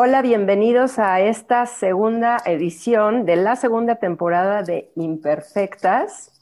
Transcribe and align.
Hola, 0.00 0.22
bienvenidos 0.22 1.00
a 1.00 1.20
esta 1.20 1.66
segunda 1.66 2.36
edición 2.46 3.26
de 3.26 3.34
la 3.34 3.56
segunda 3.56 3.96
temporada 3.96 4.62
de 4.62 4.92
Imperfectas. 4.94 6.40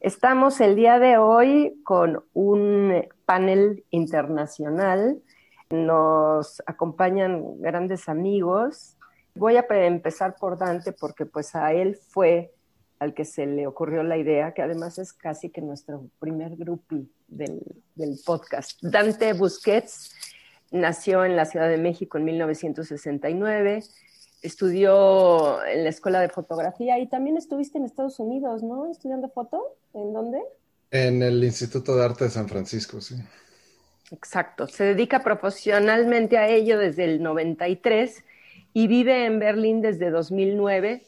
Estamos 0.00 0.58
el 0.62 0.74
día 0.74 0.98
de 0.98 1.18
hoy 1.18 1.82
con 1.84 2.24
un 2.32 3.06
panel 3.26 3.84
internacional. 3.90 5.20
Nos 5.68 6.62
acompañan 6.64 7.60
grandes 7.60 8.08
amigos. 8.08 8.96
Voy 9.34 9.58
a 9.58 9.66
empezar 9.68 10.36
por 10.36 10.56
Dante 10.56 10.92
porque 10.92 11.26
pues 11.26 11.54
a 11.54 11.74
él 11.74 11.98
fue 12.08 12.54
al 13.00 13.12
que 13.12 13.26
se 13.26 13.44
le 13.44 13.66
ocurrió 13.66 14.02
la 14.02 14.16
idea, 14.16 14.54
que 14.54 14.62
además 14.62 14.98
es 14.98 15.12
casi 15.12 15.50
que 15.50 15.60
nuestro 15.60 16.06
primer 16.20 16.56
grupo 16.56 16.96
del, 17.28 17.60
del 17.94 18.18
podcast. 18.24 18.82
Dante 18.82 19.34
Busquets 19.34 20.13
nació 20.74 21.24
en 21.24 21.36
la 21.36 21.46
Ciudad 21.46 21.68
de 21.68 21.78
México 21.78 22.18
en 22.18 22.24
1969, 22.24 23.82
estudió 24.42 25.64
en 25.64 25.84
la 25.84 25.90
Escuela 25.90 26.20
de 26.20 26.28
Fotografía 26.28 26.98
y 26.98 27.06
también 27.06 27.36
estuviste 27.36 27.78
en 27.78 27.84
Estados 27.84 28.18
Unidos, 28.18 28.62
¿no? 28.62 28.90
Estudiando 28.90 29.30
foto. 29.30 29.76
¿En 29.94 30.12
dónde? 30.12 30.42
En 30.90 31.22
el 31.22 31.42
Instituto 31.42 31.96
de 31.96 32.04
Arte 32.04 32.24
de 32.24 32.30
San 32.30 32.48
Francisco, 32.48 33.00
sí. 33.00 33.14
Exacto. 34.10 34.66
Se 34.66 34.84
dedica 34.84 35.22
profesionalmente 35.22 36.36
a 36.36 36.48
ello 36.48 36.78
desde 36.78 37.04
el 37.04 37.22
93 37.22 38.22
y 38.74 38.86
vive 38.88 39.26
en 39.26 39.38
Berlín 39.38 39.80
desde 39.80 40.10
2009 40.10 41.04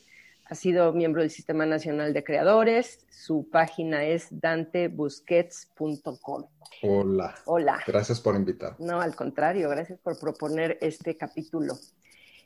ha 0.48 0.54
sido 0.54 0.92
miembro 0.92 1.22
del 1.22 1.30
Sistema 1.30 1.66
Nacional 1.66 2.12
de 2.12 2.22
Creadores. 2.22 3.04
Su 3.10 3.48
página 3.50 4.04
es 4.04 4.28
dantebusquets.com. 4.30 6.44
Hola. 6.82 7.34
Hola. 7.46 7.80
Gracias 7.86 8.20
por 8.20 8.36
invitar. 8.36 8.76
No, 8.78 9.00
al 9.00 9.16
contrario, 9.16 9.68
gracias 9.68 9.98
por 9.98 10.16
proponer 10.18 10.78
este 10.80 11.16
capítulo. 11.16 11.74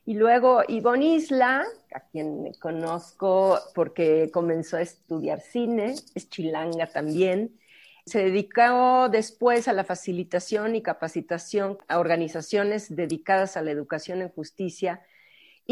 Y 0.06 0.14
luego 0.14 0.62
Ivonne 0.66 1.16
Isla, 1.16 1.66
a 1.94 2.00
quien 2.00 2.54
conozco 2.54 3.58
porque 3.74 4.30
comenzó 4.32 4.78
a 4.78 4.82
estudiar 4.82 5.40
cine, 5.40 5.94
es 6.14 6.30
chilanga 6.30 6.86
también. 6.86 7.58
Se 8.06 8.24
dedicó 8.24 9.10
después 9.10 9.68
a 9.68 9.74
la 9.74 9.84
facilitación 9.84 10.74
y 10.74 10.80
capacitación 10.80 11.76
a 11.86 11.98
organizaciones 11.98 12.96
dedicadas 12.96 13.58
a 13.58 13.62
la 13.62 13.72
educación 13.72 14.22
en 14.22 14.30
justicia 14.30 15.02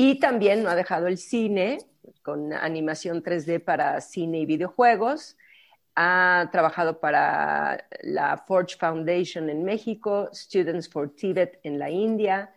y 0.00 0.20
también 0.20 0.62
no 0.62 0.68
ha 0.68 0.77
dejado 0.77 1.08
el 1.08 1.18
cine, 1.18 1.78
con 2.22 2.52
animación 2.52 3.20
3D 3.20 3.58
para 3.58 4.00
cine 4.00 4.38
y 4.38 4.46
videojuegos. 4.46 5.36
Ha 5.96 6.48
trabajado 6.52 7.00
para 7.00 7.84
la 8.02 8.36
Forge 8.46 8.76
Foundation 8.76 9.50
en 9.50 9.64
México, 9.64 10.28
Students 10.32 10.88
for 10.88 11.12
Tibet 11.16 11.58
en 11.64 11.80
la 11.80 11.91
India 11.91 12.54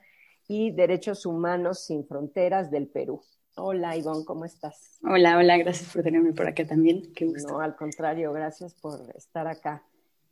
y 0.48 0.70
Derechos 0.70 1.26
Humanos 1.26 1.80
Sin 1.80 2.06
Fronteras 2.06 2.70
del 2.70 2.86
Perú. 2.86 3.24
Hola 3.56 3.98
Ivonne, 3.98 4.24
¿cómo 4.24 4.46
estás? 4.46 5.00
Hola, 5.04 5.36
hola, 5.40 5.58
gracias 5.58 5.92
por 5.92 6.04
tenerme 6.04 6.34
por 6.34 6.46
acá 6.46 6.64
también. 6.68 7.12
Qué 7.16 7.26
gusto. 7.26 7.54
No, 7.54 7.60
al 7.60 7.76
contrario, 7.76 8.32
gracias 8.34 8.76
por 8.76 9.00
estar 9.16 9.48
acá. 9.48 9.82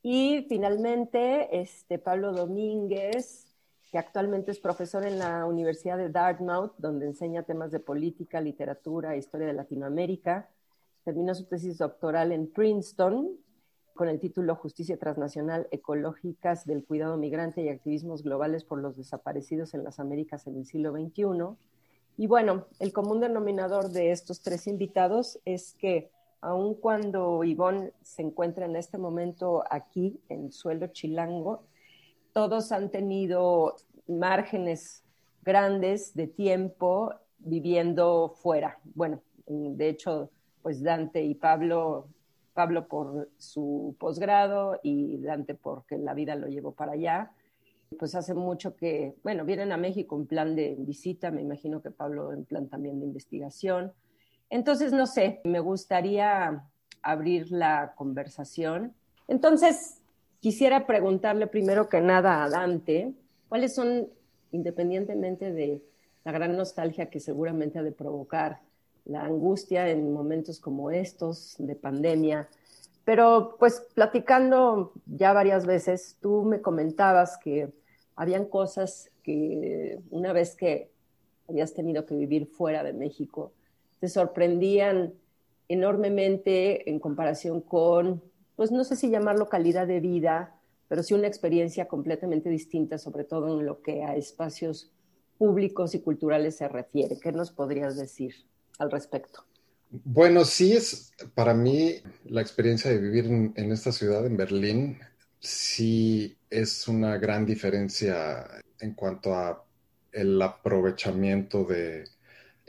Y 0.04 0.46
finalmente, 0.48 1.60
este 1.60 1.98
Pablo 1.98 2.34
Domínguez, 2.34 3.49
que 3.92 3.98
actualmente 3.98 4.52
es 4.52 4.60
profesor 4.60 5.06
en 5.06 5.18
la 5.18 5.46
Universidad 5.46 5.98
de 5.98 6.10
Dartmouth, 6.10 6.74
donde 6.78 7.08
enseña 7.08 7.44
temas 7.44 7.72
de 7.72 7.80
política, 7.80 8.40
literatura 8.40 9.18
historia 9.18 9.48
de 9.48 9.54
Latinoamérica. 9.54 10.50
Terminó 11.04 11.34
su 11.34 11.46
tesis 11.46 11.80
doctoral 11.80 12.32
en 12.32 12.48
Princeton 12.48 13.38
con 13.96 14.08
el 14.08 14.20
título 14.20 14.56
Justicia 14.56 14.98
Transnacional 14.98 15.68
Ecológicas 15.72 16.66
del 16.66 16.86
Cuidado 16.86 17.18
Migrante 17.18 17.64
y 17.64 17.70
Activismos 17.70 18.24
Globales 18.24 18.64
por 18.64 18.80
los 18.80 18.96
Desaparecidos 18.96 19.74
en 19.74 19.84
las 19.84 20.00
Américas 20.00 20.46
en 20.46 20.58
el 20.58 20.66
siglo 20.66 20.92
XXI. 20.92 21.58
Y 22.18 22.28
bueno, 22.28 22.68
el 22.80 22.94
común 22.94 23.20
denominador 23.20 23.90
de 23.90 24.12
estos 24.12 24.42
tres 24.42 24.68
invitados 24.68 25.40
es 25.46 25.74
que 25.74 26.12
aun 26.42 26.76
cuando 26.76 27.44
Ivonne 27.44 27.92
se 28.02 28.22
encuentra 28.22 28.66
en 28.66 28.76
este 28.76 28.98
momento 28.98 29.64
aquí 29.70 30.22
en 30.30 30.52
suelo 30.52 30.88
chilango, 30.88 31.64
todos 32.34 32.72
han 32.72 32.90
tenido 32.90 33.76
márgenes 34.08 35.04
grandes 35.44 36.14
de 36.16 36.28
tiempo 36.28 37.14
viviendo 37.40 38.30
fuera. 38.30 38.80
Bueno, 38.96 39.22
de 39.48 39.90
hecho, 39.90 40.30
pues 40.62 40.84
Dante 40.84 41.24
y 41.24 41.36
Pablo, 41.36 42.08
Pablo 42.54 42.88
por 42.88 43.30
su 43.38 43.96
posgrado 44.00 44.80
y 44.84 45.18
Dante 45.18 45.56
porque 45.56 45.98
la 45.98 46.14
vida 46.14 46.36
lo 46.36 46.48
llevó 46.48 46.74
para 46.74 46.94
allá. 46.94 47.32
Pues 47.98 48.14
hace 48.14 48.36
mucho 48.36 48.76
que, 48.76 49.16
bueno, 49.24 49.46
vienen 49.46 49.72
a 49.72 49.78
México 49.78 50.16
en 50.16 50.28
plan 50.28 50.56
de 50.56 50.76
visita, 50.78 51.32
me 51.32 51.42
imagino 51.42 51.82
que 51.82 51.90
Pablo 51.90 52.34
en 52.34 52.46
plan 52.46 52.68
también 52.68 53.00
de 53.00 53.08
investigación. 53.08 53.94
Entonces, 54.50 54.94
no 54.94 55.08
sé, 55.08 55.42
me 55.44 55.60
gustaría 55.60 56.66
abrir 57.02 57.52
la 57.52 57.94
conversación. 57.96 58.94
Entonces, 59.28 59.99
Quisiera 60.40 60.88
preguntarle 60.88 61.48
primero 61.48 61.90
que 61.90 62.00
nada 62.00 62.44
a 62.44 62.50
Dante, 62.50 63.14
¿cuáles 63.50 63.76
son, 63.76 64.10
independientemente 64.52 65.52
de 65.52 65.82
la 66.24 66.32
gran 66.32 66.56
nostalgia 66.56 67.10
que 67.10 67.20
seguramente 67.20 67.80
ha 67.80 67.84
de 67.84 67.92
provocar 67.92 68.62
la 69.06 69.24
angustia 69.24 69.90
en 69.90 70.14
momentos 70.14 70.60
como 70.60 70.92
estos 70.92 71.56
de 71.58 71.76
pandemia, 71.76 72.48
pero 73.04 73.56
pues 73.58 73.84
platicando 73.96 74.94
ya 75.08 75.34
varias 75.34 75.66
veces, 75.66 76.18
tú 76.22 76.44
me 76.44 76.62
comentabas 76.62 77.38
que 77.38 77.70
habían 78.16 78.46
cosas 78.46 79.10
que 79.24 80.00
una 80.12 80.32
vez 80.32 80.56
que 80.56 80.92
habías 81.48 81.74
tenido 81.74 82.06
que 82.06 82.16
vivir 82.16 82.46
fuera 82.46 82.84
de 82.84 82.94
México, 82.94 83.52
te 84.00 84.08
sorprendían 84.08 85.14
enormemente 85.68 86.90
en 86.90 87.00
comparación 87.00 87.62
con 87.62 88.22
pues 88.60 88.74
no 88.74 88.84
sé 88.84 88.98
si 88.98 89.10
llamarlo 89.10 89.48
calidad 89.48 89.88
de 89.88 90.02
vida, 90.02 90.54
pero 90.90 91.02
sí 91.02 91.14
una 91.14 91.28
experiencia 91.28 91.88
completamente 91.88 92.50
distinta, 92.50 92.98
sobre 92.98 93.24
todo 93.24 93.58
en 93.58 93.66
lo 93.66 93.82
que 93.82 94.04
a 94.04 94.18
espacios 94.18 94.92
públicos 95.38 95.96
y 95.96 96.02
culturales 96.02 96.58
se 96.58 96.68
refiere. 96.68 97.18
¿Qué 97.22 97.32
nos 97.32 97.52
podrías 97.52 97.96
decir 97.96 98.36
al 98.78 98.92
respecto? 98.92 99.46
Bueno, 99.90 100.44
sí 100.44 100.74
es 100.74 101.14
para 101.36 101.54
mí 101.54 102.02
la 102.26 102.42
experiencia 102.42 102.92
de 102.92 102.98
vivir 102.98 103.28
en, 103.28 103.54
en 103.56 103.72
esta 103.72 103.94
ciudad, 103.94 104.26
en 104.26 104.36
Berlín, 104.36 105.00
sí 105.40 106.36
es 106.50 106.86
una 106.90 107.18
gran 107.18 107.46
diferencia 107.46 108.46
en 108.82 108.94
cuanto 108.94 109.36
a 109.36 109.64
el 110.12 110.42
aprovechamiento 110.42 111.64
de 111.64 112.10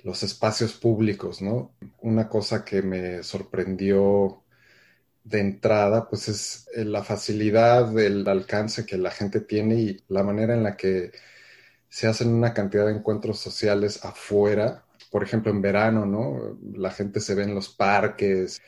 los 0.05 0.23
espacios 0.23 0.73
públicos, 0.75 1.43
¿no? 1.43 1.73
Una 2.01 2.29
cosa 2.29 2.65
que 2.65 2.81
me 2.81 3.25
sorprendió 3.25 4.45
de 5.25 5.41
entrada, 5.41 6.09
pues 6.09 6.29
es 6.29 6.69
eh, 6.75 6.85
la 6.85 7.05
facilidad, 7.05 7.97
el 7.99 8.27
alcance 8.29 8.87
que 8.87 8.99
la 8.99 9.11
gente 9.11 9.41
tiene 9.41 9.75
y 9.77 10.05
la 10.09 10.23
manera 10.23 10.55
en 10.55 10.63
la 10.63 10.77
que 10.77 11.13
se 11.89 12.07
hacen 12.07 12.29
una 12.35 12.55
cantidad 12.55 12.87
de 12.87 12.93
encuentros 12.93 13.39
sociales 13.41 14.05
afuera. 14.05 14.85
Por 15.11 15.23
ejemplo, 15.25 15.51
en 15.51 15.63
verano, 15.63 16.07
¿no? 16.07 16.59
La 16.75 16.91
gente 16.91 17.21
se 17.21 17.35
ve 17.35 17.45
en 17.45 17.55
los 17.55 17.69
parques, 17.69 18.61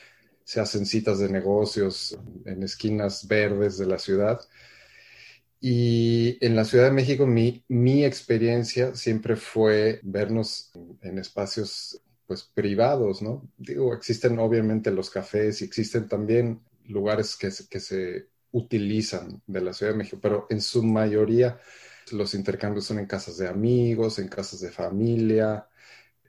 se 0.44 0.60
hacen 0.60 0.86
citas 0.86 1.18
de 1.18 1.28
negocios 1.28 2.18
en 2.44 2.62
esquinas 2.62 3.26
verdes 3.28 3.78
de 3.78 3.86
la 3.86 3.98
ciudad. 3.98 4.40
Y 5.60 6.44
en 6.44 6.56
la 6.56 6.64
Ciudad 6.64 6.86
de 6.86 6.90
México, 6.90 7.24
mi, 7.24 7.64
mi 7.68 8.04
experiencia 8.04 8.96
siempre 8.96 9.36
fue 9.36 10.00
vernos 10.02 10.72
en 11.02 11.18
espacios 11.18 12.02
pues 12.32 12.44
privados, 12.44 13.20
¿no? 13.20 13.46
Digo, 13.58 13.92
existen 13.92 14.38
obviamente 14.38 14.90
los 14.90 15.10
cafés 15.10 15.60
y 15.60 15.66
existen 15.66 16.08
también 16.08 16.62
lugares 16.86 17.36
que, 17.36 17.50
se 17.50 18.28
utilizan 18.52 19.42
de 19.46 19.60
la 19.60 19.74
Ciudad 19.74 19.92
de 19.92 19.98
México, 19.98 20.18
pero 20.22 20.46
en 20.48 20.62
su 20.62 20.82
mayoría 20.82 21.60
los 22.10 22.32
intercambios 22.32 22.86
son 22.86 23.00
en 23.00 23.06
casas 23.06 23.36
de 23.36 23.48
amigos, 23.48 24.18
en 24.18 24.28
casas 24.28 24.60
de 24.60 24.70
familia. 24.70 25.68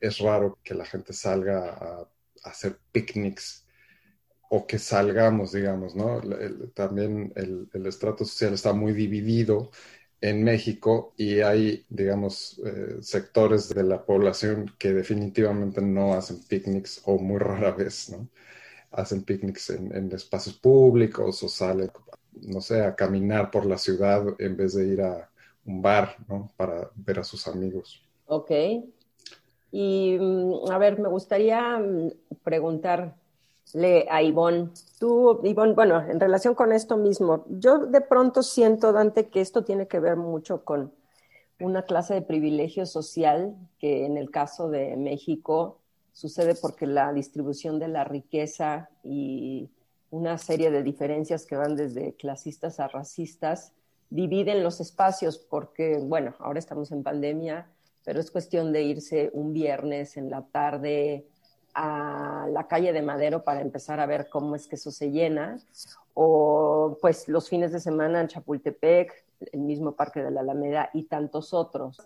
Es 0.02 0.18
raro 0.20 0.60
que 0.62 0.74
la 0.74 0.84
gente 0.84 1.14
salga 1.14 1.70
a, 1.70 2.10
hacer 2.44 2.78
picnics 2.92 3.66
o 4.50 4.68
que 4.68 4.80
salgamos, 4.80 5.54
digamos, 5.54 5.96
¿no? 5.96 6.20
también 6.74 7.32
el, 7.38 7.70
estrato 7.88 8.26
social 8.26 8.54
está 8.54 8.74
muy 8.74 8.92
dividido 8.92 9.72
en 10.24 10.42
México 10.42 11.14
y 11.18 11.42
hay, 11.42 11.86
digamos, 11.90 12.58
eh, 12.66 12.96
sectores 13.02 13.68
de 13.68 13.84
la 13.84 14.06
población 14.06 14.72
que 14.80 14.94
definitivamente 14.94 15.82
no 15.82 16.14
hacen 16.14 16.42
picnics 16.48 17.02
o 17.04 17.18
muy 17.18 17.40
rara 17.40 17.72
vez, 17.72 18.10
¿no? 18.10 18.30
Hacen 18.92 19.24
picnics 19.24 19.72
en, 19.72 20.10
espacios 20.14 20.56
públicos 20.56 21.44
o 21.44 21.50
salen, 21.50 21.92
no 22.42 22.62
sé, 22.62 22.86
a 22.86 22.96
caminar 22.96 23.52
por 23.52 23.66
la 23.66 23.78
ciudad 23.78 24.24
en 24.40 24.56
vez 24.56 24.76
de 24.76 24.88
ir 24.88 25.02
a 25.02 25.30
un 25.66 25.82
bar, 25.82 26.16
¿no? 26.30 26.50
Para 26.56 26.90
ver 26.96 27.20
a 27.20 27.24
sus 27.26 27.46
amigos. 27.50 28.02
Ok. 28.28 28.52
Y 29.74 30.18
mm, 30.18 30.72
a 30.72 30.78
ver, 30.78 31.00
me 31.00 31.10
gustaría 31.10 31.80
mm, 31.80 32.12
preguntarle 33.74 34.08
a 34.10 34.22
Ivonne, 34.22 34.70
tú, 35.00 35.40
Ivonne, 35.44 35.74
bueno, 35.74 36.02
en 36.02 36.20
relación 36.20 36.56
con 36.56 36.72
esto 36.72 36.98
mismo, 36.98 37.46
yo 37.50 37.80
de 37.80 38.02
pronto 38.02 38.44
siento, 38.44 38.94
Dante, 38.94 39.28
que 39.28 39.42
esto 39.42 39.64
tiene 39.64 39.88
que 39.88 40.00
ver 40.00 40.16
mucho 40.16 40.64
con 40.64 40.92
una 41.60 41.84
clase 41.84 42.14
de 42.14 42.22
privilegio 42.22 42.86
social 42.86 43.56
que 43.80 44.06
en 44.06 44.18
el 44.18 44.30
caso 44.32 44.70
de 44.70 44.96
México 44.98 45.80
sucede 46.12 46.56
porque 46.56 46.86
la 46.86 47.14
distribución 47.14 47.80
de 47.80 47.88
la 47.88 48.04
riqueza 48.04 48.90
y 49.04 49.70
una 50.12 50.38
serie 50.38 50.70
de 50.70 50.84
diferencias 50.84 51.46
que 51.46 51.56
van 51.56 51.76
desde 51.76 52.14
clasistas 52.14 52.80
a 52.80 52.88
racistas 52.88 53.72
dividen 54.10 54.64
los 54.64 54.80
espacios 54.80 55.38
porque, 55.40 55.98
bueno, 55.98 56.36
ahora 56.40 56.60
estamos 56.60 56.92
en 56.92 57.02
pandemia, 57.02 57.68
pero 58.06 58.20
es 58.20 58.30
cuestión 58.30 58.72
de 58.72 58.84
irse 58.84 59.32
un 59.34 59.54
viernes 59.54 60.18
en 60.18 60.30
la 60.30 60.44
tarde 60.44 61.26
a 61.74 62.48
la 62.52 62.68
calle 62.68 62.94
de 62.94 63.02
Madero 63.02 63.44
para 63.44 63.62
empezar 63.62 64.00
a 64.00 64.06
ver 64.06 64.30
cómo 64.30 64.56
es 64.56 64.68
que 64.68 64.76
eso 64.76 64.92
se 64.92 65.12
llena, 65.12 65.58
o 66.14 66.98
pues 67.02 67.28
los 67.28 67.50
fines 67.50 67.72
de 67.72 67.80
semana 67.80 68.22
en 68.22 68.28
Chapultepec, 68.28 69.26
el 69.52 69.62
mismo 69.62 69.94
Parque 69.94 70.22
de 70.22 70.32
la 70.32 70.42
Alameda 70.42 70.90
y 70.94 71.04
tantos 71.04 71.54
otros. 71.54 71.98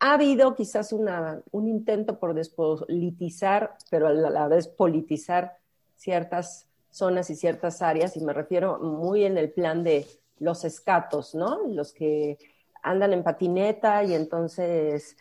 Ha 0.00 0.14
habido 0.14 0.54
quizás 0.54 0.92
un 0.92 1.68
intento 1.68 2.18
por 2.18 2.34
despolitizar, 2.34 3.76
pero 3.90 4.08
a 4.08 4.12
la 4.12 4.48
vez 4.48 4.66
politizar 4.66 5.58
ciertas 5.96 6.66
zonas 6.90 7.30
y 7.30 7.36
ciertas 7.36 7.82
áreas, 7.82 8.16
y 8.16 8.20
me 8.24 8.32
refiero 8.32 8.78
muy 8.80 9.24
en 9.24 9.38
el 9.38 9.52
plan 9.52 9.84
de 9.84 10.06
los 10.40 10.64
escatos, 10.64 11.34
¿no? 11.34 11.68
Los 11.68 11.92
que 11.92 12.36
andan 12.82 13.12
en 13.12 13.22
patineta 13.22 14.02
y 14.02 14.14
entonces 14.14 15.16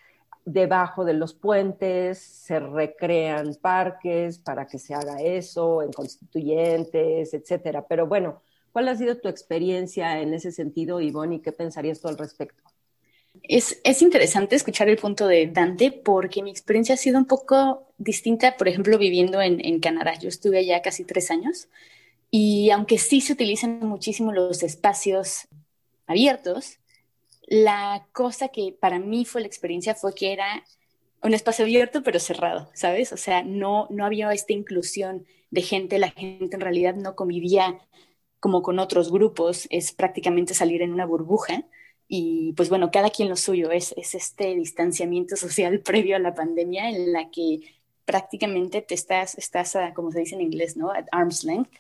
debajo 0.46 1.06
de 1.06 1.14
los 1.14 1.34
puentes 1.34 2.18
se 2.20 2.60
recrean 2.60 3.56
parques 3.56 4.40
para 4.40 4.68
que 4.68 4.80
se 4.80 4.94
haga 4.94 5.22
eso, 5.22 5.82
en 5.82 5.92
constituyentes, 5.92 7.34
etcétera. 7.34 7.86
Pero 7.88 8.08
bueno, 8.08 8.42
¿cuál 8.72 8.88
ha 8.88 8.96
sido 8.96 9.18
tu 9.18 9.28
experiencia 9.30 10.20
en 10.22 10.34
ese 10.34 10.52
sentido, 10.52 11.02
Ivonne, 11.02 11.36
y 11.36 11.40
qué 11.40 11.52
pensarías 11.52 12.02
tú 12.02 12.08
al 12.08 12.18
respecto? 12.18 12.64
Es, 13.44 13.80
es, 13.84 14.02
interesante 14.02 14.56
escuchar 14.56 14.90
el 14.90 14.98
punto 14.98 15.26
de 15.26 15.48
Dante 15.48 15.92
porque 15.92 16.44
mi 16.44 16.52
experiencia 16.52 16.96
ha 16.96 16.98
sido 16.98 17.18
un 17.18 17.26
poco 17.26 17.88
distinta, 17.98 18.58
por 18.58 18.68
ejemplo, 18.68 18.98
viviendo 18.98 19.42
en, 19.42 19.64
en 19.64 19.80
Canadá. 19.80 20.16
Yo 20.20 20.28
estuve 20.28 20.60
allá 20.60 20.82
casi 20.82 21.06
tres 21.06 21.32
años 21.32 21.70
y 22.30 22.72
aunque 22.72 22.98
sí 22.98 23.22
se 23.22 23.34
utilizan 23.34 23.80
muchísimo 23.80 24.34
los 24.34 24.64
espacios 24.64 25.48
abiertos, 26.08 26.81
la 27.44 28.08
cosa 28.14 28.50
que 28.50 28.76
para 28.80 29.00
mí 29.00 29.26
fue 29.26 29.42
la 29.42 29.48
experiencia 29.48 29.96
fue 29.96 30.14
que 30.14 30.34
era 30.34 30.64
un 31.24 31.34
espacio 31.34 31.66
abierto 31.66 32.04
pero 32.04 32.20
cerrado, 32.20 32.70
¿sabes? 32.74 33.14
O 33.14 33.18
sea, 33.18 33.44
no, 33.44 33.88
no 33.90 34.06
había 34.06 34.32
esta 34.32 34.54
inclusión 34.54 35.26
de 35.50 35.62
gente, 35.62 36.00
la 36.00 36.12
gente 36.12 36.56
en 36.56 36.62
realidad 36.62 36.96
no 36.96 37.16
convivía 37.16 37.80
como 38.40 38.64
con 38.64 38.80
otros 38.80 39.12
grupos, 39.12 39.68
es 39.70 39.92
prácticamente 39.92 40.54
salir 40.54 40.82
en 40.82 40.94
una 40.94 41.06
burbuja 41.06 41.66
y 42.08 42.52
pues 42.54 42.70
bueno, 42.70 42.92
cada 42.92 43.10
quien 43.10 43.30
lo 43.30 43.38
suyo, 43.38 43.72
es, 43.72 43.94
es 43.96 44.16
este 44.16 44.56
distanciamiento 44.56 45.36
social 45.38 45.80
previo 45.80 46.16
a 46.16 46.20
la 46.20 46.34
pandemia 46.34 46.90
en 46.90 47.14
la 47.14 47.30
que 47.30 47.60
prácticamente 48.06 48.82
te 48.82 48.96
estás, 48.96 49.38
estás 49.38 49.78
como 49.96 50.12
se 50.12 50.20
dice 50.20 50.36
en 50.36 50.42
inglés, 50.42 50.76
¿no? 50.76 50.92
At 50.92 51.06
arm's 51.14 51.46
length, 51.46 51.72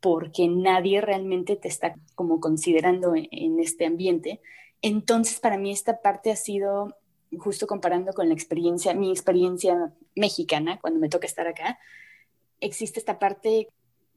porque 0.00 0.48
nadie 0.48 1.00
realmente 1.00 1.56
te 1.56 1.68
está 1.68 1.94
como 2.14 2.40
considerando 2.40 3.14
en, 3.14 3.60
este 3.60 3.86
ambiente. 3.86 4.42
Entonces, 4.82 5.40
para 5.40 5.58
mí 5.58 5.72
esta 5.72 6.00
parte 6.00 6.30
ha 6.30 6.36
sido, 6.36 6.96
justo 7.38 7.66
comparando 7.66 8.12
con 8.12 8.28
la 8.28 8.34
experiencia, 8.34 8.94
mi 8.94 9.10
experiencia 9.10 9.92
mexicana, 10.14 10.78
cuando 10.80 11.00
me 11.00 11.08
toca 11.08 11.26
estar 11.26 11.46
acá, 11.46 11.78
existe 12.60 12.98
esta 12.98 13.18
parte, 13.18 13.68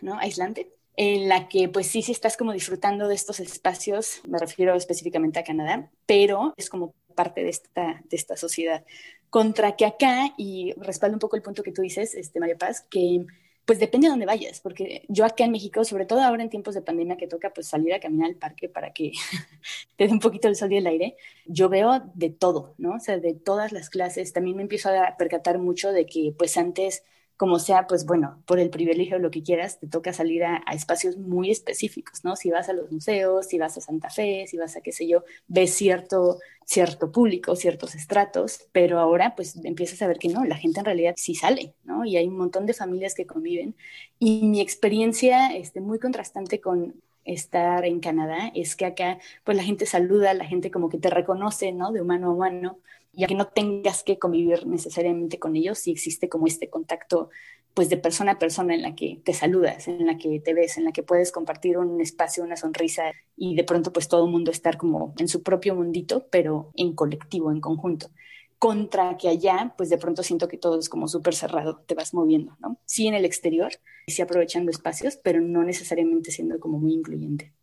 ¿no? 0.02 0.18
Aislante, 0.20 0.70
en 0.96 1.28
la 1.28 1.50
que 1.50 1.70
pues 1.70 1.88
sí, 1.88 2.02
sí 2.02 2.12
estás 2.12 2.38
como 2.38 2.54
disfrutando 2.54 3.08
de 3.08 3.16
estos 3.16 3.40
espacios, 3.40 4.22
me 4.28 4.38
refiero 4.38 4.76
específicamente 4.76 5.40
a 5.40 5.44
Canadá, 5.44 5.90
pero 6.06 6.54
es 6.56 6.70
como 6.70 6.94
parte 7.16 7.44
de 7.44 7.50
esta, 7.50 8.02
de 8.06 8.16
esta 8.16 8.38
sociedad. 8.38 8.86
Contra 9.30 9.76
que 9.76 9.86
acá, 9.86 10.34
y 10.38 10.74
respaldo 10.78 11.16
un 11.16 11.20
poco 11.20 11.36
el 11.36 11.42
punto 11.42 11.64
que 11.64 11.72
tú 11.72 11.82
dices, 11.82 12.14
este, 12.14 12.40
María 12.40 12.58
Paz, 12.58 12.86
que 12.90 13.26
pues 13.66 13.80
depende 13.80 14.08
de 14.08 14.12
dónde 14.12 14.26
vayas, 14.26 14.60
porque 14.60 15.06
yo 15.08 15.26
acá 15.26 15.46
en 15.46 15.52
México, 15.52 15.84
sobre 15.86 16.06
todo 16.06 16.22
ahora 16.22 16.44
en 16.44 16.50
tiempos 16.50 16.76
de 16.76 16.82
pandemia 16.82 17.18
que 17.18 17.28
toca 17.28 17.52
pues 17.54 17.68
salir 17.68 17.94
a 17.94 18.00
caminar 18.00 18.30
al 18.30 18.36
parque 18.36 18.68
para 18.70 18.92
que 18.94 19.12
te 19.98 20.08
dé 20.08 20.12
un 20.14 20.20
poquito 20.20 20.48
el 20.48 20.56
sol 20.56 20.74
y 20.74 20.78
el 20.78 20.88
aire, 20.88 21.16
yo 21.46 21.70
veo 21.70 22.02
de 22.14 22.30
todo, 22.30 22.76
¿no? 22.78 22.96
O 22.96 23.00
sea, 23.00 23.18
de 23.20 23.34
todas 23.34 23.72
las 23.72 23.90
clases. 23.90 24.34
También 24.34 24.58
me 24.58 24.64
empiezo 24.64 24.90
a 24.90 25.16
percatar 25.18 25.60
mucho 25.60 25.92
de 25.92 26.06
que 26.06 26.34
pues 26.38 26.58
antes 26.58 27.04
como 27.38 27.60
sea, 27.60 27.88
pues 27.88 28.06
bueno, 28.06 28.42
por 28.46 28.60
el 28.60 28.70
privilegio 28.70 29.18
o 29.18 29.20
lo 29.20 29.32
que 29.32 29.44
quieras, 29.44 29.80
te 29.80 29.88
toca 29.88 30.14
salir 30.14 30.44
a, 30.44 30.64
espacios 30.74 31.18
muy 31.18 31.52
específicos, 31.52 32.24
¿no? 32.24 32.36
Si 32.36 32.50
vas 32.50 32.70
a 32.70 32.74
los 32.74 32.92
museos, 32.92 33.48
si 33.48 33.58
vas 33.58 33.78
a 33.78 33.82
Santa 33.82 34.10
Fe, 34.10 34.46
si 34.48 34.58
vas 34.58 34.76
a 34.76 34.82
qué 34.82 34.92
sé 34.92 35.08
yo, 35.08 35.24
ves 35.48 35.74
cierto, 35.74 36.40
cierto 36.66 37.12
público, 37.12 37.56
ciertos 37.56 37.96
estratos, 37.96 38.68
pero 38.72 39.00
ahora 39.00 39.36
pues 39.36 39.56
empiezas 39.64 40.02
a 40.02 40.08
ver 40.08 40.20
que 40.20 40.30
no, 40.30 40.46
la 40.46 40.58
gente 40.58 40.80
en 40.80 40.86
realidad 40.86 41.16
sí 41.18 41.36
sale, 41.36 41.74
¿no? 41.84 42.06
Y 42.06 42.18
hay 42.18 42.28
un 42.28 42.38
montón 42.38 42.66
de 42.66 42.74
familias 42.74 43.16
que 43.16 43.26
conviven. 43.26 43.76
Y 44.20 44.46
mi 44.46 44.62
experiencia 44.62 45.56
este, 45.56 45.82
muy 45.82 46.00
contrastante 46.00 46.62
con 46.62 46.96
estar 47.26 47.86
en 47.86 48.00
Canadá 48.00 48.52
es 48.54 48.76
que 48.76 48.86
acá 48.86 49.18
pues 49.44 49.56
la 49.58 49.64
gente 49.64 49.86
saluda, 49.86 50.34
la 50.34 50.46
gente 50.46 50.72
como 50.72 50.90
que 50.90 50.98
te 50.98 51.10
reconoce, 51.10 51.72
¿no? 51.72 51.92
De 51.92 52.02
humano 52.02 52.28
a 52.28 52.32
humano 52.32 52.80
ya 53.14 53.28
que 53.28 53.36
no 53.36 53.48
tengas 53.48 54.04
que 54.04 54.20
convivir 54.20 54.68
necesariamente 54.68 55.40
con 55.40 55.56
ellos, 55.56 55.80
si 55.80 55.92
existe 55.92 56.30
como 56.30 56.48
este 56.48 56.70
contacto 56.70 57.30
pues 57.74 57.90
de 57.90 57.98
persona 57.98 58.34
a 58.34 58.40
persona 58.40 58.76
en 58.76 58.84
la 58.84 58.96
que 58.96 59.22
te 59.24 59.34
saludas, 59.34 59.88
en 59.88 60.06
la 60.06 60.18
que 60.18 60.40
te 60.40 60.54
ves, 60.54 60.78
en 60.78 60.84
la 60.84 60.92
que 60.92 61.04
puedes 61.04 61.32
compartir 61.32 61.78
un 61.78 62.00
espacio, 62.02 62.44
una 62.44 62.56
sonrisa 62.56 63.12
y 63.36 63.56
de 63.56 63.64
pronto 63.64 63.92
pues 63.92 64.08
todo 64.08 64.26
el 64.26 64.32
mundo 64.32 64.52
estar 64.52 64.78
como 64.78 65.14
en 65.18 65.28
su 65.28 65.42
propio 65.42 65.76
mundito, 65.76 66.28
pero 66.30 66.72
en 66.76 66.94
colectivo, 66.94 67.52
en 67.52 67.62
conjunto. 67.62 68.12
Contra 68.60 69.18
que 69.18 69.28
allá, 69.28 69.74
pues 69.76 69.90
de 69.90 69.98
pronto 69.98 70.24
siento 70.24 70.48
que 70.48 70.58
todo 70.58 70.80
es 70.80 70.88
como 70.88 71.08
súper 71.08 71.36
cerrado, 71.36 71.84
te 71.86 71.96
vas 71.96 72.14
moviendo, 72.14 72.56
¿no? 72.60 72.80
Sí 72.86 73.08
en 73.08 73.16
el 73.16 73.26
exterior, 73.26 73.74
sí 74.08 74.22
aprovechando 74.22 74.72
espacios, 74.72 75.18
pero 75.18 75.42
no 75.42 75.64
necesariamente 75.64 76.32
siendo 76.32 76.60
como 76.60 76.80
muy 76.80 76.94
incluyente. 76.94 77.54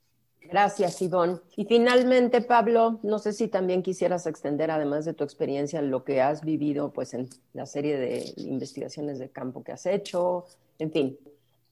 Gracias, 0.51 1.01
Ivonne. 1.01 1.39
Y 1.57 1.65
finalmente, 1.65 2.41
Pablo, 2.41 2.99
no 3.05 3.21
sé 3.21 3.33
si 3.33 3.47
también 3.47 3.83
quisieras 3.83 4.27
extender, 4.27 4.71
además 4.71 5.05
de 5.05 5.15
tu 5.15 5.23
experiencia, 5.23 5.81
lo 5.81 6.03
que 6.03 6.21
has 6.21 6.45
vivido 6.45 6.93
pues, 6.93 7.15
en 7.15 7.29
la 7.53 7.67
serie 7.67 7.99
de 7.99 8.35
investigaciones 8.37 9.21
de 9.21 9.31
campo 9.31 9.63
que 9.63 9.73
has 9.73 9.87
hecho. 9.87 10.47
En 10.81 10.91
fin, 10.91 11.17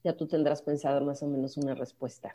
ya 0.04 0.16
tú 0.16 0.28
tendrás 0.28 0.62
pensado 0.62 1.04
más 1.04 1.22
o 1.22 1.26
menos 1.26 1.56
una 1.56 1.74
respuesta. 1.74 2.30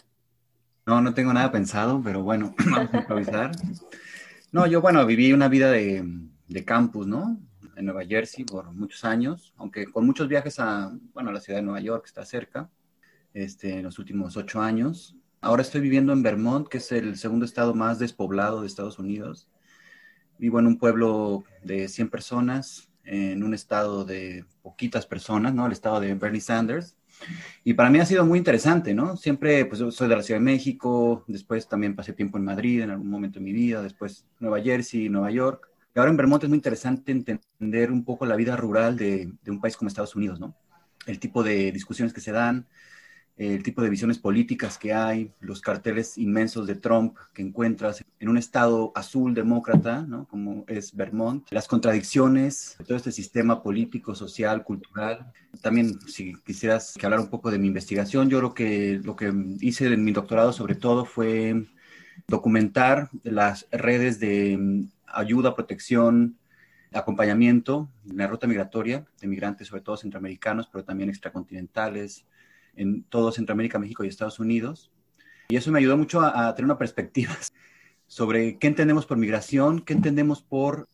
No, 0.86 1.00
no 1.00 1.14
tengo 1.14 1.32
nada 1.32 1.50
pensado, 1.50 2.02
pero 2.04 2.24
bueno, 2.24 2.54
vamos 2.72 2.94
a 2.94 2.98
improvisar. 2.98 3.52
No, 4.52 4.68
yo, 4.68 4.82
bueno, 4.82 5.04
viví 5.08 5.34
una 5.34 5.48
vida 5.48 5.72
de, 5.72 6.08
de 6.48 6.64
campus, 6.64 7.08
¿no? 7.08 7.40
En 7.76 7.86
Nueva 7.86 8.06
Jersey 8.06 8.46
por 8.46 8.72
muchos 8.72 9.04
años, 9.04 9.52
aunque 9.58 9.88
con 9.88 10.06
muchos 10.06 10.28
viajes 10.28 10.60
a, 10.60 10.96
bueno, 11.12 11.32
a 11.32 11.34
la 11.34 11.40
ciudad 11.40 11.58
de 11.58 11.64
Nueva 11.64 11.80
York, 11.80 12.04
que 12.04 12.10
está 12.10 12.24
cerca, 12.24 12.70
este, 13.34 13.80
en 13.80 13.84
los 13.84 13.98
últimos 13.98 14.38
ocho 14.38 14.62
años. 14.62 15.16
Ahora 15.44 15.62
estoy 15.62 15.82
viviendo 15.82 16.14
en 16.14 16.24
Vermont, 16.24 16.70
que 16.70 16.78
es 16.78 16.90
el 16.94 17.18
segundo 17.18 17.44
estado 17.44 17.76
más 17.76 18.00
despoblado 18.00 18.62
de 18.62 18.68
Estados 18.68 18.98
Unidos. 18.98 19.50
Vivo 20.38 20.58
en 20.58 20.68
un 20.68 20.78
pueblo 20.78 21.44
de 21.62 21.90
100 21.90 22.10
personas, 22.10 22.90
en 23.04 23.44
un 23.44 23.54
estado 23.54 24.06
de 24.06 24.46
poquitas 24.62 25.06
personas, 25.06 25.54
¿no? 25.54 25.66
El 25.66 25.74
estado 25.74 26.00
de 26.00 26.14
Bernie 26.14 26.40
Sanders. 26.40 26.96
Y 27.66 27.74
para 27.74 27.90
mí 27.90 28.00
ha 28.00 28.06
sido 28.06 28.26
muy 28.26 28.38
interesante, 28.38 28.94
¿no? 28.94 29.18
Siempre, 29.18 29.66
pues 29.66 29.84
soy 29.94 30.08
de 30.08 30.16
la 30.16 30.24
Ciudad 30.24 30.40
de 30.40 30.46
México, 30.46 31.26
después 31.28 31.68
también 31.68 31.94
pasé 31.94 32.14
tiempo 32.14 32.38
en 32.38 32.46
Madrid 32.46 32.82
en 32.82 32.92
algún 32.92 33.10
momento 33.10 33.40
de 33.40 33.44
mi 33.44 33.52
vida, 33.52 33.82
después 33.82 34.26
Nueva 34.40 34.62
Jersey, 34.62 35.10
Nueva 35.10 35.30
York. 35.30 35.70
Y 35.94 36.00
ahora 36.00 36.12
en 36.12 36.16
Vermont 36.16 36.42
es 36.42 36.50
muy 36.50 36.58
interesante 36.58 37.12
entender 37.12 37.92
un 37.92 38.06
poco 38.06 38.26
la 38.26 38.38
vida 38.38 38.56
rural 38.56 38.96
de, 38.96 39.30
de 39.44 39.52
un 39.52 39.60
país 39.60 39.76
como 39.76 39.90
Estados 39.90 40.16
Unidos, 40.16 40.40
¿no? 40.40 40.56
El 41.06 41.20
tipo 41.20 41.44
de 41.44 41.74
discusiones 41.74 42.14
que 42.14 42.22
se 42.22 42.32
dan, 42.32 42.66
el 43.36 43.64
tipo 43.64 43.82
de 43.82 43.90
visiones 43.90 44.20
políticas 44.20 44.78
que 44.78 44.94
hay, 44.94 45.32
los 45.40 45.62
carteles 45.62 46.18
inmensos 46.18 46.68
de 46.68 46.76
Trump 46.76 47.18
que 47.34 47.42
encuentras 47.42 48.04
en 48.20 48.30
un 48.30 48.38
estado 48.38 48.92
azul 48.96 49.34
demócrata, 49.34 50.02
¿no? 50.02 50.28
como 50.28 50.66
es 50.68 50.96
Vermont, 50.96 51.48
las 51.52 51.68
contradicciones 51.68 52.76
de 52.78 52.86
todo 52.86 52.98
este 52.98 53.12
sistema 53.12 53.64
político, 53.64 54.14
social, 54.14 54.64
cultural. 54.64 55.32
También, 55.62 56.00
si 56.08 56.36
quisieras 56.46 56.94
que 56.98 57.06
hablar 57.06 57.20
un 57.20 57.30
poco 57.30 57.50
de 57.50 57.58
mi 57.58 57.68
investigación, 57.68 58.30
yo 58.30 58.40
lo 58.40 58.54
que, 58.54 59.02
lo 59.04 59.16
que 59.16 59.34
hice 59.62 59.88
en 59.88 60.04
mi 60.04 60.12
doctorado 60.12 60.54
sobre 60.54 60.76
todo 60.76 61.06
fue 61.06 61.66
documentar 62.28 63.10
las 63.24 63.68
redes 63.72 64.20
de 64.20 64.58
mm, 64.58 64.90
ayuda, 65.08 65.56
protección, 65.56 66.38
acompañamiento 66.94 67.90
en 68.08 68.18
la 68.18 68.28
ruta 68.28 68.46
migratoria 68.46 69.06
de 69.20 69.28
migrantes, 69.28 69.68
sobre 69.68 69.82
todo 69.82 69.98
centroamericanos, 69.98 70.68
pero 70.72 70.84
también 70.84 71.10
extracontinentales, 71.10 72.26
en 72.76 73.04
todo 73.04 73.32
Centroamérica, 73.32 73.80
México 73.80 74.04
y 74.04 74.08
Estados 74.08 74.40
Unidos. 74.40 74.92
Y 75.50 75.56
eso 75.56 75.72
me 75.72 75.80
ayudó 75.80 75.98
mucho 75.98 76.22
a, 76.22 76.54
tener 76.56 76.66
una 76.66 76.78
perspectiva 76.78 77.36
sobre 78.08 78.58
qué 78.58 78.68
entendemos 78.68 79.06
por 79.06 79.18
migración, 79.18 79.82
qué 79.82 79.94
entendemos 79.94 80.42
por, 80.42 80.88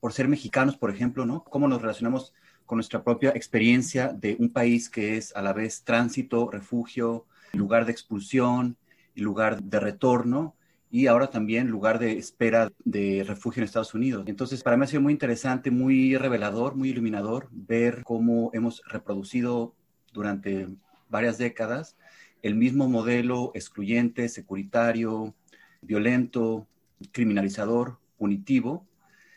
por 0.00 0.12
ser 0.12 0.28
mexicanos, 0.28 0.76
por 0.76 0.90
ejemplo, 0.90 1.26
¿no? 1.26 1.44
Cómo 1.44 1.68
nos 1.68 1.82
relacionamos 1.82 2.34
con 2.66 2.76
nuestra 2.76 3.02
propia 3.02 3.30
experiencia 3.30 4.08
de 4.08 4.36
un 4.38 4.50
país 4.50 4.90
que 4.90 5.16
es 5.16 5.34
a 5.34 5.42
la 5.42 5.52
vez 5.52 5.82
tránsito, 5.84 6.50
refugio, 6.50 7.26
lugar 7.52 7.86
de 7.86 7.92
expulsión 7.92 8.76
lugar 9.20 9.62
de 9.62 9.80
retorno 9.80 10.54
y 10.90 11.06
ahora 11.06 11.28
también 11.28 11.68
lugar 11.68 11.98
de 11.98 12.16
espera 12.16 12.70
de 12.84 13.24
refugio 13.26 13.60
en 13.60 13.64
Estados 13.64 13.92
Unidos. 13.92 14.24
Entonces, 14.26 14.62
para 14.62 14.76
mí 14.76 14.84
ha 14.84 14.86
sido 14.86 15.02
muy 15.02 15.12
interesante, 15.12 15.70
muy 15.70 16.16
revelador, 16.16 16.76
muy 16.76 16.90
iluminador 16.90 17.48
ver 17.50 18.02
cómo 18.04 18.50
hemos 18.54 18.82
reproducido 18.86 19.74
durante 20.12 20.68
varias 21.08 21.38
décadas 21.38 21.96
el 22.42 22.54
mismo 22.54 22.88
modelo 22.88 23.50
excluyente, 23.54 24.28
securitario, 24.28 25.34
violento, 25.82 26.66
criminalizador, 27.12 27.98
punitivo, 28.16 28.86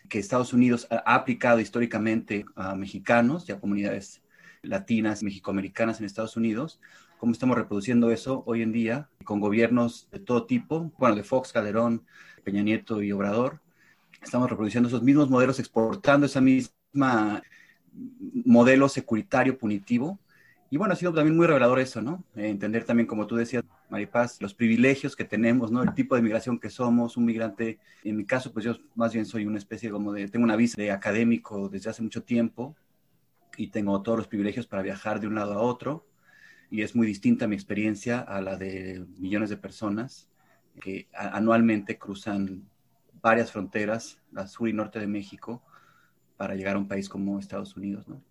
que 0.09 0.19
Estados 0.19 0.53
Unidos 0.53 0.87
ha 0.91 1.15
aplicado 1.15 1.59
históricamente 1.59 2.45
a 2.55 2.75
mexicanos 2.75 3.47
y 3.47 3.51
a 3.51 3.59
comunidades 3.59 4.21
latinas, 4.61 5.23
mexicoamericanas 5.23 5.99
en 5.99 6.05
Estados 6.05 6.37
Unidos, 6.37 6.79
cómo 7.17 7.31
estamos 7.31 7.57
reproduciendo 7.57 8.11
eso 8.11 8.43
hoy 8.45 8.61
en 8.61 8.71
día 8.71 9.09
con 9.23 9.39
gobiernos 9.39 10.07
de 10.11 10.19
todo 10.19 10.45
tipo, 10.45 10.91
bueno, 10.97 11.15
de 11.15 11.23
Fox, 11.23 11.51
Calderón, 11.51 12.05
Peña 12.43 12.61
Nieto 12.61 13.01
y 13.01 13.11
Obrador. 13.11 13.61
Estamos 14.21 14.49
reproduciendo 14.49 14.89
esos 14.89 15.01
mismos 15.01 15.29
modelos, 15.29 15.59
exportando 15.59 16.25
esa 16.25 16.41
misma 16.41 17.41
modelo 18.45 18.89
securitario 18.89 19.57
punitivo 19.57 20.19
y 20.73 20.77
bueno, 20.77 20.93
ha 20.93 20.95
sido 20.95 21.13
también 21.13 21.35
muy 21.35 21.45
revelador 21.47 21.79
eso, 21.79 22.01
¿no? 22.01 22.23
Eh, 22.33 22.47
entender 22.47 22.85
también, 22.85 23.05
como 23.05 23.27
tú 23.27 23.35
decías, 23.35 23.61
Maripaz, 23.89 24.41
los 24.41 24.53
privilegios 24.53 25.17
que 25.17 25.25
tenemos, 25.25 25.69
¿no? 25.69 25.83
El 25.83 25.93
tipo 25.93 26.15
de 26.15 26.21
migración 26.21 26.57
que 26.57 26.69
somos, 26.69 27.17
un 27.17 27.25
migrante. 27.25 27.77
En 28.05 28.15
mi 28.15 28.25
caso, 28.25 28.53
pues 28.53 28.63
yo 28.63 28.77
más 28.95 29.11
bien 29.11 29.25
soy 29.25 29.45
una 29.45 29.57
especie 29.57 29.89
como 29.89 30.13
de, 30.13 30.29
tengo 30.29 30.45
una 30.45 30.55
visa 30.55 30.81
de 30.81 30.89
académico 30.91 31.67
desde 31.67 31.89
hace 31.89 32.01
mucho 32.01 32.23
tiempo 32.23 32.73
y 33.57 33.67
tengo 33.67 34.01
todos 34.01 34.19
los 34.19 34.27
privilegios 34.29 34.65
para 34.65 34.81
viajar 34.81 35.19
de 35.19 35.27
un 35.27 35.35
lado 35.35 35.55
a 35.55 35.61
otro. 35.61 36.07
Y 36.69 36.83
es 36.83 36.95
muy 36.95 37.05
distinta 37.05 37.47
mi 37.47 37.55
experiencia 37.55 38.21
a 38.21 38.39
la 38.39 38.55
de 38.55 39.05
millones 39.17 39.49
de 39.49 39.57
personas 39.57 40.29
que 40.79 41.09
anualmente 41.13 41.97
cruzan 41.97 42.63
varias 43.21 43.51
fronteras, 43.51 44.21
la 44.31 44.47
sur 44.47 44.69
y 44.69 44.73
norte 44.73 44.99
de 45.01 45.07
México, 45.07 45.61
para 46.37 46.55
llegar 46.55 46.77
a 46.77 46.79
un 46.79 46.87
país 46.87 47.09
como 47.09 47.39
Estados 47.39 47.75
Unidos, 47.75 48.07
¿no? 48.07 48.21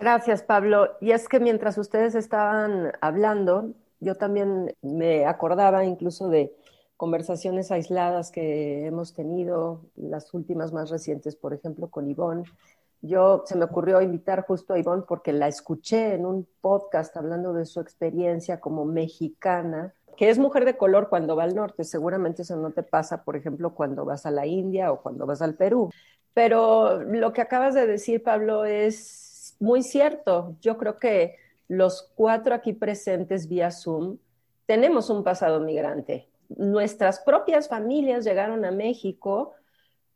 Gracias, 0.00 0.42
Pablo. 0.42 0.96
Y 1.02 1.10
es 1.10 1.28
que 1.28 1.40
mientras 1.40 1.76
ustedes 1.76 2.14
estaban 2.14 2.92
hablando, 3.02 3.74
yo 4.00 4.14
también 4.14 4.74
me 4.80 5.26
acordaba 5.26 5.84
incluso 5.84 6.28
de 6.28 6.56
conversaciones 6.96 7.70
aisladas 7.70 8.30
que 8.30 8.86
hemos 8.86 9.12
tenido, 9.12 9.82
las 9.96 10.32
últimas 10.32 10.72
más 10.72 10.88
recientes, 10.88 11.36
por 11.36 11.52
ejemplo, 11.52 11.88
con 11.88 12.08
Ivonne. 12.08 12.44
Yo 13.02 13.42
se 13.44 13.56
me 13.56 13.66
ocurrió 13.66 14.00
invitar 14.00 14.46
justo 14.46 14.72
a 14.72 14.78
Ivonne 14.78 15.04
porque 15.06 15.34
la 15.34 15.48
escuché 15.48 16.14
en 16.14 16.24
un 16.24 16.48
podcast 16.62 17.14
hablando 17.18 17.52
de 17.52 17.66
su 17.66 17.80
experiencia 17.80 18.58
como 18.58 18.86
mexicana, 18.86 19.92
que 20.16 20.30
es 20.30 20.38
mujer 20.38 20.64
de 20.64 20.78
color 20.78 21.10
cuando 21.10 21.36
va 21.36 21.44
al 21.44 21.54
norte. 21.54 21.84
Seguramente 21.84 22.40
eso 22.40 22.56
no 22.56 22.70
te 22.70 22.82
pasa, 22.82 23.22
por 23.22 23.36
ejemplo, 23.36 23.74
cuando 23.74 24.06
vas 24.06 24.24
a 24.24 24.30
la 24.30 24.46
India 24.46 24.92
o 24.92 25.02
cuando 25.02 25.26
vas 25.26 25.42
al 25.42 25.56
Perú. 25.56 25.90
Pero 26.32 27.02
lo 27.02 27.34
que 27.34 27.42
acabas 27.42 27.74
de 27.74 27.86
decir, 27.86 28.22
Pablo, 28.22 28.64
es 28.64 29.29
muy 29.60 29.82
cierto. 29.82 30.56
Yo 30.60 30.76
creo 30.76 30.98
que 30.98 31.36
los 31.68 32.10
cuatro 32.16 32.54
aquí 32.54 32.72
presentes 32.72 33.46
vía 33.46 33.70
Zoom 33.70 34.18
tenemos 34.66 35.10
un 35.10 35.22
pasado 35.22 35.60
migrante. 35.60 36.28
Nuestras 36.48 37.20
propias 37.20 37.68
familias 37.68 38.24
llegaron 38.24 38.64
a 38.64 38.72
México 38.72 39.52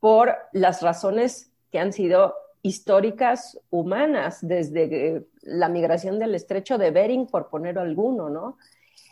por 0.00 0.34
las 0.52 0.82
razones 0.82 1.52
que 1.70 1.78
han 1.78 1.92
sido 1.92 2.34
históricas 2.62 3.60
humanas, 3.70 4.38
desde 4.40 5.16
eh, 5.16 5.26
la 5.42 5.68
migración 5.68 6.18
del 6.18 6.34
estrecho 6.34 6.78
de 6.78 6.90
Bering, 6.90 7.26
por 7.26 7.48
poner 7.48 7.78
alguno, 7.78 8.30
¿no? 8.30 8.56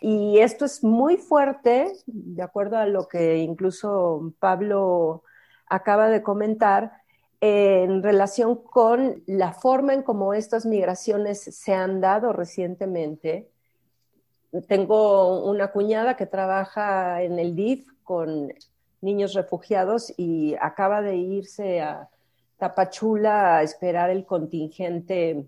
Y 0.01 0.39
esto 0.39 0.65
es 0.65 0.83
muy 0.83 1.17
fuerte, 1.17 1.93
de 2.07 2.41
acuerdo 2.41 2.77
a 2.77 2.87
lo 2.87 3.07
que 3.07 3.37
incluso 3.37 4.33
Pablo 4.39 5.23
acaba 5.67 6.09
de 6.09 6.23
comentar, 6.23 7.02
en 7.45 8.01
relación 8.01 8.55
con 8.55 9.21
la 9.25 9.51
forma 9.51 9.93
en 9.93 10.01
cómo 10.01 10.33
estas 10.33 10.65
migraciones 10.65 11.41
se 11.41 11.73
han 11.73 11.99
dado 11.99 12.31
recientemente. 12.31 13.49
Tengo 14.69 15.43
una 15.43 15.73
cuñada 15.73 16.15
que 16.15 16.25
trabaja 16.25 17.21
en 17.21 17.37
el 17.39 17.53
DIF 17.53 17.85
con 18.05 18.53
niños 19.01 19.33
refugiados 19.33 20.13
y 20.15 20.55
acaba 20.61 21.01
de 21.01 21.17
irse 21.17 21.81
a 21.81 22.09
Tapachula 22.59 23.57
a 23.57 23.63
esperar 23.63 24.09
el 24.09 24.25
contingente 24.25 25.45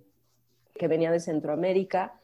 que 0.74 0.90
venía 0.90 1.12
de 1.12 1.22
Centroamérica 1.22 2.20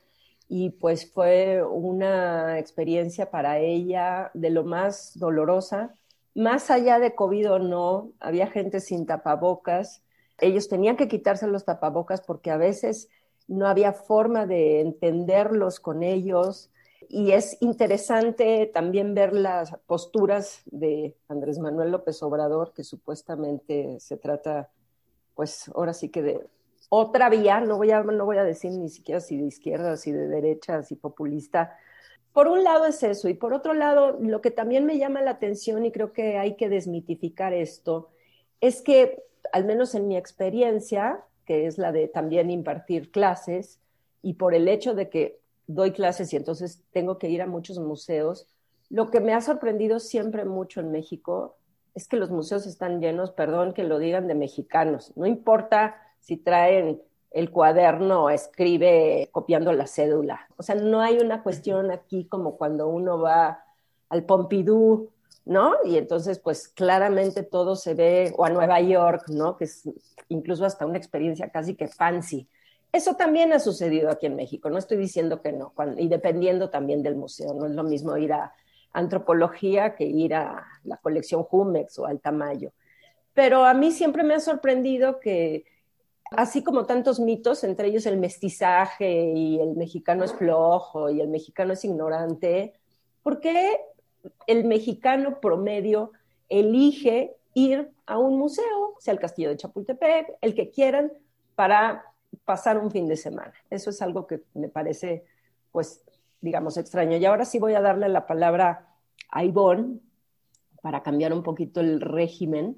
y 0.49 0.71
pues 0.71 1.09
fue 1.09 1.63
una 1.63 2.59
experiencia 2.59 3.31
para 3.31 3.59
ella 3.59 4.31
de 4.33 4.49
lo 4.49 4.65
más 4.65 5.17
dolorosa 5.17 5.95
más 6.33 6.71
allá 6.71 6.99
de 6.99 7.15
COVID 7.15 7.51
o 7.51 7.59
no, 7.59 8.11
había 8.19 8.47
gente 8.47 8.79
sin 8.79 9.05
tapabocas. 9.05 10.03
Ellos 10.39 10.69
tenían 10.69 10.97
que 10.97 11.07
quitarse 11.07 11.47
los 11.47 11.65
tapabocas 11.65 12.21
porque 12.21 12.51
a 12.51 12.57
veces 12.57 13.09
no 13.47 13.67
había 13.67 13.93
forma 13.93 14.45
de 14.45 14.81
entenderlos 14.81 15.79
con 15.79 16.03
ellos. 16.03 16.71
Y 17.09 17.31
es 17.31 17.57
interesante 17.61 18.71
también 18.73 19.13
ver 19.13 19.33
las 19.33 19.75
posturas 19.85 20.61
de 20.65 21.17
Andrés 21.27 21.59
Manuel 21.59 21.91
López 21.91 22.23
Obrador, 22.23 22.73
que 22.73 22.83
supuestamente 22.83 23.99
se 23.99 24.15
trata, 24.17 24.69
pues 25.35 25.69
ahora 25.75 25.93
sí 25.93 26.09
que 26.09 26.21
de 26.21 26.47
otra 26.87 27.29
vía, 27.29 27.59
no 27.61 27.77
voy 27.77 27.91
a, 27.91 28.03
no 28.03 28.25
voy 28.25 28.37
a 28.37 28.43
decir 28.43 28.71
ni 28.71 28.89
siquiera 28.89 29.19
si 29.19 29.37
de 29.37 29.45
izquierda, 29.45 29.97
si 29.97 30.11
de 30.11 30.27
derecha, 30.27 30.83
si 30.83 30.95
populista, 30.95 31.77
por 32.33 32.47
un 32.47 32.63
lado 32.63 32.85
es 32.85 33.03
eso, 33.03 33.27
y 33.29 33.33
por 33.33 33.53
otro 33.53 33.73
lado, 33.73 34.17
lo 34.19 34.41
que 34.41 34.51
también 34.51 34.85
me 34.85 34.97
llama 34.97 35.21
la 35.21 35.31
atención 35.31 35.85
y 35.85 35.91
creo 35.91 36.13
que 36.13 36.37
hay 36.37 36.55
que 36.55 36.69
desmitificar 36.69 37.53
esto, 37.53 38.09
es 38.61 38.81
que, 38.81 39.23
al 39.51 39.65
menos 39.65 39.95
en 39.95 40.07
mi 40.07 40.15
experiencia, 40.15 41.23
que 41.45 41.65
es 41.65 41.77
la 41.77 41.91
de 41.91 42.07
también 42.07 42.49
impartir 42.49 43.11
clases, 43.11 43.79
y 44.21 44.33
por 44.33 44.53
el 44.53 44.67
hecho 44.67 44.93
de 44.93 45.09
que 45.09 45.39
doy 45.67 45.91
clases 45.91 46.31
y 46.33 46.37
entonces 46.37 46.83
tengo 46.91 47.17
que 47.17 47.29
ir 47.29 47.41
a 47.41 47.47
muchos 47.47 47.79
museos, 47.79 48.47
lo 48.89 49.09
que 49.09 49.19
me 49.19 49.33
ha 49.33 49.41
sorprendido 49.41 49.99
siempre 49.99 50.45
mucho 50.45 50.79
en 50.79 50.91
México 50.91 51.57
es 51.95 52.07
que 52.07 52.17
los 52.17 52.29
museos 52.29 52.65
están 52.65 53.01
llenos, 53.01 53.31
perdón 53.31 53.73
que 53.73 53.83
lo 53.83 53.99
digan, 53.99 54.27
de 54.27 54.35
mexicanos. 54.35 55.11
No 55.15 55.25
importa 55.25 55.95
si 56.19 56.37
traen 56.37 57.01
el 57.31 57.49
cuaderno 57.49 58.29
escribe 58.29 59.29
copiando 59.31 59.71
la 59.73 59.87
cédula. 59.87 60.47
O 60.57 60.63
sea, 60.63 60.75
no 60.75 61.01
hay 61.01 61.17
una 61.19 61.43
cuestión 61.43 61.89
aquí 61.89 62.25
como 62.25 62.57
cuando 62.57 62.87
uno 62.87 63.19
va 63.19 63.63
al 64.09 64.25
Pompidou, 64.25 65.09
¿no? 65.45 65.75
Y 65.85 65.97
entonces, 65.97 66.39
pues 66.39 66.67
claramente 66.67 67.43
todo 67.43 67.75
se 67.75 67.93
ve, 67.93 68.33
o 68.37 68.45
a 68.45 68.49
Nueva 68.49 68.81
York, 68.81 69.29
¿no? 69.29 69.55
Que 69.55 69.63
es 69.63 69.89
incluso 70.27 70.65
hasta 70.65 70.85
una 70.85 70.97
experiencia 70.97 71.49
casi 71.49 71.75
que 71.75 71.87
fancy. 71.87 72.47
Eso 72.91 73.15
también 73.15 73.53
ha 73.53 73.59
sucedido 73.59 74.09
aquí 74.11 74.25
en 74.25 74.35
México, 74.35 74.69
no 74.69 74.77
estoy 74.77 74.97
diciendo 74.97 75.41
que 75.41 75.53
no, 75.53 75.73
y 75.97 76.09
dependiendo 76.09 76.69
también 76.69 77.01
del 77.03 77.15
museo, 77.15 77.53
no 77.53 77.65
es 77.65 77.71
lo 77.71 77.83
mismo 77.83 78.17
ir 78.17 78.33
a 78.33 78.53
antropología 78.91 79.95
que 79.95 80.03
ir 80.03 80.35
a 80.35 80.67
la 80.83 80.97
colección 80.97 81.43
Jumex 81.43 81.97
o 81.99 82.05
al 82.05 82.19
Tamayo. 82.19 82.73
Pero 83.33 83.63
a 83.63 83.73
mí 83.73 83.91
siempre 83.91 84.23
me 84.23 84.33
ha 84.33 84.41
sorprendido 84.41 85.21
que 85.21 85.63
Así 86.31 86.63
como 86.63 86.85
tantos 86.85 87.19
mitos, 87.19 87.65
entre 87.65 87.89
ellos 87.89 88.05
el 88.05 88.17
mestizaje 88.17 89.33
y 89.35 89.59
el 89.59 89.75
mexicano 89.75 90.23
es 90.23 90.33
flojo 90.33 91.09
y 91.09 91.19
el 91.19 91.27
mexicano 91.27 91.73
es 91.73 91.83
ignorante, 91.83 92.73
¿por 93.21 93.41
qué 93.41 93.77
el 94.47 94.63
mexicano 94.63 95.41
promedio 95.41 96.13
elige 96.47 97.35
ir 97.53 97.91
a 98.05 98.17
un 98.17 98.37
museo, 98.37 98.95
sea 98.99 99.13
el 99.13 99.19
castillo 99.19 99.49
de 99.49 99.57
Chapultepec, 99.57 100.37
el 100.39 100.55
que 100.55 100.69
quieran, 100.69 101.11
para 101.55 102.05
pasar 102.45 102.77
un 102.77 102.91
fin 102.91 103.09
de 103.09 103.17
semana? 103.17 103.53
Eso 103.69 103.89
es 103.89 104.01
algo 104.01 104.25
que 104.25 104.41
me 104.53 104.69
parece, 104.69 105.25
pues, 105.73 106.01
digamos, 106.39 106.77
extraño. 106.77 107.17
Y 107.17 107.25
ahora 107.25 107.43
sí 107.43 107.59
voy 107.59 107.73
a 107.73 107.81
darle 107.81 108.07
la 108.07 108.25
palabra 108.25 108.87
a 109.29 109.43
Ivonne 109.43 109.99
para 110.81 111.03
cambiar 111.03 111.33
un 111.33 111.43
poquito 111.43 111.81
el 111.81 111.99
régimen 111.99 112.77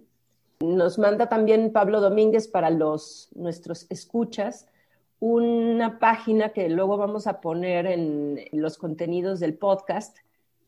nos 0.64 0.98
manda 0.98 1.28
también 1.28 1.72
Pablo 1.72 2.00
Domínguez 2.02 2.48
para 2.48 2.70
los, 2.70 3.30
nuestros 3.36 3.86
escuchas 3.90 4.68
una 5.20 6.00
página 6.00 6.50
que 6.50 6.68
luego 6.68 6.98
vamos 6.98 7.28
a 7.28 7.40
poner 7.40 7.86
en 7.86 8.44
los 8.52 8.78
contenidos 8.78 9.40
del 9.40 9.58
podcast, 9.58 10.18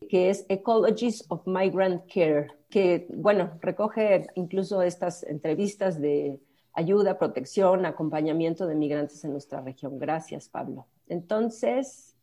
que 0.08 0.30
es 0.30 0.46
Ecologies 0.48 1.26
of 1.28 1.46
Migrant 1.46 2.10
Care, 2.10 2.48
que, 2.70 3.06
bueno, 3.14 3.52
recoge 3.60 4.28
incluso 4.36 4.82
estas 4.82 5.24
entrevistas 5.24 6.00
de 6.00 6.40
ayuda, 6.72 7.18
protección, 7.18 7.86
acompañamiento 7.86 8.66
de 8.66 8.76
migrantes 8.76 9.26
en 9.26 9.32
nuestra 9.32 9.60
región. 9.60 10.00
Gracias, 10.00 10.48
Pablo. 10.48 10.86
Entonces, 11.10 12.16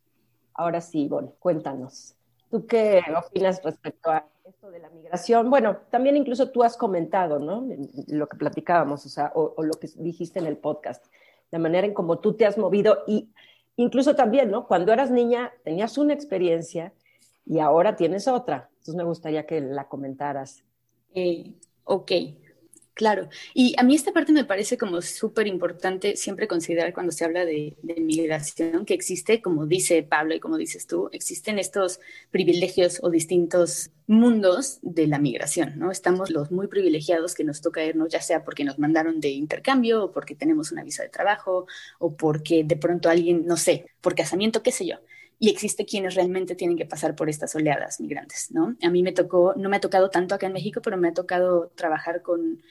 ahora 0.55 0.81
sí, 0.81 1.03
Ivonne, 1.03 1.33
cuéntanos. 1.37 2.15
¿Tú 2.53 2.67
qué 2.67 3.01
opinas 3.17 3.63
respecto 3.63 4.11
a 4.11 4.27
esto 4.45 4.69
de 4.69 4.77
la 4.77 4.87
migración? 4.91 5.49
Bueno, 5.49 5.77
también 5.89 6.15
incluso 6.15 6.51
tú 6.51 6.61
has 6.61 6.77
comentado, 6.77 7.39
¿no? 7.39 7.67
Lo 8.09 8.29
que 8.29 8.37
platicábamos, 8.37 9.07
o 9.07 9.09
sea, 9.09 9.31
o, 9.33 9.63
lo 9.63 9.73
que 9.73 9.89
dijiste 9.95 10.37
en 10.37 10.45
el 10.45 10.57
podcast, 10.57 11.03
la 11.49 11.57
manera 11.57 11.87
en 11.87 11.95
cómo 11.95 12.19
tú 12.19 12.35
te 12.35 12.45
has 12.45 12.59
movido 12.59 12.99
y 13.07 13.31
incluso 13.75 14.15
también, 14.15 14.51
¿no? 14.51 14.67
Cuando 14.67 14.93
eras 14.93 15.09
niña 15.09 15.51
tenías 15.63 15.97
una 15.97 16.13
experiencia 16.13 16.93
y 17.43 17.57
ahora 17.57 17.95
tienes 17.95 18.27
otra. 18.27 18.69
Entonces 18.69 18.93
me 18.93 19.03
gustaría 19.03 19.47
que 19.47 19.59
la 19.59 19.87
comentaras. 19.87 20.63
Eh, 21.15 21.55
ok, 21.85 22.11
claro. 22.93 23.29
Y 23.53 23.75
a 23.77 23.83
mí 23.83 23.95
esta 23.95 24.13
parte 24.13 24.31
me 24.31 24.45
parece 24.45 24.77
como 24.77 25.01
súper 25.01 25.47
importante 25.47 26.15
siempre 26.15 26.47
considerar 26.47 26.93
cuando 26.93 27.11
se 27.11 27.25
habla 27.25 27.45
de, 27.45 27.75
de, 27.81 28.01
migración, 28.01 28.85
que 28.85 28.93
existe, 28.93 29.41
como 29.41 29.65
dice 29.65 30.03
Pablo 30.03 30.35
y 30.35 30.39
como 30.39 30.57
dices 30.57 30.87
tú, 30.87 31.09
existen 31.11 31.59
estos 31.59 31.99
privilegios 32.31 32.99
o 33.01 33.09
distintos 33.09 33.91
mundos 34.07 34.79
de 34.81 35.07
la 35.07 35.19
migración, 35.19 35.77
¿no? 35.77 35.91
Estamos 35.91 36.29
los 36.29 36.51
muy 36.51 36.67
privilegiados 36.67 37.35
que 37.35 37.43
nos 37.43 37.61
toca 37.61 37.83
irnos, 37.83 38.09
ya 38.09 38.21
sea 38.21 38.43
porque 38.43 38.63
nos 38.63 38.79
mandaron 38.79 39.19
de 39.19 39.29
intercambio 39.29 40.05
o 40.05 40.11
porque 40.11 40.35
tenemos 40.35 40.71
una 40.71 40.83
visa 40.83 41.03
de 41.03 41.09
trabajo 41.09 41.67
o 41.99 42.15
porque 42.15 42.63
de 42.63 42.75
pronto 42.75 43.09
alguien, 43.09 43.45
no 43.45 43.57
sé, 43.57 43.87
por 44.01 44.15
casamiento, 44.15 44.61
qué 44.63 44.71
sé 44.71 44.85
yo 44.85 44.97
y 45.43 45.49
existe 45.49 45.85
quienes 45.85 46.15
realmente 46.15 46.55
tienen 46.55 46.77
que 46.77 46.85
pasar 46.85 47.15
por 47.15 47.29
estas 47.29 47.53
oleadas 47.53 47.99
migrantes, 47.99 48.51
¿no? 48.51 48.77
A 48.81 48.89
mí 48.89 49.03
me 49.03 49.11
tocó, 49.11 49.53
no 49.57 49.67
me 49.67 49.75
ha 49.75 49.81
tocado 49.81 50.09
tanto 50.09 50.33
acá 50.33 50.47
en 50.47 50.53
México, 50.53 50.81
pero 50.81 50.95
me 50.95 51.09
ha 51.09 51.13
tocado 51.13 51.69
trabajar 51.75 52.21
con 52.21 52.61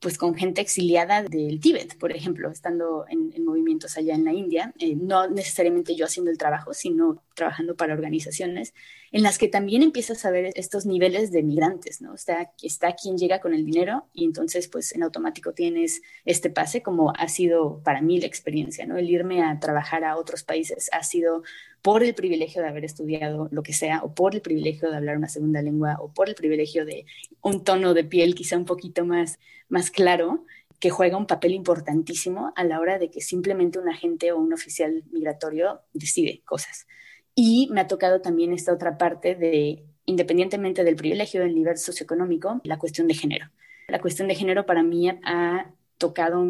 pues 0.00 0.16
con 0.16 0.34
gente 0.34 0.60
exiliada 0.62 1.22
del 1.22 1.60
Tíbet, 1.60 1.98
por 1.98 2.12
ejemplo, 2.12 2.50
estando 2.50 3.04
en, 3.08 3.32
en 3.34 3.44
movimientos 3.44 3.96
allá 3.96 4.14
en 4.14 4.24
la 4.24 4.32
India, 4.32 4.72
eh, 4.78 4.96
no 4.96 5.28
necesariamente 5.28 5.94
yo 5.94 6.06
haciendo 6.06 6.30
el 6.30 6.38
trabajo, 6.38 6.72
sino 6.72 7.22
trabajando 7.34 7.76
para 7.76 7.94
organizaciones 7.94 8.72
en 9.12 9.22
las 9.22 9.38
que 9.38 9.48
también 9.48 9.82
empiezas 9.82 10.24
a 10.24 10.30
ver 10.30 10.52
estos 10.54 10.86
niveles 10.86 11.32
de 11.32 11.42
migrantes, 11.42 12.00
¿no? 12.00 12.14
Está, 12.14 12.52
está 12.62 12.94
quien 12.94 13.18
llega 13.18 13.40
con 13.40 13.54
el 13.54 13.64
dinero 13.64 14.06
y 14.12 14.24
entonces 14.24 14.68
pues 14.68 14.94
en 14.94 15.02
automático 15.02 15.52
tienes 15.52 16.00
este 16.24 16.48
pase, 16.48 16.82
como 16.82 17.12
ha 17.16 17.28
sido 17.28 17.82
para 17.82 18.02
mí 18.02 18.20
la 18.20 18.26
experiencia, 18.26 18.86
¿no? 18.86 18.96
El 18.96 19.10
irme 19.10 19.42
a 19.42 19.58
trabajar 19.58 20.04
a 20.04 20.16
otros 20.16 20.44
países 20.44 20.88
ha 20.92 21.02
sido 21.02 21.42
por 21.82 22.04
el 22.04 22.14
privilegio 22.14 22.62
de 22.62 22.68
haber 22.68 22.84
estudiado 22.84 23.48
lo 23.50 23.62
que 23.62 23.72
sea, 23.72 24.02
o 24.02 24.14
por 24.14 24.34
el 24.34 24.42
privilegio 24.42 24.90
de 24.90 24.96
hablar 24.96 25.16
una 25.16 25.28
segunda 25.28 25.62
lengua, 25.62 25.96
o 25.98 26.12
por 26.12 26.28
el 26.28 26.34
privilegio 26.34 26.84
de 26.84 27.06
un 27.40 27.64
tono 27.64 27.94
de 27.94 28.04
piel 28.04 28.34
quizá 28.34 28.56
un 28.56 28.66
poquito 28.66 29.04
más, 29.04 29.38
más 29.68 29.90
claro, 29.90 30.44
que 30.78 30.90
juega 30.90 31.16
un 31.16 31.26
papel 31.26 31.52
importantísimo 31.52 32.52
a 32.56 32.64
la 32.64 32.80
hora 32.80 32.98
de 32.98 33.10
que 33.10 33.20
simplemente 33.20 33.78
un 33.78 33.88
agente 33.88 34.32
o 34.32 34.38
un 34.38 34.52
oficial 34.52 35.04
migratorio 35.10 35.80
decide 35.92 36.42
cosas. 36.44 36.86
Y 37.34 37.68
me 37.70 37.80
ha 37.80 37.86
tocado 37.86 38.20
también 38.20 38.52
esta 38.52 38.72
otra 38.72 38.98
parte 38.98 39.34
de, 39.34 39.84
independientemente 40.06 40.84
del 40.84 40.96
privilegio 40.96 41.40
del 41.40 41.54
nivel 41.54 41.78
socioeconómico, 41.78 42.60
la 42.64 42.78
cuestión 42.78 43.06
de 43.06 43.14
género. 43.14 43.50
La 43.88 44.00
cuestión 44.00 44.28
de 44.28 44.34
género 44.34 44.66
para 44.66 44.82
mí 44.82 45.08
ha 45.08 45.72
tocado 45.98 46.44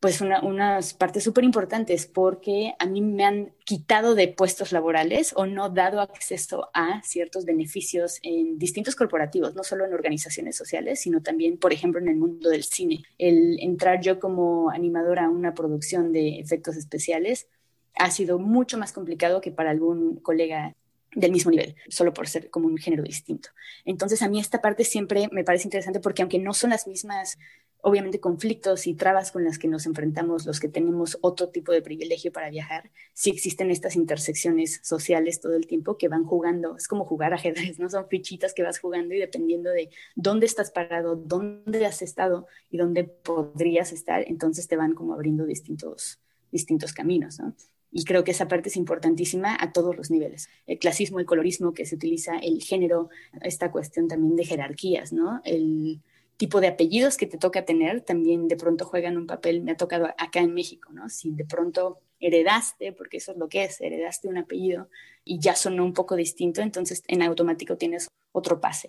pues 0.00 0.20
una, 0.20 0.42
unas 0.42 0.94
partes 0.94 1.24
súper 1.24 1.42
importantes 1.44 2.06
porque 2.06 2.74
a 2.78 2.86
mí 2.86 3.00
me 3.00 3.24
han 3.24 3.52
quitado 3.64 4.14
de 4.14 4.28
puestos 4.28 4.70
laborales 4.72 5.32
o 5.36 5.46
no 5.46 5.70
dado 5.70 6.00
acceso 6.00 6.68
a 6.74 7.02
ciertos 7.02 7.44
beneficios 7.44 8.18
en 8.22 8.58
distintos 8.58 8.94
corporativos, 8.94 9.54
no 9.54 9.64
solo 9.64 9.86
en 9.86 9.94
organizaciones 9.94 10.56
sociales, 10.56 11.00
sino 11.00 11.22
también, 11.22 11.58
por 11.58 11.72
ejemplo, 11.72 12.00
en 12.00 12.08
el 12.08 12.16
mundo 12.16 12.50
del 12.50 12.64
cine. 12.64 13.04
El 13.18 13.58
entrar 13.60 14.00
yo 14.00 14.20
como 14.20 14.70
animadora 14.70 15.24
a 15.24 15.30
una 15.30 15.54
producción 15.54 16.12
de 16.12 16.38
efectos 16.38 16.76
especiales 16.76 17.48
ha 17.98 18.10
sido 18.10 18.38
mucho 18.38 18.78
más 18.78 18.92
complicado 18.92 19.40
que 19.40 19.52
para 19.52 19.70
algún 19.70 20.16
colega 20.16 20.74
del 21.14 21.32
mismo 21.32 21.50
nivel, 21.50 21.74
solo 21.88 22.12
por 22.12 22.28
ser 22.28 22.50
como 22.50 22.66
un 22.66 22.76
género 22.76 23.02
distinto. 23.02 23.48
Entonces, 23.84 24.22
a 24.22 24.28
mí 24.28 24.38
esta 24.38 24.60
parte 24.60 24.84
siempre 24.84 25.28
me 25.32 25.44
parece 25.44 25.66
interesante 25.66 26.00
porque 26.00 26.22
aunque 26.22 26.38
no 26.38 26.52
son 26.52 26.70
las 26.70 26.86
mismas 26.86 27.38
obviamente 27.80 28.18
conflictos 28.18 28.88
y 28.88 28.94
trabas 28.94 29.30
con 29.30 29.44
las 29.44 29.58
que 29.58 29.68
nos 29.68 29.86
enfrentamos 29.86 30.44
los 30.44 30.58
que 30.58 30.68
tenemos 30.68 31.18
otro 31.20 31.50
tipo 31.50 31.70
de 31.70 31.82
privilegio 31.82 32.32
para 32.32 32.50
viajar, 32.50 32.90
sí 33.12 33.30
existen 33.30 33.70
estas 33.70 33.94
intersecciones 33.94 34.80
sociales 34.82 35.40
todo 35.40 35.54
el 35.54 35.68
tiempo 35.68 35.96
que 35.96 36.08
van 36.08 36.24
jugando, 36.24 36.76
es 36.76 36.88
como 36.88 37.04
jugar 37.04 37.32
ajedrez, 37.32 37.78
¿no? 37.78 37.88
Son 37.88 38.08
fichitas 38.08 38.54
que 38.54 38.64
vas 38.64 38.80
jugando 38.80 39.14
y 39.14 39.18
dependiendo 39.18 39.70
de 39.70 39.90
dónde 40.16 40.46
estás 40.46 40.72
parado, 40.72 41.14
dónde 41.14 41.86
has 41.86 42.02
estado 42.02 42.48
y 42.70 42.76
dónde 42.76 43.04
podrías 43.04 43.92
estar, 43.92 44.24
entonces 44.26 44.66
te 44.66 44.76
van 44.76 44.94
como 44.94 45.14
abriendo 45.14 45.46
distintos, 45.46 46.18
distintos 46.50 46.92
caminos, 46.92 47.38
¿no? 47.38 47.54
Y 47.96 48.04
creo 48.04 48.24
que 48.24 48.32
esa 48.32 48.46
parte 48.46 48.68
es 48.68 48.76
importantísima 48.76 49.56
a 49.58 49.72
todos 49.72 49.96
los 49.96 50.10
niveles. 50.10 50.50
El 50.66 50.78
clasismo, 50.78 51.18
el 51.18 51.24
colorismo 51.24 51.72
que 51.72 51.86
se 51.86 51.94
utiliza, 51.94 52.36
el 52.36 52.62
género, 52.62 53.08
esta 53.40 53.70
cuestión 53.70 54.06
también 54.06 54.36
de 54.36 54.44
jerarquías, 54.44 55.14
¿no? 55.14 55.40
El, 55.44 56.02
tipo 56.36 56.60
de 56.60 56.68
apellidos 56.68 57.16
que 57.16 57.26
te 57.26 57.38
toca 57.38 57.64
tener 57.64 58.02
también 58.02 58.48
de 58.48 58.56
pronto 58.56 58.84
juegan 58.84 59.16
un 59.16 59.26
papel, 59.26 59.62
me 59.62 59.72
ha 59.72 59.76
tocado 59.76 60.06
acá 60.18 60.40
en 60.40 60.52
México, 60.52 60.92
¿no? 60.92 61.08
Si 61.08 61.30
de 61.30 61.44
pronto 61.44 62.00
heredaste, 62.20 62.92
porque 62.92 63.18
eso 63.18 63.32
es 63.32 63.38
lo 63.38 63.48
que 63.48 63.64
es, 63.64 63.80
heredaste 63.80 64.28
un 64.28 64.38
apellido 64.38 64.88
y 65.24 65.38
ya 65.38 65.54
sonó 65.54 65.84
un 65.84 65.92
poco 65.92 66.16
distinto, 66.16 66.60
entonces 66.60 67.02
en 67.08 67.22
automático 67.22 67.76
tienes 67.76 68.08
otro 68.32 68.60
pase, 68.60 68.88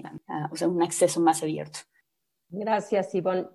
o 0.52 0.56
sea, 0.58 0.68
un 0.68 0.84
acceso 0.84 1.22
más 1.22 1.42
abierto. 1.42 1.80
Gracias, 2.50 3.16
Ivonne. 3.16 3.48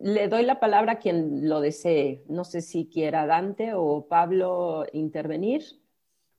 Le 0.00 0.26
doy 0.28 0.44
la 0.44 0.58
palabra 0.58 0.92
a 0.92 0.98
quien 0.98 1.48
lo 1.48 1.60
desee. 1.60 2.24
No 2.28 2.44
sé 2.44 2.62
si 2.62 2.88
quiera 2.92 3.26
Dante 3.26 3.74
o 3.74 4.06
Pablo 4.08 4.84
intervenir. 4.92 5.62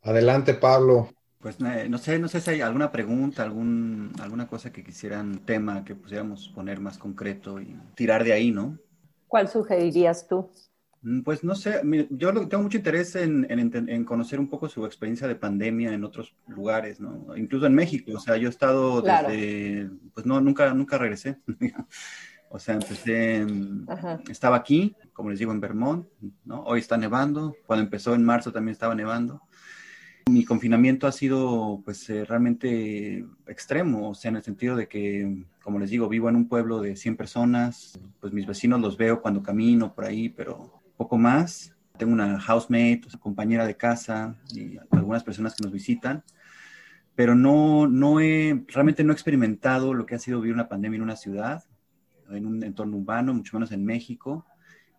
Adelante, 0.01 0.53
Pablo. 0.53 1.09
Pues 1.39 1.55
eh, 1.61 1.87
no 1.87 1.97
sé, 1.97 2.19
no 2.19 2.27
sé 2.27 2.41
si 2.41 2.49
hay 2.51 2.61
alguna 2.61 2.91
pregunta, 2.91 3.43
algún, 3.43 4.11
alguna 4.21 4.45
cosa 4.45 4.73
que 4.73 4.83
quisieran, 4.83 5.39
tema 5.45 5.85
que 5.85 5.95
pudiéramos 5.95 6.49
poner 6.49 6.81
más 6.81 6.97
concreto 6.97 7.61
y 7.61 7.77
tirar 7.95 8.25
de 8.25 8.33
ahí, 8.33 8.51
¿no? 8.51 8.77
¿Cuál 9.25 9.47
sugerirías 9.47 10.27
tú? 10.27 10.51
Mm, 11.01 11.21
pues 11.21 11.45
no 11.45 11.55
sé, 11.55 11.81
yo 12.09 12.33
tengo 12.49 12.63
mucho 12.63 12.77
interés 12.77 13.15
en, 13.15 13.47
en, 13.49 13.89
en, 13.89 14.03
conocer 14.03 14.37
un 14.37 14.49
poco 14.49 14.67
su 14.67 14.85
experiencia 14.85 15.29
de 15.29 15.35
pandemia 15.35 15.93
en 15.93 16.03
otros 16.03 16.35
lugares, 16.47 16.99
¿no? 16.99 17.37
Incluso 17.37 17.67
en 17.67 17.75
México, 17.75 18.11
o 18.15 18.19
sea, 18.19 18.35
yo 18.35 18.49
he 18.49 18.51
estado 18.51 19.01
claro. 19.01 19.29
desde, 19.29 19.89
pues 20.13 20.25
no, 20.25 20.41
nunca, 20.41 20.73
nunca 20.73 20.97
regresé. 20.97 21.37
o 22.49 22.59
sea, 22.59 22.75
empecé, 22.75 23.45
Ajá. 23.87 24.19
estaba 24.29 24.57
aquí, 24.57 24.95
como 25.13 25.29
les 25.29 25.39
digo, 25.39 25.51
en 25.51 25.59
Vermont, 25.59 26.07
¿no? 26.45 26.63
Hoy 26.63 26.79
está 26.79 26.97
nevando, 26.97 27.55
cuando 27.65 27.83
empezó 27.83 28.15
en 28.15 28.25
marzo 28.25 28.51
también 28.51 28.73
estaba 28.73 28.95
nevando. 28.95 29.41
Mi 30.29 30.45
confinamiento 30.45 31.07
ha 31.07 31.11
sido 31.11 31.81
pues 31.85 32.09
eh, 32.09 32.25
realmente 32.25 33.25
extremo, 33.47 34.09
o 34.09 34.15
sea, 34.15 34.29
en 34.29 34.37
el 34.37 34.43
sentido 34.43 34.75
de 34.75 34.87
que, 34.87 35.45
como 35.63 35.79
les 35.79 35.89
digo, 35.91 36.09
vivo 36.09 36.29
en 36.29 36.35
un 36.35 36.47
pueblo 36.47 36.81
de 36.81 36.95
100 36.95 37.17
personas, 37.17 37.99
pues 38.19 38.33
mis 38.33 38.47
vecinos 38.47 38.81
los 38.81 38.97
veo 38.97 39.21
cuando 39.21 39.43
camino 39.43 39.93
por 39.93 40.05
ahí, 40.05 40.29
pero 40.29 40.81
poco 40.97 41.17
más. 41.17 41.73
Tengo 41.97 42.13
una 42.13 42.39
housemate, 42.39 43.01
o 43.07 43.09
sea, 43.09 43.19
compañera 43.19 43.65
de 43.65 43.75
casa 43.75 44.35
y 44.55 44.77
algunas 44.91 45.23
personas 45.23 45.53
que 45.53 45.63
nos 45.63 45.73
visitan, 45.73 46.23
pero 47.13 47.35
no, 47.35 47.87
no 47.87 48.21
he, 48.21 48.63
realmente 48.69 49.03
no 49.03 49.11
he 49.11 49.13
experimentado 49.13 49.93
lo 49.93 50.05
que 50.05 50.15
ha 50.15 50.19
sido 50.19 50.39
vivir 50.39 50.53
una 50.53 50.69
pandemia 50.69 50.95
en 50.97 51.03
una 51.03 51.17
ciudad, 51.17 51.65
en 52.31 52.45
un 52.45 52.63
entorno 52.63 52.97
urbano, 52.97 53.33
mucho 53.33 53.57
menos 53.57 53.71
en 53.71 53.83
México 53.85 54.45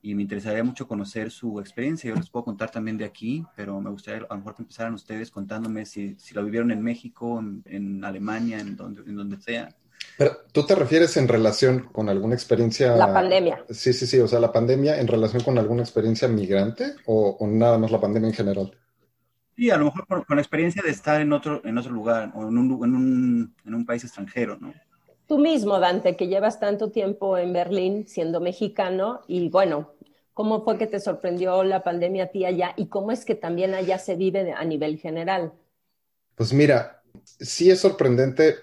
y 0.02 0.14
me 0.14 0.22
interesaría 0.22 0.64
mucho 0.64 0.88
conocer 0.88 1.30
su 1.30 1.60
experiencia. 1.60 2.08
Yo 2.08 2.16
les 2.16 2.30
puedo 2.30 2.44
contar 2.44 2.70
también 2.70 2.96
de 2.96 3.04
aquí, 3.04 3.44
pero 3.54 3.80
me 3.80 3.90
gustaría 3.90 4.24
a 4.28 4.34
lo 4.34 4.38
mejor 4.38 4.54
que 4.54 4.62
empezaran 4.62 4.94
ustedes 4.94 5.30
contándome 5.30 5.84
si, 5.84 6.16
si 6.18 6.34
lo 6.34 6.44
vivieron 6.44 6.70
en 6.70 6.82
México, 6.82 7.38
en, 7.38 7.62
en 7.66 8.04
Alemania, 8.04 8.60
en 8.60 8.76
donde, 8.76 9.02
en 9.02 9.16
donde 9.16 9.40
sea. 9.40 9.68
Pero 10.16 10.38
tú 10.52 10.64
te 10.64 10.74
refieres 10.74 11.16
en 11.18 11.28
relación 11.28 11.88
con 11.92 12.08
alguna 12.08 12.34
experiencia... 12.34 12.96
La 12.96 13.12
pandemia. 13.12 13.64
Sí, 13.68 13.92
sí, 13.92 14.06
sí, 14.06 14.18
o 14.18 14.28
sea, 14.28 14.40
la 14.40 14.52
pandemia 14.52 14.98
en 14.98 15.06
relación 15.06 15.42
con 15.42 15.58
alguna 15.58 15.82
experiencia 15.82 16.28
migrante 16.28 16.94
o, 17.04 17.36
o 17.38 17.46
nada 17.46 17.76
más 17.78 17.90
la 17.90 18.00
pandemia 18.00 18.28
en 18.28 18.34
general. 18.34 18.74
Sí, 19.56 19.70
a 19.70 19.76
lo 19.76 19.86
mejor 19.86 20.06
con, 20.06 20.24
con 20.24 20.36
la 20.36 20.42
experiencia 20.42 20.82
de 20.82 20.90
estar 20.90 21.20
en 21.20 21.32
otro, 21.34 21.60
en 21.64 21.76
otro 21.76 21.92
lugar 21.92 22.32
o 22.34 22.48
en 22.48 22.56
un, 22.56 22.84
en, 22.84 22.94
un, 22.94 23.54
en 23.66 23.74
un 23.74 23.84
país 23.84 24.02
extranjero, 24.04 24.56
¿no? 24.58 24.72
Tú 25.30 25.38
mismo, 25.38 25.78
Dante, 25.78 26.16
que 26.16 26.26
llevas 26.26 26.58
tanto 26.58 26.90
tiempo 26.90 27.38
en 27.38 27.52
Berlín 27.52 28.08
siendo 28.08 28.40
mexicano 28.40 29.20
y 29.28 29.48
bueno, 29.48 29.92
¿cómo 30.34 30.64
fue 30.64 30.76
que 30.76 30.88
te 30.88 30.98
sorprendió 30.98 31.62
la 31.62 31.84
pandemia 31.84 32.24
a 32.24 32.26
ti 32.32 32.44
allá 32.44 32.74
y 32.76 32.88
cómo 32.88 33.12
es 33.12 33.24
que 33.24 33.36
también 33.36 33.72
allá 33.74 34.00
se 34.00 34.16
vive 34.16 34.52
a 34.52 34.64
nivel 34.64 34.98
general? 34.98 35.52
Pues 36.34 36.52
mira, 36.52 37.04
sí 37.22 37.70
es 37.70 37.78
sorprendente 37.78 38.56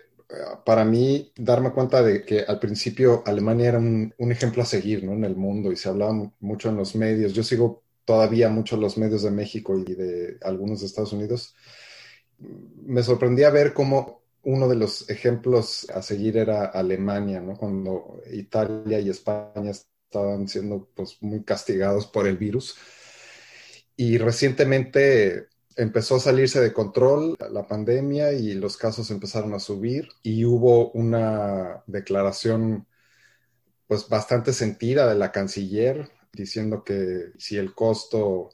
para 0.66 0.84
mí 0.84 1.32
darme 1.38 1.72
cuenta 1.72 2.04
de 2.04 2.26
que 2.26 2.42
al 2.42 2.60
principio 2.60 3.24
Alemania 3.26 3.70
era 3.70 3.78
un, 3.78 4.14
un 4.18 4.32
ejemplo 4.34 4.62
a 4.62 4.66
seguir 4.66 5.06
¿no? 5.06 5.14
en 5.14 5.24
el 5.24 5.38
mundo 5.38 5.72
y 5.72 5.78
se 5.78 5.88
hablaba 5.88 6.30
mucho 6.42 6.68
en 6.68 6.76
los 6.76 6.98
medios. 6.98 7.32
Yo 7.32 7.44
sigo 7.44 7.84
todavía 8.04 8.50
mucho 8.50 8.76
los 8.76 8.98
medios 8.98 9.24
de 9.24 9.32
México 9.32 9.80
y 9.80 9.96
de 9.96 10.38
algunos 10.42 10.82
de 10.82 10.88
Estados 10.88 11.14
Unidos. 11.14 11.56
Me 12.84 13.04
sorprendía 13.04 13.52
ver 13.52 13.74
cómo 13.74 14.27
uno 14.48 14.70
de 14.70 14.76
los 14.78 15.10
ejemplos 15.10 15.90
a 15.94 16.02
seguir 16.02 16.38
era 16.38 16.68
Alemania. 16.68 17.44
Cuando 17.60 18.22
Italia 18.32 18.98
y 19.02 19.10
España 19.10 19.72
estaban 19.72 20.48
siendo 20.48 20.88
pues, 20.96 21.18
muy 21.22 21.44
castigados 21.44 22.08
por 22.08 22.28
el 22.28 22.38
virus. 22.38 22.78
Y 23.98 24.18
recientemente 24.18 25.48
empezó 25.76 26.16
a 26.16 26.22
salirse 26.22 26.62
de 26.62 26.72
control 26.72 27.36
la 27.52 27.68
pandemia 27.68 28.32
y 28.32 28.54
los 28.54 28.78
casos 28.78 29.12
empezaron 29.12 29.54
a 29.54 29.60
subir 29.60 30.08
y 30.24 30.46
hubo 30.46 30.92
una 30.92 31.84
declaración 31.86 32.88
pues 33.86 34.08
bastante 34.08 34.54
sentida 34.54 35.10
de 35.10 35.16
la 35.16 35.34
canciller 35.34 36.10
diciendo 36.32 36.86
que 36.86 37.32
si 37.38 37.58
el 37.58 37.74
costo 37.74 38.52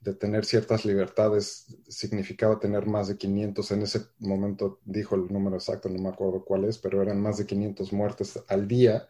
de 0.00 0.14
tener 0.14 0.44
ciertas 0.46 0.84
libertades 0.84 1.66
significaba 1.88 2.58
tener 2.58 2.86
más 2.86 3.08
de 3.08 3.18
500, 3.18 3.70
en 3.72 3.82
ese 3.82 4.06
momento 4.18 4.80
dijo 4.84 5.14
el 5.14 5.30
número 5.30 5.56
exacto, 5.56 5.88
no 5.88 6.02
me 6.02 6.08
acuerdo 6.08 6.44
cuál 6.44 6.64
es, 6.64 6.78
pero 6.78 7.02
eran 7.02 7.20
más 7.20 7.36
de 7.36 7.46
500 7.46 7.92
muertes 7.92 8.42
al 8.48 8.66
día, 8.66 9.08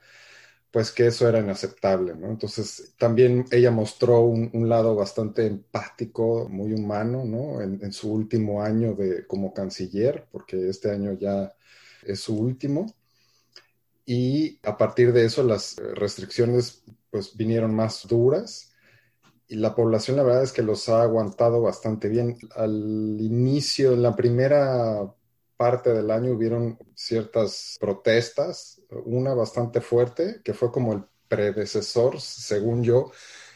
pues 0.73 0.93
que 0.93 1.07
eso 1.07 1.29
era 1.29 1.41
inaceptable, 1.41 2.15
¿no? 2.15 2.29
Entonces 2.31 2.95
también 2.99 3.45
ella 3.51 3.71
mostró 3.71 4.21
un, 4.21 4.69
lado 4.69 4.95
bastante 4.95 5.47
empático, 5.47 6.49
muy 6.49 6.73
humano, 6.75 7.25
¿no? 7.25 7.61
En, 7.61 7.81
en, 7.83 7.93
su 7.93 8.13
último 8.13 8.63
año 8.63 8.95
de, 8.95 9.27
como 9.27 9.53
canciller, 9.55 10.27
porque 10.31 10.69
este 10.69 10.91
año 10.91 11.15
ya 11.15 11.53
es 12.05 12.21
su 12.21 12.37
último. 12.39 12.87
Y 14.07 14.59
a 14.65 14.77
partir 14.77 15.13
de 15.13 15.25
eso 15.25 15.43
las 15.43 15.77
restricciones 15.77 16.83
pues 17.11 17.37
vinieron 17.37 17.75
más 17.75 18.07
duras 18.07 18.70
y 19.51 19.57
la 19.57 19.75
población 19.75 20.17
la 20.17 20.23
verdad 20.23 20.45
es 20.45 20.53
que 20.53 20.63
los 20.63 20.89
ha 20.89 21.03
aguantado 21.03 21.61
bastante 21.61 22.09
bien. 22.09 22.39
Al 22.55 23.19
inicio, 23.21 23.93
en 23.95 24.03
la 24.03 24.15
primera 24.15 25.13
parte 25.57 25.93
del 25.93 26.13
año 26.13 26.31
hubieron 26.35 26.79
ciertas 26.95 27.77
protestas, 27.81 28.81
una 29.05 29.35
bastante 29.35 29.81
fuerte, 29.81 30.41
que 30.45 30.55
fue 30.55 30.71
como 30.71 30.93
el 30.93 31.03
predecesor, 31.27 32.21
según 32.21 32.85
yo, 32.85 33.11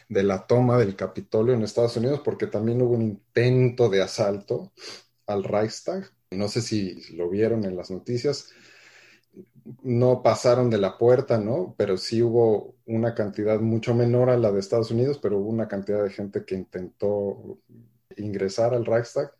de 0.09 0.23
la 0.23 0.45
toma 0.45 0.77
del 0.77 0.97
Capitolio 0.97 1.53
en 1.53 1.63
Estados 1.63 1.95
Unidos, 1.95 2.19
porque 2.25 2.47
también 2.47 2.81
hubo 2.81 2.93
un 2.93 3.01
intento 3.01 3.87
de 3.87 4.01
asalto 4.01 4.73
al 5.27 5.45
Reichstag. 5.45 6.11
No 6.31 6.49
sé 6.49 6.61
si 6.61 7.15
lo 7.15 7.29
vieron 7.29 7.63
en 7.63 7.77
las 7.77 7.89
noticias 7.89 8.49
no 9.81 10.21
pasaron 10.21 10.69
de 10.69 10.77
la 10.77 10.97
puerta, 10.97 11.39
¿no? 11.39 11.73
Pero 11.77 11.97
sí 11.97 12.21
hubo 12.21 12.75
una 12.85 13.15
cantidad 13.15 13.59
mucho 13.59 13.95
menor 13.95 14.29
a 14.29 14.37
la 14.37 14.51
de 14.51 14.59
Estados 14.59 14.91
Unidos, 14.91 15.19
pero 15.21 15.39
hubo 15.39 15.49
una 15.49 15.67
cantidad 15.67 16.03
de 16.03 16.11
gente 16.11 16.45
que 16.45 16.55
intentó 16.55 17.59
ingresar 18.17 18.73
al 18.73 18.85
Reichstag 18.85 19.31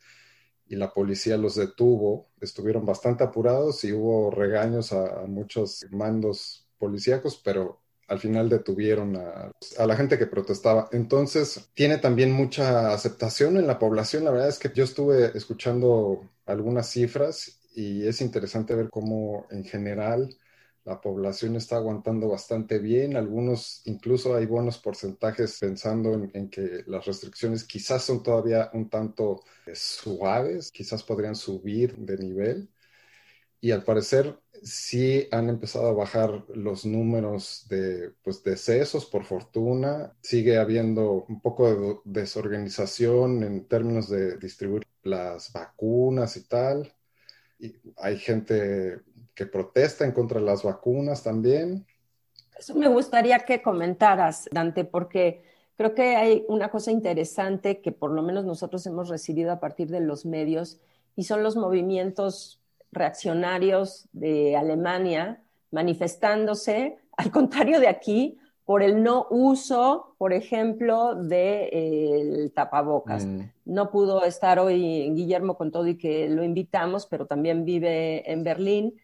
y 0.68 0.76
la 0.76 0.94
policía 0.94 1.38
los 1.38 1.56
detuvo. 1.56 2.30
Estuvieron 2.42 2.86
bastante 2.86 3.24
apurados 3.24 3.84
y 3.84 3.94
hubo 3.94 4.32
regaños 4.32 4.92
a, 4.94 5.26
muchos 5.28 5.86
mandos 5.92 6.68
policíacos, 6.80 7.40
pero 7.44 7.82
al 8.08 8.20
final 8.20 8.50
detuvieron 8.50 9.16
a, 9.18 9.52
la 9.86 9.96
gente 9.96 10.18
que 10.18 10.28
protestaba. 10.28 10.90
Entonces, 10.92 11.70
tiene 11.76 12.00
también 12.00 12.32
mucha 12.32 12.94
aceptación 12.94 13.58
en 13.58 13.68
la 13.68 13.78
población. 13.78 14.24
La 14.24 14.32
verdad 14.32 14.50
es 14.50 14.60
que 14.60 14.72
yo 14.74 14.84
estuve 14.84 15.38
escuchando 15.38 16.28
algunas 16.46 16.90
cifras 16.90 17.60
y 17.76 18.08
es 18.08 18.22
interesante 18.22 18.74
ver 18.76 18.90
cómo 18.90 19.48
en 19.52 19.64
general 19.66 20.36
la 20.86 21.02
población 21.02 21.56
está 21.56 21.78
aguantando 21.78 22.30
bastante 22.30 22.80
bien. 22.80 23.18
Algunos, 23.18 23.82
incluso 23.86 24.36
hay 24.36 24.46
buenos 24.46 24.78
porcentajes 24.78 25.58
pensando 25.60 26.14
en, 26.14 26.50
que 26.50 26.84
las 26.88 27.06
restricciones 27.06 27.64
quizás 27.66 28.04
son 28.04 28.24
todavía 28.24 28.70
un 28.74 28.90
tanto 28.90 29.44
eh, 29.66 29.72
suaves, 29.76 30.72
quizás 30.72 31.04
podrían 31.04 31.36
subir 31.36 31.96
de 31.98 32.18
nivel. 32.18 32.70
Y 33.62 33.72
al 33.72 33.84
parecer 33.84 34.40
sí 34.64 35.28
han 35.32 35.50
empezado 35.50 35.88
a 35.90 35.94
bajar 35.94 36.46
los 36.50 36.86
números 36.86 37.66
de 37.70 38.12
pues, 38.24 38.44
decesos, 38.44 39.06
por 39.08 39.26
fortuna. 39.26 40.16
Sigue 40.22 40.58
habiendo 40.58 41.26
un 41.28 41.42
poco 41.42 42.02
de 42.06 42.22
desorganización 42.22 43.44
en 43.44 43.68
términos 43.68 44.10
de 44.10 44.38
distribuir 44.38 44.84
las 45.04 45.52
vacunas 45.52 46.38
y 46.38 46.44
tal 46.48 46.95
hay 47.98 48.18
gente 48.18 49.00
que 49.34 49.46
protesta 49.46 50.06
en 50.06 50.12
contra 50.12 50.40
de 50.40 50.46
las 50.46 50.64
vacunas 50.64 51.24
también. 51.24 51.86
Eso 52.58 52.74
me 52.76 52.88
gustaría 52.88 53.40
que 53.40 53.62
comentaras, 53.62 54.48
Dante, 54.52 54.86
porque 54.86 55.44
creo 55.76 55.94
que 55.94 56.16
hay 56.16 56.46
una 56.48 56.70
cosa 56.70 56.92
interesante 56.92 57.82
que 57.82 57.92
por 57.92 58.12
lo 58.12 58.22
menos 58.22 58.46
nosotros 58.46 58.86
hemos 58.88 59.10
recibido 59.10 59.52
a 59.52 59.60
partir 59.60 59.90
de 59.90 60.00
los 60.00 60.26
medios 60.26 60.80
y 61.16 61.24
son 61.24 61.44
los 61.44 61.56
movimientos 61.56 62.62
reaccionarios 62.92 64.08
de 64.14 64.56
Alemania 64.56 65.42
manifestándose, 65.72 66.98
al 67.18 67.32
contrario 67.32 67.80
de 67.80 67.90
aquí, 67.90 68.40
por 68.66 68.82
el 68.82 69.04
no 69.04 69.28
uso, 69.30 70.16
por 70.18 70.34
ejemplo, 70.34 71.16
del 71.16 71.30
de, 71.30 72.52
tapabocas. 72.54 73.26
Mm. 73.26 73.42
No 73.66 73.92
pudo 73.92 74.24
estar 74.24 74.58
hoy 74.58 75.12
Guillermo 75.14 75.56
con 75.56 75.72
todo 75.72 75.88
y 75.88 75.98
que 75.98 76.28
lo 76.30 76.44
invitamos, 76.44 77.06
pero 77.06 77.28
también 77.28 77.64
vive 77.64 78.30
en 78.32 78.44
Berlín. 78.44 78.96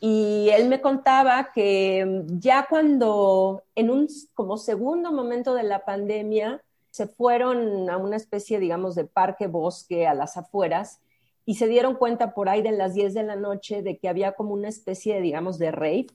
Y 0.00 0.48
él 0.50 0.68
me 0.68 0.80
contaba 0.80 1.52
que 1.54 2.24
ya 2.26 2.66
cuando, 2.68 3.62
en 3.74 3.90
un 3.90 4.08
como 4.34 4.56
segundo 4.56 5.12
momento 5.12 5.54
de 5.54 5.62
la 5.62 5.84
pandemia, 5.84 6.62
se 6.90 7.06
fueron 7.06 7.88
a 7.90 7.98
una 7.98 8.16
especie, 8.16 8.58
digamos, 8.58 8.94
de 8.94 9.04
parque 9.04 9.46
bosque 9.46 10.06
a 10.06 10.14
las 10.14 10.36
afueras 10.36 11.00
y 11.44 11.54
se 11.56 11.68
dieron 11.68 11.96
cuenta 11.96 12.34
por 12.34 12.48
ahí 12.48 12.62
de 12.62 12.72
las 12.72 12.94
10 12.94 13.14
de 13.14 13.22
la 13.22 13.36
noche 13.36 13.82
de 13.82 13.98
que 13.98 14.08
había 14.08 14.32
como 14.32 14.54
una 14.54 14.68
especie, 14.68 15.20
digamos, 15.20 15.58
de 15.58 15.70
rave, 15.70 16.06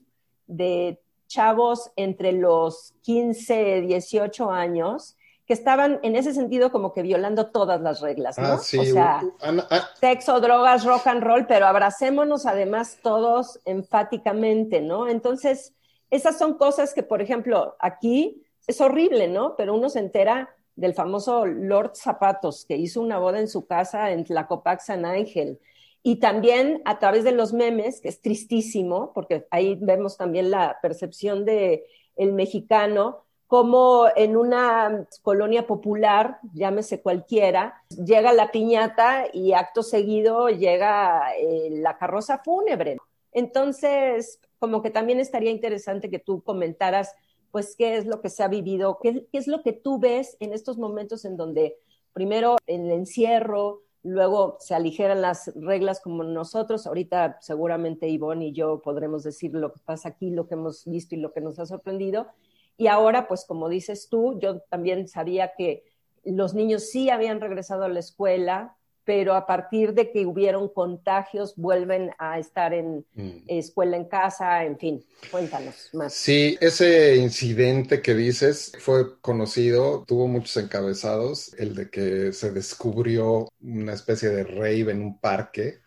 de 0.46 1.00
chavos 1.28 1.92
entre 1.96 2.32
los 2.32 2.94
15, 3.02 3.82
18 3.82 4.50
años 4.50 5.16
que 5.46 5.54
estaban 5.54 5.98
en 6.02 6.14
ese 6.14 6.34
sentido 6.34 6.70
como 6.70 6.92
que 6.92 7.00
violando 7.00 7.46
todas 7.46 7.80
las 7.80 8.02
reglas, 8.02 8.36
¿no? 8.36 8.48
Ah, 8.48 8.58
sí. 8.58 8.78
O 8.78 8.84
sea, 8.84 9.22
ah. 9.40 9.88
sexo, 9.98 10.40
drogas, 10.40 10.84
rock 10.84 11.06
and 11.06 11.22
roll, 11.22 11.46
pero 11.46 11.66
abracémonos 11.66 12.44
además 12.44 12.98
todos 13.02 13.58
enfáticamente, 13.64 14.82
¿no? 14.82 15.08
Entonces, 15.08 15.72
esas 16.10 16.36
son 16.36 16.58
cosas 16.58 16.92
que, 16.92 17.02
por 17.02 17.22
ejemplo, 17.22 17.76
aquí 17.78 18.42
es 18.66 18.78
horrible, 18.82 19.26
¿no? 19.28 19.56
Pero 19.56 19.74
uno 19.74 19.88
se 19.88 20.00
entera 20.00 20.54
del 20.76 20.92
famoso 20.92 21.46
Lord 21.46 21.92
Zapatos, 21.94 22.66
que 22.66 22.76
hizo 22.76 23.00
una 23.00 23.18
boda 23.18 23.40
en 23.40 23.48
su 23.48 23.66
casa 23.66 24.10
en 24.10 24.24
Tlacopac 24.24 24.80
San 24.80 25.06
Ángel, 25.06 25.58
y 26.02 26.16
también 26.16 26.82
a 26.84 26.98
través 26.98 27.24
de 27.24 27.32
los 27.32 27.52
memes, 27.52 28.00
que 28.00 28.08
es 28.08 28.20
tristísimo, 28.20 29.12
porque 29.12 29.46
ahí 29.50 29.76
vemos 29.80 30.16
también 30.16 30.50
la 30.50 30.78
percepción 30.80 31.44
de 31.44 31.86
el 32.16 32.32
mexicano, 32.32 33.24
como 33.46 34.06
en 34.14 34.36
una 34.36 35.06
colonia 35.22 35.66
popular, 35.66 36.38
llámese 36.52 37.00
cualquiera, 37.00 37.82
llega 37.88 38.34
la 38.34 38.50
piñata 38.50 39.24
y 39.32 39.54
acto 39.54 39.82
seguido 39.82 40.50
llega 40.50 41.32
eh, 41.34 41.70
la 41.70 41.96
carroza 41.96 42.42
fúnebre. 42.44 42.98
Entonces, 43.32 44.40
como 44.58 44.82
que 44.82 44.90
también 44.90 45.18
estaría 45.18 45.50
interesante 45.50 46.10
que 46.10 46.18
tú 46.18 46.42
comentaras, 46.42 47.14
pues, 47.50 47.74
qué 47.74 47.96
es 47.96 48.04
lo 48.04 48.20
que 48.20 48.28
se 48.28 48.42
ha 48.42 48.48
vivido, 48.48 48.98
qué, 49.02 49.26
qué 49.32 49.38
es 49.38 49.46
lo 49.46 49.62
que 49.62 49.72
tú 49.72 49.98
ves 49.98 50.36
en 50.40 50.52
estos 50.52 50.76
momentos 50.76 51.24
en 51.24 51.38
donde, 51.38 51.78
primero, 52.12 52.58
en 52.66 52.86
el 52.86 52.92
encierro, 52.92 53.82
luego 54.02 54.56
se 54.60 54.74
aligeran 54.74 55.22
las 55.22 55.52
reglas 55.56 56.00
como 56.00 56.22
nosotros. 56.24 56.86
Ahorita 56.86 57.38
seguramente 57.40 58.08
Ivonne 58.08 58.46
y 58.46 58.52
yo 58.52 58.80
podremos 58.82 59.24
decir 59.24 59.52
lo 59.54 59.72
que 59.72 59.80
pasa 59.84 60.10
aquí, 60.10 60.30
lo 60.30 60.46
que 60.46 60.54
hemos 60.54 60.84
visto 60.86 61.14
y 61.14 61.18
lo 61.18 61.32
que 61.32 61.40
nos 61.40 61.58
ha 61.58 61.66
sorprendido. 61.66 62.28
Y 62.76 62.86
ahora, 62.86 63.26
pues 63.26 63.44
como 63.44 63.68
dices 63.68 64.08
tú, 64.08 64.38
yo 64.38 64.60
también 64.62 65.08
sabía 65.08 65.52
que 65.56 65.84
los 66.24 66.54
niños 66.54 66.90
sí 66.90 67.10
habían 67.10 67.40
regresado 67.40 67.84
a 67.84 67.88
la 67.88 67.98
escuela, 67.98 68.76
pero 69.08 69.34
a 69.34 69.46
partir 69.46 69.94
de 69.94 70.12
que 70.12 70.26
hubieron 70.26 70.68
contagios 70.68 71.54
vuelven 71.56 72.10
a 72.18 72.38
estar 72.38 72.74
en 72.74 73.06
mm. 73.14 73.44
escuela 73.46 73.96
en 73.96 74.04
casa, 74.04 74.66
en 74.66 74.78
fin, 74.78 75.02
cuéntanos 75.30 75.88
más. 75.94 76.12
Sí, 76.12 76.58
ese 76.60 77.16
incidente 77.16 78.02
que 78.02 78.14
dices 78.14 78.72
fue 78.78 79.18
conocido, 79.22 80.04
tuvo 80.06 80.28
muchos 80.28 80.58
encabezados, 80.58 81.54
el 81.54 81.74
de 81.74 81.88
que 81.88 82.34
se 82.34 82.52
descubrió 82.52 83.48
una 83.62 83.94
especie 83.94 84.28
de 84.28 84.44
rave 84.44 84.92
en 84.92 85.00
un 85.00 85.18
parque, 85.18 85.78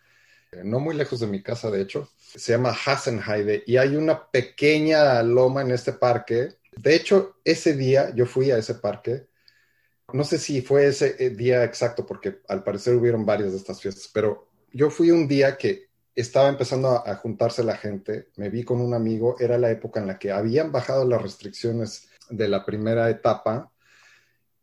no 0.64 0.80
muy 0.80 0.96
lejos 0.96 1.20
de 1.20 1.28
mi 1.28 1.44
casa, 1.44 1.70
de 1.70 1.80
hecho, 1.80 2.10
se 2.18 2.54
llama 2.54 2.76
Hasenheide 2.76 3.64
y 3.68 3.78
hay 3.78 3.98
una 3.98 4.32
pequeña 4.32 5.22
loma 5.22 5.62
en 5.62 5.70
este 5.70 5.94
parque. 5.94 6.56
De 6.76 6.96
hecho, 6.96 7.36
ese 7.46 7.76
día 7.76 8.12
yo 8.16 8.26
fui 8.26 8.50
a 8.50 8.58
ese 8.58 8.74
parque 8.74 9.28
no 10.14 10.24
sé 10.24 10.38
si 10.38 10.62
fue 10.62 10.88
ese 10.88 11.16
eh, 11.20 11.30
día 11.32 11.64
exacto, 11.64 12.06
porque 12.06 12.40
al 12.48 12.64
parecer 12.64 12.96
hubieron 12.96 13.26
varias 13.26 13.52
de 13.52 13.58
estas 13.58 13.82
fiestas, 13.82 14.10
pero 14.14 14.48
yo 14.72 14.90
fui 14.90 15.12
un 15.12 15.28
día 15.28 15.58
que 15.58 15.90
estaba 16.16 16.50
empezando 16.50 16.90
a, 16.90 17.16
juntarse 17.16 17.64
la 17.64 17.78
gente, 17.78 18.30
me 18.36 18.50
vi 18.50 18.64
con 18.64 18.82
un 18.82 18.94
amigo, 18.94 19.36
era 19.40 19.58
la 19.58 19.72
época 19.72 20.00
en 20.00 20.08
la 20.08 20.20
que 20.20 20.32
habían 20.32 20.72
bajado 20.72 21.06
las 21.06 21.22
restricciones 21.22 22.10
de 22.30 22.48
la 22.48 22.66
primera 22.66 23.10
etapa 23.10 23.72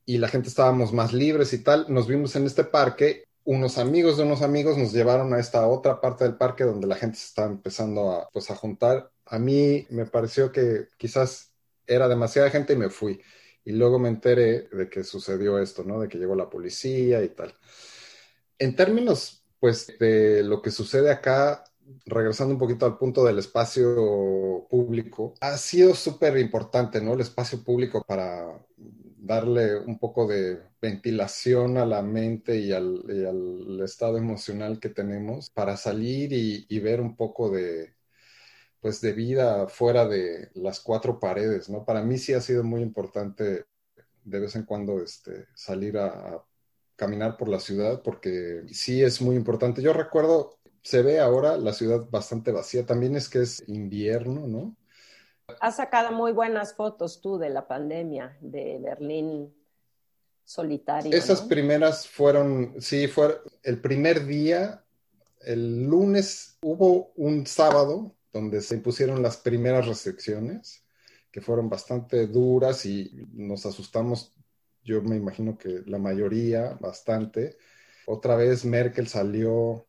y 0.04 0.18
la 0.18 0.28
gente 0.28 0.48
estábamos 0.48 0.92
más 0.92 1.12
libres 1.12 1.52
y 1.52 1.58
tal, 1.58 1.86
nos 1.88 2.06
vimos 2.06 2.36
en 2.36 2.46
este 2.46 2.64
parque, 2.64 3.24
unos 3.44 3.78
amigos 3.78 4.18
de 4.18 4.24
unos 4.24 4.42
amigos 4.42 4.76
nos 4.76 4.92
llevaron 4.92 5.32
a 5.32 5.38
esta 5.38 5.66
otra 5.66 6.02
parte 6.02 6.24
del 6.24 6.36
parque 6.36 6.64
donde 6.64 6.86
la 6.86 6.96
gente 6.96 7.16
se 7.16 7.28
estaba 7.28 7.48
empezando 7.48 8.12
a, 8.12 8.28
pues, 8.28 8.50
a 8.50 8.54
juntar. 8.54 9.10
A 9.24 9.38
mí 9.38 9.86
me 9.88 10.04
pareció 10.04 10.52
que 10.52 10.88
quizás 10.98 11.50
era 11.86 12.08
demasiada 12.08 12.50
gente 12.50 12.74
y 12.74 12.76
me 12.76 12.90
fui. 12.90 13.22
Y 13.64 13.72
luego 13.72 13.98
me 13.98 14.08
enteré 14.08 14.68
de 14.72 14.88
que 14.88 15.04
sucedió 15.04 15.58
esto, 15.58 15.84
¿no? 15.84 16.00
De 16.00 16.08
que 16.08 16.18
llegó 16.18 16.34
la 16.34 16.50
policía 16.50 17.22
y 17.22 17.28
tal. 17.28 17.54
En 18.58 18.74
términos, 18.74 19.44
pues, 19.60 19.86
de 19.98 20.42
lo 20.42 20.62
que 20.62 20.70
sucede 20.70 21.10
acá, 21.10 21.64
regresando 22.06 22.54
un 22.54 22.60
poquito 22.60 22.86
al 22.86 22.98
punto 22.98 23.24
del 23.24 23.38
espacio 23.38 24.66
público, 24.70 25.34
ha 25.40 25.56
sido 25.56 25.94
súper 25.94 26.38
importante, 26.38 27.00
¿no? 27.00 27.14
El 27.14 27.20
espacio 27.20 27.62
público 27.62 28.04
para 28.06 28.58
darle 29.18 29.78
un 29.78 29.98
poco 29.98 30.26
de 30.26 30.60
ventilación 30.80 31.76
a 31.76 31.86
la 31.86 32.02
mente 32.02 32.58
y 32.58 32.72
al, 32.72 33.80
estado 33.84 34.18
emocional 34.18 34.80
que 34.80 34.88
tenemos 34.88 35.50
para 35.50 35.76
salir 35.76 36.32
y, 36.32 36.78
ver 36.80 37.00
un 37.00 37.16
poco 37.16 37.50
de, 37.50 37.94
pues 38.80 39.00
de 39.00 39.12
vida 39.12 39.68
fuera 39.68 40.06
de 40.06 40.50
las 40.54 40.80
cuatro 40.80 41.18
paredes, 41.18 41.68
¿no? 41.68 41.84
Para 41.84 42.02
mí 42.02 42.18
sí 42.18 42.34
ha 42.34 42.40
sido 42.40 42.62
muy 42.64 42.82
importante 42.82 43.66
de 44.24 44.40
vez 44.40 44.56
en 44.56 44.64
cuando 44.64 45.00
este, 45.02 45.46
salir 45.54 45.98
a, 45.98 46.42
caminar 46.98 47.36
por 47.36 47.48
la 47.48 47.60
ciudad 47.60 48.02
porque 48.02 48.64
sí 48.72 49.02
es 49.02 49.22
muy 49.22 49.36
importante. 49.36 49.80
Yo 49.80 49.92
recuerdo, 49.92 50.58
se 50.82 51.00
ve 51.02 51.20
ahora 51.20 51.56
la 51.56 51.72
ciudad 51.72 52.08
bastante 52.10 52.50
vacía, 52.50 52.84
también 52.84 53.14
es 53.14 53.28
que 53.28 53.42
es 53.42 53.62
invierno, 53.68 54.48
¿no? 54.48 54.76
Has 55.60 55.76
sacado 55.76 56.10
muy 56.10 56.32
buenas 56.32 56.74
fotos 56.74 57.20
tú 57.20 57.38
de 57.38 57.50
la 57.50 57.68
pandemia, 57.68 58.36
de 58.40 58.80
Berlín 58.82 59.54
solitario. 60.44 61.16
Esas 61.16 61.40
primeras 61.42 62.06
fueron, 62.08 62.74
sí, 62.80 63.06
fue 63.06 63.40
el 63.62 63.80
primer 63.80 64.26
día, 64.26 64.84
el 65.40 65.84
lunes 65.84 66.58
hubo 66.62 67.12
un 67.14 67.46
sábado 67.46 68.12
donde 68.32 68.60
se 68.62 68.74
impusieron 68.76 69.22
las 69.22 69.36
primeras 69.38 69.86
restricciones, 69.86 70.84
que 71.30 71.40
fueron 71.40 71.68
bastante 71.68 72.26
duras 72.26 72.86
y 72.86 73.10
nos 73.32 73.66
asustamos, 73.66 74.34
yo 74.82 75.02
me 75.02 75.16
imagino 75.16 75.58
que 75.58 75.82
la 75.86 75.98
mayoría, 75.98 76.78
bastante. 76.80 77.58
Otra 78.06 78.36
vez 78.36 78.64
Merkel 78.64 79.08
salió 79.08 79.86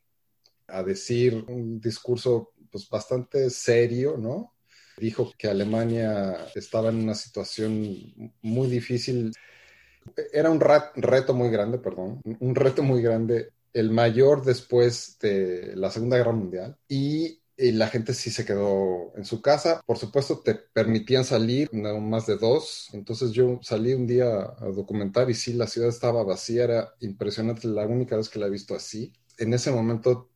a 0.67 0.83
decir 0.83 1.45
un 1.47 1.79
discurso 1.79 2.53
pues 2.71 2.87
bastante 2.89 3.49
serio, 3.49 4.17
¿no? 4.17 4.53
dijo 4.99 5.33
que 5.37 5.47
Alemania 5.47 6.47
estaba 6.55 6.89
en 6.89 6.97
una 6.97 7.15
situación 7.15 7.97
muy 8.41 8.67
difícil. 8.67 9.31
Era 10.31 10.49
un 10.49 10.59
reto 10.59 11.33
muy 11.33 11.49
grande, 11.49 11.77
perdón, 11.79 12.21
un 12.39 12.55
reto 12.55 12.83
muy 12.83 13.01
grande, 13.01 13.51
el 13.73 13.91
mayor 13.91 14.43
después 14.43 15.17
de 15.19 15.73
la 15.75 15.89
Segunda 15.89 16.17
Guerra 16.17 16.31
Mundial. 16.31 16.77
Y, 16.87 17.41
la 17.59 17.87
gente 17.87 18.13
sí 18.13 18.31
se 18.31 18.45
quedó 18.45 19.11
en 19.15 19.25
su 19.25 19.41
casa. 19.41 19.81
Por 19.85 19.97
supuesto, 19.97 20.39
te 20.39 20.55
permitían 20.55 21.25
salir, 21.25 21.69
no 21.73 21.99
más 21.99 22.25
de 22.25 22.37
dos. 22.37 22.89
Entonces 22.93 23.31
yo 23.31 23.59
salí 23.61 23.93
un 23.93 24.07
día 24.07 24.27
a 24.57 24.65
documentar 24.73 25.29
y 25.29 25.33
sí, 25.33 25.53
la 25.53 25.67
ciudad 25.67 25.89
estaba 25.89 26.23
vacía, 26.23 26.63
era 26.63 26.93
impresionante, 27.01 27.67
la 27.67 27.85
única 27.85 28.15
vez 28.15 28.29
que 28.29 28.39
la 28.39 28.47
he 28.47 28.49
visto 28.49 28.75
así. 28.75 29.13
En 29.37 29.53
ese 29.53 29.71
momento 29.71 30.29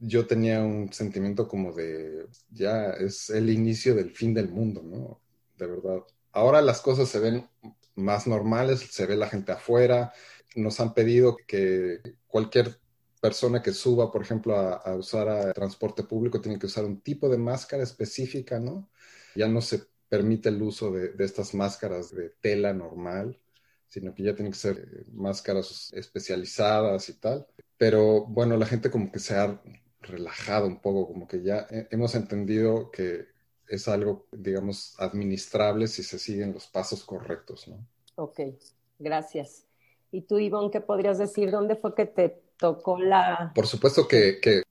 yo 0.00 0.26
tenía 0.26 0.62
un 0.62 0.92
sentimiento 0.92 1.48
como 1.48 1.72
de, 1.72 2.26
ya 2.50 2.90
es 2.90 3.30
el 3.30 3.50
inicio 3.50 3.94
del 3.94 4.10
fin 4.10 4.34
del 4.34 4.48
mundo, 4.48 4.82
¿no? 4.82 5.20
De 5.56 5.66
verdad. 5.66 6.02
Ahora 6.32 6.62
las 6.62 6.80
cosas 6.80 7.08
se 7.08 7.20
ven 7.20 7.48
más 7.94 8.26
normales, 8.26 8.80
se 8.90 9.06
ve 9.06 9.16
la 9.16 9.28
gente 9.28 9.52
afuera, 9.52 10.12
nos 10.56 10.80
han 10.80 10.94
pedido 10.94 11.36
que 11.46 12.00
cualquier 12.26 12.81
persona 13.22 13.62
que 13.62 13.72
suba, 13.72 14.10
por 14.10 14.20
ejemplo, 14.20 14.56
a, 14.56 14.96
usar 14.96 15.54
transporte 15.54 16.02
público 16.02 16.40
tiene 16.40 16.58
que 16.58 16.66
usar 16.66 16.84
un 16.84 17.00
tipo 17.02 17.28
de 17.28 17.38
máscara 17.38 17.84
específica, 17.84 18.58
¿no? 18.58 18.90
Ya 19.36 19.46
no 19.46 19.60
se 19.60 19.84
permite 20.08 20.48
el 20.48 20.60
uso 20.60 20.90
de, 20.90 21.10
de 21.10 21.24
estas 21.24 21.54
máscaras 21.54 22.12
de 22.12 22.30
tela 22.40 22.72
normal, 22.72 23.38
sino 23.86 24.12
que 24.12 24.24
ya 24.24 24.34
tienen 24.34 24.50
que 24.50 24.58
ser 24.58 25.06
máscaras 25.12 25.92
especializadas 25.92 27.08
y 27.10 27.14
tal. 27.20 27.46
Pero 27.78 28.26
bueno, 28.26 28.56
la 28.56 28.66
gente 28.66 28.90
como 28.90 29.12
que 29.12 29.20
se 29.20 29.36
ha 29.36 29.62
relajado 30.00 30.66
un 30.66 30.80
poco, 30.80 31.06
como 31.06 31.28
que 31.28 31.44
ya 31.44 31.68
hemos 31.70 32.16
entendido 32.16 32.90
que 32.90 33.28
es 33.68 33.86
algo, 33.86 34.26
digamos, 34.32 34.98
administrable 34.98 35.86
si 35.86 36.02
se 36.02 36.18
siguen 36.18 36.52
los 36.52 36.66
pasos 36.66 37.04
correctos, 37.04 37.68
¿no? 37.68 37.86
Ok, 38.16 38.40
gracias. 38.98 39.64
¿Y 40.10 40.22
tú, 40.22 40.40
Ivonne, 40.40 40.72
qué 40.72 40.80
podrías 40.80 41.18
decir? 41.18 41.52
¿Dónde 41.52 41.76
fue 41.76 41.94
que 41.94 42.06
te 42.06 42.42
tocó 42.62 42.98
la...? 42.98 43.50
Por 43.54 43.66
supuesto 43.66 44.06
que... 44.06 44.38
que... 44.40 44.62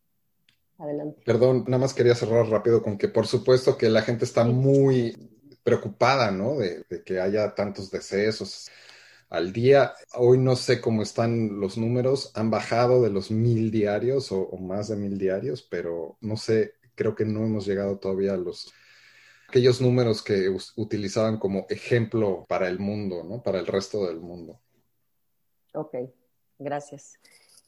Adelante. 0.78 1.22
Perdón, 1.26 1.66
nada 1.68 1.78
más 1.78 1.94
quería 1.94 2.16
cerrar 2.16 2.48
rápido 2.48 2.82
con 2.82 2.98
que 2.98 3.08
por 3.08 3.28
supuesto 3.28 3.78
que 3.78 3.90
la 3.90 4.02
gente 4.02 4.26
está 4.26 4.46
muy 4.46 5.16
preocupada, 5.62 6.32
¿no? 6.32 6.58
De, 6.58 6.86
de 6.90 7.04
que 7.04 7.20
haya 7.20 7.54
tantos 7.54 7.92
decesos 7.92 8.72
al 9.30 9.54
día. 9.54 9.94
Hoy 10.16 10.38
no 10.38 10.56
sé 10.56 10.82
cómo 10.82 11.02
están 11.02 11.60
los 11.60 11.78
números, 11.78 12.32
han 12.36 12.52
bajado 12.52 13.02
de 13.02 13.10
los 13.10 13.32
mil 13.32 13.72
diarios 13.72 14.32
o, 14.32 14.56
más 14.58 14.90
de 14.90 14.98
mil 14.98 15.18
diarios, 15.18 15.62
pero 15.64 16.18
no 16.22 16.36
sé, 16.36 16.76
creo 16.96 17.16
que 17.16 17.26
no 17.26 17.44
hemos 17.44 17.66
llegado 17.66 17.98
todavía 17.98 18.34
a 18.34 18.38
los 18.38 18.72
aquellos 19.48 19.82
números 19.82 20.22
que 20.24 20.50
utilizaban 20.78 21.38
como 21.38 21.66
ejemplo 21.70 22.46
para 22.48 22.70
el 22.70 22.80
mundo, 22.80 23.24
¿no? 23.24 23.44
Para 23.44 23.60
el 23.60 23.68
resto 23.68 24.08
del 24.08 24.20
mundo. 24.20 24.62
Ok, 25.74 25.96
gracias. 26.58 27.20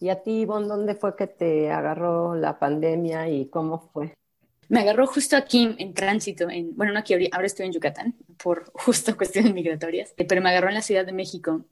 ¿Y 0.04 0.10
a 0.10 0.22
ti, 0.22 0.42
Ivonne, 0.42 0.68
dónde 0.68 0.96
fue 0.96 1.16
que 1.16 1.28
te 1.28 1.72
agarró 1.72 2.36
la 2.36 2.60
pandemia 2.60 3.30
y 3.30 3.46
cómo 3.46 3.90
fue? 3.94 4.14
Me 4.68 4.82
agarró 4.82 5.08
justo 5.08 5.38
aquí 5.38 5.74
en 5.78 5.94
tránsito, 5.94 6.50
en, 6.50 6.76
bueno, 6.76 6.92
no 6.92 7.00
aquí, 7.00 7.14
ahora 7.32 7.48
estoy 7.48 7.68
en 7.68 7.72
Yucatán 7.72 8.14
por 8.36 8.70
justo 8.74 9.16
cuestiones 9.16 9.54
migratorias, 9.54 10.14
pero 10.28 10.42
me 10.42 10.50
agarró 10.50 10.68
en 10.68 10.74
la 10.74 10.82
Ciudad 10.82 11.06
de 11.06 11.14
México 11.14 11.64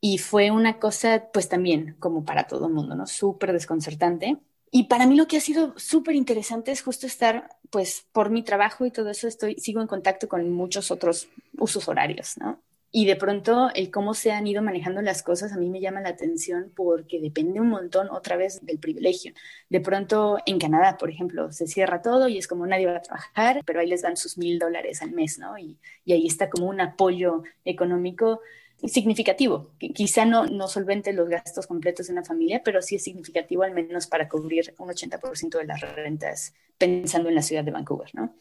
y 0.00 0.18
fue 0.18 0.50
una 0.50 0.80
cosa, 0.80 1.28
pues 1.32 1.48
también, 1.48 1.94
como 2.00 2.24
para 2.24 2.48
todo 2.48 2.66
el 2.66 2.72
mundo, 2.72 2.96
¿no? 2.96 3.06
Súper 3.06 3.52
desconcertante. 3.52 4.38
Y 4.72 4.88
para 4.88 5.06
mí 5.06 5.14
lo 5.14 5.28
que 5.28 5.36
ha 5.36 5.40
sido 5.40 5.72
súper 5.78 6.16
interesante 6.16 6.72
es 6.72 6.82
justo 6.82 7.06
estar, 7.06 7.50
pues, 7.70 8.04
por 8.10 8.30
mi 8.30 8.42
trabajo 8.42 8.84
y 8.84 8.90
todo 8.90 9.10
eso, 9.10 9.28
estoy, 9.28 9.54
sigo 9.60 9.80
en 9.80 9.86
contacto 9.86 10.28
con 10.28 10.50
muchos 10.50 10.90
otros 10.90 11.28
usos 11.56 11.86
horarios, 11.86 12.36
¿no? 12.36 12.60
Y 12.92 13.06
de 13.06 13.14
pronto 13.14 13.70
el 13.74 13.90
cómo 13.90 14.14
se 14.14 14.32
han 14.32 14.48
ido 14.48 14.62
manejando 14.62 15.00
las 15.00 15.22
cosas 15.22 15.52
a 15.52 15.58
mí 15.58 15.70
me 15.70 15.80
llama 15.80 16.00
la 16.00 16.08
atención 16.08 16.72
porque 16.74 17.20
depende 17.20 17.60
un 17.60 17.68
montón 17.68 18.10
otra 18.10 18.36
vez 18.36 18.58
del 18.62 18.80
privilegio. 18.80 19.32
De 19.68 19.80
pronto 19.80 20.38
en 20.44 20.58
Canadá, 20.58 20.98
por 20.98 21.08
ejemplo, 21.08 21.52
se 21.52 21.68
cierra 21.68 22.02
todo 22.02 22.28
y 22.28 22.38
es 22.38 22.48
como 22.48 22.66
nadie 22.66 22.86
va 22.86 22.96
a 22.96 23.02
trabajar, 23.02 23.62
pero 23.64 23.80
ahí 23.80 23.86
les 23.86 24.02
dan 24.02 24.16
sus 24.16 24.38
mil 24.38 24.58
dólares 24.58 25.02
al 25.02 25.12
mes, 25.12 25.38
¿no? 25.38 25.56
Y, 25.56 25.78
ahí 26.08 26.26
está 26.26 26.50
como 26.50 26.66
un 26.66 26.80
apoyo 26.80 27.44
económico 27.64 28.40
significativo, 28.82 29.70
quizá 29.78 30.24
no, 30.24 30.46
no 30.46 30.66
solvente 30.66 31.12
los 31.12 31.28
gastos 31.28 31.68
completos 31.68 32.06
de 32.06 32.14
una 32.14 32.24
familia, 32.24 32.62
pero 32.64 32.82
sí 32.82 32.96
es 32.96 33.04
significativo 33.04 33.62
al 33.62 33.72
menos 33.72 34.08
para 34.08 34.28
cubrir 34.28 34.74
un 34.78 34.88
80% 34.88 35.58
de 35.58 35.66
las 35.66 35.80
rentas 35.94 36.54
pensando 36.78 37.28
en 37.28 37.36
la 37.36 37.42
ciudad 37.42 37.62
de 37.62 37.70
Vancouver, 37.70 38.08
¿no? 38.14 38.34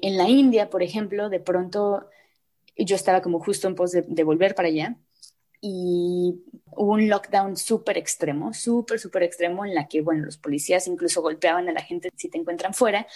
En 0.00 0.16
la 0.16 0.28
India, 0.28 0.70
por 0.70 0.82
ejemplo, 0.82 1.28
de 1.28 1.40
pronto 1.40 2.08
yo 2.84 2.96
estaba 2.96 3.22
como 3.22 3.40
justo 3.40 3.68
en 3.68 3.74
pos 3.74 3.92
de, 3.92 4.24
volver 4.24 4.54
para 4.54 4.68
allá 4.68 4.96
y 5.60 6.42
hubo 6.72 6.92
un 6.92 7.08
lockdown 7.08 7.56
súper 7.56 7.98
extremo, 7.98 8.54
súper, 8.54 8.98
súper 8.98 9.24
extremo 9.24 9.64
en 9.64 9.74
la 9.74 9.88
que, 9.88 10.00
bueno, 10.00 10.24
los 10.24 10.38
policías 10.38 10.86
incluso 10.86 11.22
golpeaban 11.22 11.68
a 11.68 11.72
la 11.72 11.82
gente 11.82 12.10
si 12.16 12.28
te 12.28 12.38
encuentran 12.38 12.72
fuera 12.72 13.06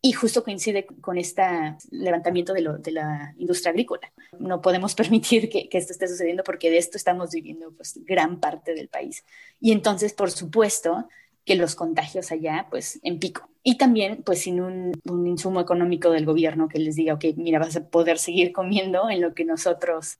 y 0.00 0.12
justo 0.12 0.44
coincide 0.44 0.86
con 1.00 1.18
este 1.18 1.42
levantamiento 1.90 2.52
de, 2.52 2.92
la 2.92 3.34
industria 3.38 3.70
agrícola. 3.70 4.12
No 4.38 4.60
podemos 4.60 4.94
permitir 4.96 5.48
que, 5.48 5.68
que, 5.68 5.78
esto 5.78 5.92
esté 5.92 6.06
sucediendo 6.08 6.44
porque 6.44 6.70
de 6.70 6.78
esto 6.78 6.96
estamos 6.96 7.30
viviendo 7.30 7.72
pues 7.72 7.98
gran 8.04 8.38
parte 8.38 8.74
del 8.74 8.88
país. 8.88 9.24
Y 9.60 9.72
entonces, 9.72 10.12
por 10.12 10.30
supuesto, 10.30 11.08
que 11.48 11.56
los 11.56 11.74
contagios 11.74 12.30
allá, 12.30 12.66
pues 12.70 13.00
en 13.02 13.18
pico. 13.18 13.48
Y 13.62 13.78
también, 13.78 14.22
pues 14.22 14.42
sin 14.42 14.60
un, 14.60 14.92
insumo 15.26 15.62
económico 15.62 16.10
del 16.10 16.26
gobierno 16.26 16.68
que 16.68 16.78
les 16.78 16.94
diga, 16.94 17.14
ok, 17.14 17.24
mira, 17.36 17.58
vas 17.58 17.74
a 17.74 17.88
poder 17.88 18.18
seguir 18.18 18.52
comiendo 18.52 19.08
en 19.08 19.22
lo 19.22 19.32
que 19.32 19.46
nosotros 19.46 20.18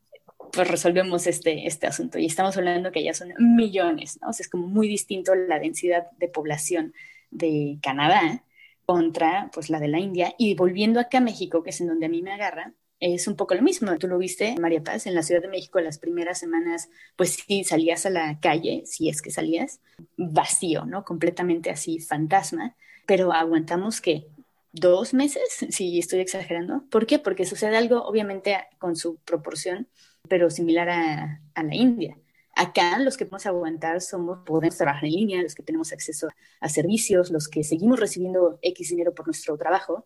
pues 0.53 0.67
resolvemos 0.67 1.27
este, 1.27 1.67
este 1.67 1.87
asunto. 1.87 2.19
Y 2.19 2.25
estamos 2.25 2.57
hablando 2.57 2.93
que 2.93 3.05
ya 3.05 3.12
son 3.12 3.35
millones, 3.38 4.19
¿no? 4.23 4.31
Es 4.31 4.49
como 4.49 4.69
muy 4.69 4.88
distinto 4.88 5.35
la 5.35 5.59
densidad 5.59 6.11
de 6.17 6.29
población 6.29 6.95
de 7.31 7.79
Canadá 7.83 8.43
contra 8.87 9.51
pues 9.53 9.69
la 9.69 9.81
de 9.81 9.88
la 9.88 9.99
India. 9.99 10.35
Y 10.38 10.55
volviendo 10.55 10.99
acá 10.99 11.19
a 11.19 11.21
México, 11.21 11.62
que 11.62 11.71
es 11.71 11.81
en 11.83 11.88
donde 11.88 12.07
a 12.07 12.09
mí 12.09 12.23
me 12.23 12.33
agarra, 12.33 12.73
es 13.00 13.28
un 13.28 13.37
poco 13.37 13.54
lo 13.54 13.62
mismo. 13.62 13.96
Tú 13.98 14.08
lo 14.08 14.18
viste, 14.18 14.56
María 14.61 14.82
Paz, 14.82 15.06
en 15.06 15.14
la 15.14 15.22
Ciudad 15.22 15.42
de 15.42 15.48
México 15.48 15.80
las 15.80 15.98
primeras 15.98 16.38
semanas, 16.38 16.88
pues 17.16 17.44
sí, 17.46 17.64
salías 17.64 18.06
a 18.06 18.11
la 18.11 18.40
calle, 18.40 18.82
si 18.87 19.08
es 19.08 19.22
que 19.22 19.30
salías, 19.30 19.80
vacío, 20.16 20.84
¿no? 20.84 21.04
Completamente 21.04 21.70
así, 21.70 22.00
fantasma, 22.00 22.76
pero 23.06 23.32
aguantamos 23.32 24.00
que 24.00 24.26
dos 24.72 25.14
meses, 25.14 25.42
si 25.70 25.98
estoy 25.98 26.20
exagerando. 26.20 26.84
¿Por 26.90 27.06
qué? 27.06 27.18
Porque 27.18 27.44
sucede 27.44 27.76
algo, 27.76 28.02
obviamente, 28.04 28.56
con 28.78 28.96
su 28.96 29.16
proporción, 29.18 29.88
pero 30.28 30.50
similar 30.50 30.88
a, 30.90 31.40
a 31.54 31.62
la 31.62 31.74
India. 31.74 32.16
Acá 32.56 32.98
los 32.98 33.16
que 33.16 33.24
podemos 33.24 33.46
aguantar 33.46 34.00
somos, 34.00 34.40
podemos 34.44 34.76
trabajar 34.76 35.04
en 35.04 35.12
línea, 35.12 35.42
los 35.42 35.54
que 35.54 35.62
tenemos 35.62 35.92
acceso 35.92 36.28
a 36.61 36.68
servicios, 36.68 37.30
los 37.30 37.46
que 37.46 37.62
seguimos 37.62 38.00
recibiendo 38.00 38.58
X 38.62 38.88
dinero 38.88 39.14
por 39.14 39.26
nuestro 39.26 39.56
trabajo, 39.56 40.04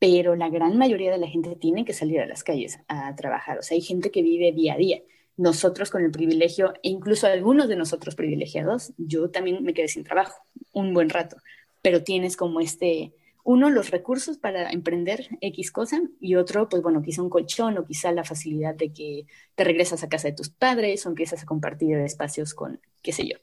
pero 0.00 0.34
la 0.34 0.48
gran 0.48 0.78
mayoría 0.78 1.12
de 1.12 1.18
la 1.18 1.28
gente 1.28 1.54
tiene 1.54 1.84
que 1.84 1.92
salir 1.92 2.20
a 2.20 2.26
las 2.26 2.42
calles 2.42 2.80
a 2.88 3.14
trabajar. 3.14 3.58
O 3.58 3.62
sea, 3.62 3.76
hay 3.76 3.82
gente 3.82 4.10
que 4.10 4.22
vive 4.22 4.50
día 4.50 4.74
a 4.74 4.78
día. 4.78 5.02
Nosotros 5.36 5.90
con 5.90 6.02
el 6.02 6.10
privilegio, 6.10 6.72
e 6.82 6.88
incluso 6.88 7.26
algunos 7.26 7.68
de 7.68 7.76
nosotros 7.76 8.14
privilegiados, 8.14 8.92
yo 8.96 9.30
también 9.30 9.62
me 9.62 9.74
quedé 9.74 9.88
sin 9.88 10.02
trabajo 10.02 10.42
un 10.72 10.94
buen 10.94 11.10
rato, 11.10 11.36
pero 11.82 12.02
tienes 12.02 12.36
como 12.38 12.60
este, 12.60 13.12
uno, 13.44 13.68
los 13.68 13.90
recursos 13.90 14.38
para 14.38 14.70
emprender 14.70 15.28
X 15.42 15.70
cosa 15.70 16.00
y 16.18 16.36
otro, 16.36 16.68
pues 16.70 16.82
bueno, 16.82 17.02
quizá 17.02 17.22
un 17.22 17.30
colchón 17.30 17.76
o 17.76 17.84
quizá 17.84 18.10
la 18.10 18.24
facilidad 18.24 18.74
de 18.74 18.92
que 18.92 19.26
te 19.54 19.64
regresas 19.64 20.02
a 20.02 20.08
casa 20.08 20.28
de 20.28 20.34
tus 20.34 20.48
padres 20.48 21.04
o 21.04 21.10
empiezas 21.10 21.42
a 21.42 21.46
compartir 21.46 21.96
espacios 21.98 22.54
con, 22.54 22.80
qué 23.02 23.12
sé 23.12 23.28
yo. 23.28 23.36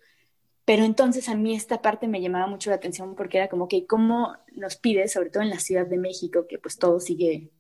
Pero 0.68 0.84
entonces 0.84 1.30
a 1.30 1.36
mí 1.36 1.56
esta 1.56 1.82
parte 1.82 2.10
me 2.10 2.20
llamaba 2.20 2.46
mucho 2.46 2.70
la 2.70 2.76
atención 2.76 3.16
porque 3.16 3.38
era 3.38 3.48
como 3.48 3.70
que 3.70 3.88
cómo 3.88 4.36
nos 4.52 4.76
pide, 4.76 5.08
sobre 5.08 5.30
todo 5.30 5.42
en 5.42 5.50
la 5.50 5.60
Ciudad 5.60 5.88
de 5.88 5.98
México, 5.98 6.46
que 6.46 6.58
pues 6.60 6.78
todo 6.78 7.00
sigue 7.00 7.52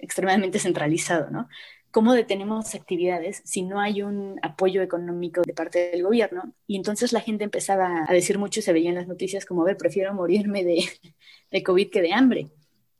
extremadamente 0.00 0.58
centralizado, 0.58 1.30
¿no? 1.30 1.48
¿Cómo 1.92 2.12
detenemos 2.12 2.74
actividades 2.74 3.40
si 3.44 3.62
no 3.62 3.78
hay 3.78 4.02
un 4.02 4.40
apoyo 4.42 4.82
económico 4.82 5.42
de 5.46 5.54
parte 5.54 5.92
del 5.92 6.02
gobierno? 6.02 6.54
Y 6.66 6.74
entonces 6.74 7.12
la 7.12 7.20
gente 7.20 7.44
empezaba 7.44 8.04
a 8.04 8.12
decir 8.12 8.36
mucho, 8.36 8.60
se 8.60 8.72
veía 8.72 8.88
en 8.88 8.96
las 8.96 9.06
noticias 9.06 9.46
como, 9.46 9.62
a 9.62 9.66
ver, 9.66 9.76
prefiero 9.76 10.12
morirme 10.12 10.64
de, 10.64 10.86
de 11.52 11.62
COVID 11.62 11.88
que 11.88 12.02
de 12.02 12.14
hambre. 12.14 12.50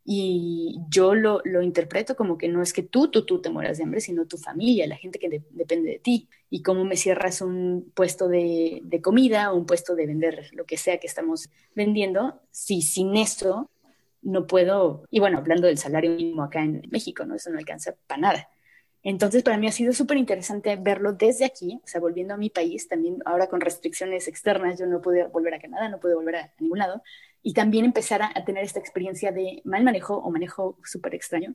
Y 0.09 0.79
yo 0.88 1.16
lo, 1.16 1.40
lo, 1.45 1.62
interpreto 1.62 2.14
como 2.14 2.38
que 2.38 2.49
no 2.49 2.62
es 2.62 2.73
que 2.73 2.85
tú, 2.85 3.09
tú, 3.09 3.27
tú 3.27 3.40
te 3.40 3.51
mueras 3.51 3.77
de 3.77 3.83
hambre, 3.83 4.01
sino 4.01 4.27
tu 4.27 4.38
familia, 4.38 4.87
la 4.87 4.97
gente 4.97 5.19
que 5.19 5.42
depende 5.51 5.90
de 5.90 5.99
ti. 5.99 6.29
Y 6.49 6.62
cómo 6.62 6.85
me 6.85 6.97
cierras 6.97 7.40
un 7.40 7.90
puesto 7.92 8.29
de, 8.29 8.83
de, 8.85 9.03
comida 9.03 9.53
o 9.53 9.57
un 9.57 9.66
puesto 9.66 9.97
de 9.97 10.07
vender 10.07 10.49
lo 10.53 10.64
que 10.64 10.77
sea 10.77 10.99
que 10.99 11.09
estamos 11.09 11.51
vendiendo, 11.75 12.40
si 12.53 12.83
sin 12.83 13.16
eso 13.16 13.69
no 14.23 14.47
puedo, 14.47 15.05
y 15.11 15.21
bueno, 15.21 15.38
hablando 15.38 15.66
del 15.66 15.79
salario 15.79 16.11
mínimo 16.11 16.42
acá 16.42 16.62
en 16.62 16.83
México, 16.90 17.25
¿no? 17.25 17.35
Eso 17.35 17.51
no 17.51 17.59
alcanza 17.59 17.95
para 18.07 18.21
nada. 18.21 18.49
Entonces, 19.05 19.45
para 19.45 19.57
mí 19.57 19.69
ha 19.69 19.73
sido 19.73 19.92
súper 19.92 20.16
interesante 20.16 20.75
verlo 20.75 21.12
desde 21.12 21.45
aquí, 21.45 21.81
o 21.85 21.87
sea, 21.87 22.01
volviendo 22.01 22.35
a 22.35 22.37
mi 22.37 22.51
país, 22.51 22.88
también 22.88 23.19
ahora 23.25 23.47
con 23.47 23.61
restricciones 23.61 24.27
externas, 24.27 24.81
yo 24.81 24.87
no 24.87 25.01
pude 25.01 25.29
volver 25.29 25.55
a 25.55 25.61
Canadá, 25.61 25.88
no 25.88 26.01
pude 26.01 26.16
volver 26.16 26.37
a 26.37 26.53
ningún 26.59 26.79
lado, 26.79 27.03
y 27.42 27.55
también 27.55 27.85
empezar 27.85 28.22
a, 28.22 28.44
tener 28.44 28.64
esta 28.64 28.81
experiencia 28.81 29.33
de 29.33 29.62
mal 29.64 29.85
manejo 29.85 30.16
o 30.16 30.31
manejo 30.31 30.79
súper 30.85 31.14
extraño, 31.14 31.55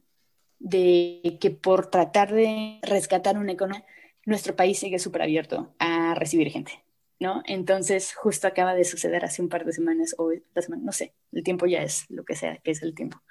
de 0.60 1.38
que 1.42 1.52
por 1.52 1.90
tratar 1.90 2.34
de 2.34 2.80
rescatar 2.84 3.38
una 3.38 3.54
economía, 3.54 3.86
nuestro 4.26 4.56
país 4.56 4.80
sigue 4.80 5.00
súper 5.00 5.24
abierto 5.24 5.74
a 5.80 6.14
recibir 6.14 6.50
gente, 6.50 6.84
¿no? 7.20 7.42
Entonces, 7.46 8.14
justo 8.14 8.48
acaba 8.48 8.76
de 8.76 8.84
suceder 8.84 9.26
hace 9.26 9.42
un 9.42 9.50
par 9.50 9.66
de 9.66 9.74
semanas, 9.74 10.16
o 10.18 10.32
la 10.32 10.62
semana, 10.62 10.84
no 10.86 10.92
sé, 10.92 11.14
el 11.32 11.44
tiempo 11.44 11.66
ya 11.66 11.82
es 11.82 12.06
lo 12.10 12.24
que 12.24 12.36
sea 12.36 12.58
que 12.58 12.72
es 12.72 12.84
el 12.84 12.94
tiempo 12.94 13.22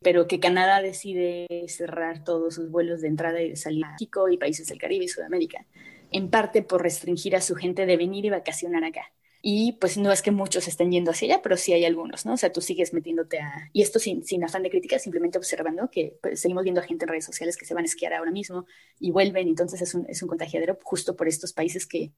pero 0.00 0.28
que 0.28 0.40
Canadá 0.40 0.80
decide 0.80 1.46
cerrar 1.68 2.22
todos 2.24 2.54
sus 2.54 2.70
vuelos 2.70 3.00
de 3.00 3.08
entrada 3.08 3.40
y 3.42 3.50
de 3.50 3.56
salida 3.56 3.88
a 3.88 3.92
México 3.92 4.28
y 4.28 4.38
países 4.38 4.68
del 4.68 4.78
Caribe 4.78 5.04
y 5.04 5.08
Sudamérica, 5.08 5.66
en 6.12 6.30
parte 6.30 6.62
por 6.62 6.82
restringir 6.82 7.34
a 7.36 7.40
su 7.40 7.56
gente 7.56 7.86
de 7.86 7.96
venir 7.96 8.24
y 8.24 8.30
vacacionar 8.30 8.84
acá. 8.84 9.12
Y 9.40 9.72
pues 9.80 9.96
no 9.96 10.10
es 10.10 10.22
que 10.22 10.30
muchos 10.30 10.66
estén 10.66 10.90
yendo 10.90 11.12
hacia 11.12 11.34
allá, 11.34 11.42
pero 11.42 11.56
sí 11.56 11.72
hay 11.72 11.84
algunos, 11.84 12.26
¿no? 12.26 12.34
O 12.34 12.36
sea, 12.36 12.52
tú 12.52 12.60
sigues 12.60 12.92
metiéndote 12.92 13.38
a... 13.38 13.70
Y 13.72 13.82
esto 13.82 13.98
sin, 13.98 14.24
sin 14.24 14.42
afán 14.44 14.62
de 14.64 14.70
crítica, 14.70 14.98
simplemente 14.98 15.38
observando 15.38 15.90
que 15.90 16.18
pues, 16.20 16.40
seguimos 16.40 16.64
viendo 16.64 16.80
a 16.80 16.84
gente 16.84 17.04
en 17.04 17.08
redes 17.10 17.24
sociales 17.24 17.56
que 17.56 17.64
se 17.64 17.74
van 17.74 17.84
a 17.84 17.86
esquiar 17.86 18.14
ahora 18.14 18.32
mismo 18.32 18.66
y 18.98 19.12
vuelven, 19.12 19.48
entonces 19.48 19.80
es 19.80 19.94
un, 19.94 20.06
es 20.08 20.22
un 20.22 20.28
contagiadero 20.28 20.78
justo 20.82 21.14
por 21.14 21.28
estos 21.28 21.52
países 21.52 21.86
que 21.86 22.12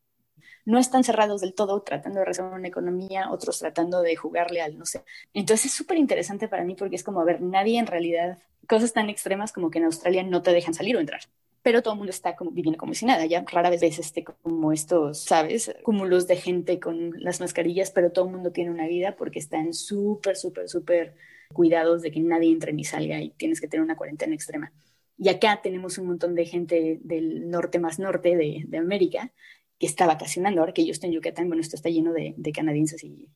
no 0.64 0.78
están 0.78 1.04
cerrados 1.04 1.40
del 1.40 1.54
todo, 1.54 1.82
tratando 1.82 2.20
de 2.20 2.26
resolver 2.26 2.54
una 2.54 2.68
economía, 2.68 3.30
otros 3.30 3.58
tratando 3.58 4.02
de 4.02 4.16
jugarle 4.16 4.62
al, 4.62 4.78
no 4.78 4.86
sé. 4.86 5.02
Entonces 5.34 5.66
es 5.66 5.72
súper 5.72 5.98
interesante 5.98 6.48
para 6.48 6.64
mí 6.64 6.74
porque 6.74 6.96
es 6.96 7.04
como, 7.04 7.20
a 7.20 7.24
ver, 7.24 7.40
nadie 7.40 7.78
en 7.78 7.86
realidad, 7.86 8.38
cosas 8.68 8.92
tan 8.92 9.10
extremas 9.10 9.52
como 9.52 9.70
que 9.70 9.78
en 9.78 9.84
Australia 9.86 10.22
no 10.22 10.42
te 10.42 10.52
dejan 10.52 10.74
salir 10.74 10.96
o 10.96 11.00
entrar. 11.00 11.22
Pero 11.62 11.82
todo 11.82 11.94
el 11.94 11.98
mundo 11.98 12.10
está 12.10 12.36
como 12.36 12.50
viviendo 12.50 12.78
como 12.78 12.94
si 12.94 13.04
nada. 13.04 13.26
Ya 13.26 13.44
rara 13.50 13.70
vez 13.70 13.80
ves 13.80 13.98
este, 13.98 14.24
como 14.24 14.72
estos, 14.72 15.20
¿sabes? 15.20 15.74
Cúmulos 15.82 16.26
de 16.26 16.36
gente 16.36 16.80
con 16.80 17.12
las 17.22 17.40
mascarillas, 17.40 17.90
pero 17.90 18.12
todo 18.12 18.26
el 18.26 18.32
mundo 18.32 18.50
tiene 18.50 18.70
una 18.70 18.86
vida 18.86 19.16
porque 19.16 19.38
están 19.38 19.74
súper, 19.74 20.36
súper, 20.36 20.68
súper 20.68 21.14
cuidados 21.52 22.02
de 22.02 22.10
que 22.10 22.20
nadie 22.20 22.52
entre 22.52 22.72
ni 22.72 22.84
salga 22.84 23.20
y 23.20 23.30
tienes 23.30 23.60
que 23.60 23.68
tener 23.68 23.84
una 23.84 23.96
cuarentena 23.96 24.34
extrema. 24.34 24.72
Y 25.18 25.28
acá 25.28 25.60
tenemos 25.62 25.98
un 25.98 26.06
montón 26.06 26.34
de 26.34 26.46
gente 26.46 26.98
del 27.02 27.50
norte 27.50 27.78
más 27.78 27.98
norte 27.98 28.36
de, 28.36 28.64
de 28.66 28.78
América 28.78 29.32
que 29.80 29.86
está 29.86 30.06
vacacionando. 30.06 30.60
Ahora 30.60 30.74
que 30.74 30.84
yo 30.84 30.92
estoy 30.92 31.08
en 31.08 31.14
Yucatán, 31.14 31.48
bueno, 31.48 31.62
esto 31.62 31.74
está 31.74 31.88
lleno 31.88 32.12
de, 32.12 32.34
canadienses 32.52 33.02
y, 33.02 33.26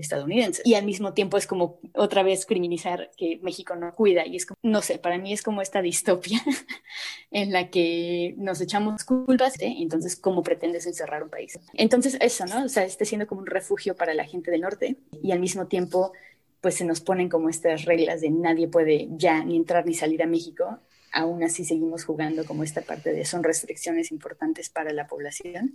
estadounidenses. 0.00 0.66
Y 0.66 0.74
al 0.74 0.84
mismo 0.84 1.14
tiempo 1.14 1.38
es 1.38 1.46
como 1.46 1.78
otra 1.94 2.24
vez 2.24 2.44
criminalizar 2.44 3.12
que 3.16 3.38
México 3.42 3.76
no 3.76 3.94
cuida. 3.94 4.26
Y 4.26 4.34
es 4.34 4.46
como, 4.46 4.58
no 4.62 4.82
sé, 4.82 4.98
para 4.98 5.16
mí 5.16 5.32
es 5.32 5.42
como 5.42 5.62
esta 5.62 5.80
distopia 5.80 6.42
en 7.30 7.52
la 7.52 7.70
que 7.70 8.34
nos 8.36 8.60
echamos 8.60 9.04
culpas. 9.04 9.54
¿eh? 9.60 9.76
Entonces, 9.78 10.16
¿cómo 10.16 10.42
pretendes 10.42 10.86
encerrar 10.86 11.22
un 11.22 11.30
país? 11.30 11.58
Entonces, 11.72 12.18
eso, 12.20 12.44
¿no? 12.46 12.64
O 12.64 12.68
sea, 12.68 12.84
esté 12.84 13.04
siendo 13.04 13.28
como 13.28 13.42
un 13.42 13.46
refugio 13.46 13.94
para 13.94 14.12
la 14.12 14.24
gente 14.24 14.50
del 14.50 14.62
norte 14.62 14.96
y 15.22 15.30
al 15.30 15.38
mismo 15.38 15.68
tiempo 15.68 16.12
pues 16.60 16.74
se 16.74 16.84
nos 16.84 17.00
ponen 17.00 17.28
como 17.28 17.48
estas 17.48 17.84
reglas 17.84 18.22
de 18.22 18.30
nadie 18.30 18.66
puede 18.66 19.06
ya 19.12 19.44
ni 19.44 19.54
entrar 19.54 19.86
ni 19.86 19.94
salir 19.94 20.20
a 20.22 20.26
México 20.26 20.80
aún 21.16 21.42
así 21.42 21.64
seguimos 21.64 22.04
jugando 22.04 22.44
como 22.44 22.62
esta 22.62 22.82
parte 22.82 23.12
de 23.12 23.24
son 23.24 23.42
restricciones 23.42 24.12
importantes 24.12 24.68
para 24.68 24.92
la 24.92 25.06
población, 25.06 25.74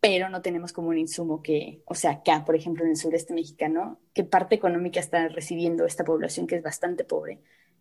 pero 0.00 0.28
no 0.28 0.42
tenemos 0.42 0.72
como 0.72 0.88
un 0.90 0.98
insumo 0.98 1.42
que, 1.42 1.82
o 1.86 1.96
sea, 1.96 2.12
acá, 2.12 2.44
por 2.44 2.54
ejemplo, 2.54 2.84
en 2.84 2.90
el 2.90 2.96
sureste 2.96 3.34
mexicano, 3.34 3.98
¿qué 4.14 4.22
parte 4.22 4.54
económica 4.54 5.00
está 5.00 5.26
recibiendo 5.26 5.84
esta 5.86 6.04
población 6.04 6.46
que 6.46 6.56
es 6.56 6.62
bastante 6.62 7.04
pobre? 7.04 7.40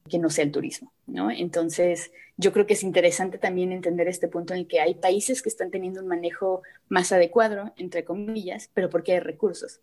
que 0.09 0.17
no 0.17 0.31
sea 0.31 0.45
el 0.45 0.51
turismo, 0.51 0.91
¿no? 1.05 1.29
Entonces, 1.29 2.11
yo 2.37 2.51
creo 2.51 2.65
que 2.65 2.73
es 2.73 2.81
interesante 2.81 3.37
también 3.37 3.71
entender 3.71 4.07
este 4.07 4.27
punto 4.27 4.53
en 4.53 4.61
el 4.61 4.67
que 4.67 4.79
hay 4.79 4.95
países 4.95 5.43
que 5.43 5.49
están 5.49 5.69
teniendo 5.69 6.01
un 6.01 6.07
manejo 6.07 6.63
más 6.87 7.11
adecuado, 7.11 7.73
entre 7.77 8.05
comillas, 8.05 8.71
pero 8.73 8.89
porque 8.89 9.11
hay 9.11 9.19
recursos, 9.19 9.81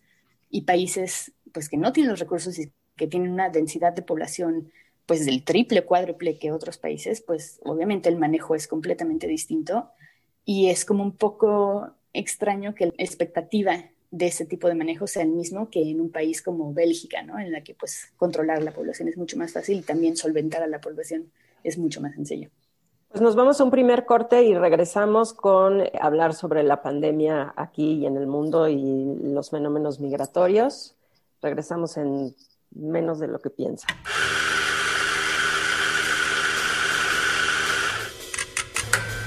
y 0.51 0.63
países, 0.63 1.33
pues, 1.53 1.69
que 1.69 1.77
no 1.77 1.93
tienen 1.93 2.11
los 2.11 2.19
recursos 2.19 2.59
y 2.59 2.73
que 2.97 3.07
tienen 3.07 3.31
una 3.31 3.51
densidad 3.51 3.93
de 3.93 4.03
población 4.03 4.73
pues 5.07 5.25
del 5.25 5.45
triple, 5.45 5.85
cuádruple 5.85 6.39
que 6.39 6.53
otros 6.53 6.79
países, 6.79 7.21
pues 7.21 7.61
obviamente 7.65 8.09
el 8.09 8.19
manejo 8.19 8.55
es 8.55 8.67
completamente 8.67 9.29
distinto 9.29 9.91
y 10.45 10.69
es 10.69 10.85
como 10.85 11.03
un 11.05 11.17
poco 11.17 11.91
extraño 12.13 12.75
que 12.75 12.87
la 12.87 12.93
expectativa 12.99 13.85
de 14.11 14.27
ese 14.27 14.47
tipo 14.47 14.69
de 14.69 14.75
manejo 14.75 15.07
sea 15.07 15.23
el 15.23 15.31
mismo 15.31 15.71
que 15.71 15.83
en 15.83 16.01
un 16.01 16.11
país 16.11 16.43
como 16.43 16.73
Bélgica, 16.73 17.23
¿no? 17.23 17.39
En 17.39 17.53
la 17.53 17.63
que 17.63 17.75
pues 17.75 18.13
controlar 18.17 18.63
la 18.63 18.73
población 18.73 19.09
es 19.09 19.17
mucho 19.17 19.37
más 19.37 19.53
fácil 19.53 19.79
y 19.79 19.83
también 19.83 20.17
solventar 20.17 20.63
a 20.63 20.67
la 20.67 20.81
población 20.81 21.31
es 21.63 21.79
mucho 21.79 22.01
más 22.01 22.15
sencillo. 22.15 22.51
Pues 23.09 23.23
nos 23.23 23.37
vamos 23.37 23.61
a 23.61 23.65
un 23.65 23.71
primer 23.71 24.05
corte 24.05 24.43
y 24.43 24.55
regresamos 24.55 25.33
con 25.33 25.85
hablar 26.01 26.35
sobre 26.35 26.63
la 26.63 26.83
pandemia 26.83 27.55
aquí 27.57 27.93
y 28.01 28.07
en 28.07 28.17
el 28.17 28.27
mundo 28.27 28.69
y 28.69 29.17
los 29.23 29.51
fenómenos 29.51 30.01
migratorios. 30.01 30.97
Regresamos 31.41 31.97
en 31.97 32.35
menos 32.71 33.19
de 33.19 33.29
lo 33.29 33.39
que 33.39 33.51
piensa. 33.51 33.87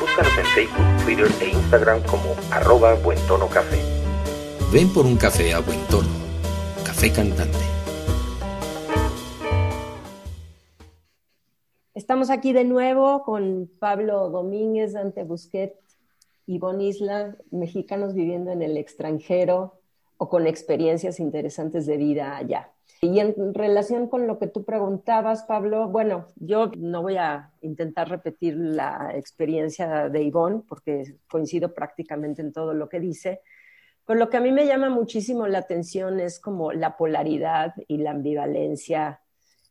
Búscanos 0.00 0.38
en 0.38 0.44
Facebook, 0.46 1.04
Twitter 1.04 1.28
e 1.40 1.50
Instagram 1.50 2.02
como 2.02 2.34
arroba 2.50 2.94
Buen 2.94 3.18
Tono 3.26 3.48
Café. 3.48 3.78
Ven 4.72 4.92
por 4.92 5.06
un 5.06 5.16
café 5.16 5.54
a 5.54 5.60
buen 5.60 5.80
tono. 5.86 6.08
Café 6.84 7.10
Cantante. 7.12 7.56
Estamos 11.94 12.30
aquí 12.30 12.52
de 12.52 12.64
nuevo 12.64 13.22
con 13.22 13.70
Pablo 13.78 14.28
Domínguez, 14.28 14.92
Dante 14.92 15.24
Busquet, 15.24 15.74
Ivonne 16.46 16.84
Isla, 16.84 17.36
mexicanos 17.50 18.12
viviendo 18.12 18.50
en 18.50 18.62
el 18.62 18.76
extranjero, 18.76 19.75
o 20.18 20.28
con 20.28 20.46
experiencias 20.46 21.20
interesantes 21.20 21.86
de 21.86 21.96
vida 21.96 22.36
allá. 22.36 22.70
Y 23.02 23.20
en 23.20 23.52
relación 23.52 24.08
con 24.08 24.26
lo 24.26 24.38
que 24.38 24.46
tú 24.46 24.64
preguntabas, 24.64 25.42
Pablo, 25.42 25.88
bueno, 25.88 26.26
yo 26.36 26.70
no 26.78 27.02
voy 27.02 27.16
a 27.16 27.52
intentar 27.60 28.08
repetir 28.08 28.56
la 28.56 29.12
experiencia 29.14 30.08
de 30.08 30.22
Ivonne 30.22 30.62
porque 30.66 31.16
coincido 31.28 31.74
prácticamente 31.74 32.40
en 32.40 32.52
todo 32.52 32.72
lo 32.72 32.88
que 32.88 33.00
dice, 33.00 33.42
pero 34.06 34.18
lo 34.18 34.30
que 34.30 34.38
a 34.38 34.40
mí 34.40 34.52
me 34.52 34.66
llama 34.66 34.88
muchísimo 34.88 35.46
la 35.46 35.58
atención 35.58 36.20
es 36.20 36.40
como 36.40 36.72
la 36.72 36.96
polaridad 36.96 37.74
y 37.86 37.98
la 37.98 38.12
ambivalencia 38.12 39.20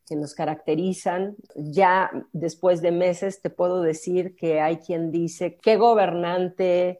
que 0.07 0.15
nos 0.15 0.35
caracterizan. 0.35 1.35
Ya 1.55 2.11
después 2.31 2.81
de 2.81 2.91
meses 2.91 3.41
te 3.41 3.49
puedo 3.49 3.81
decir 3.81 4.35
que 4.35 4.59
hay 4.61 4.77
quien 4.77 5.11
dice 5.11 5.57
qué 5.57 5.77
gobernante 5.77 6.99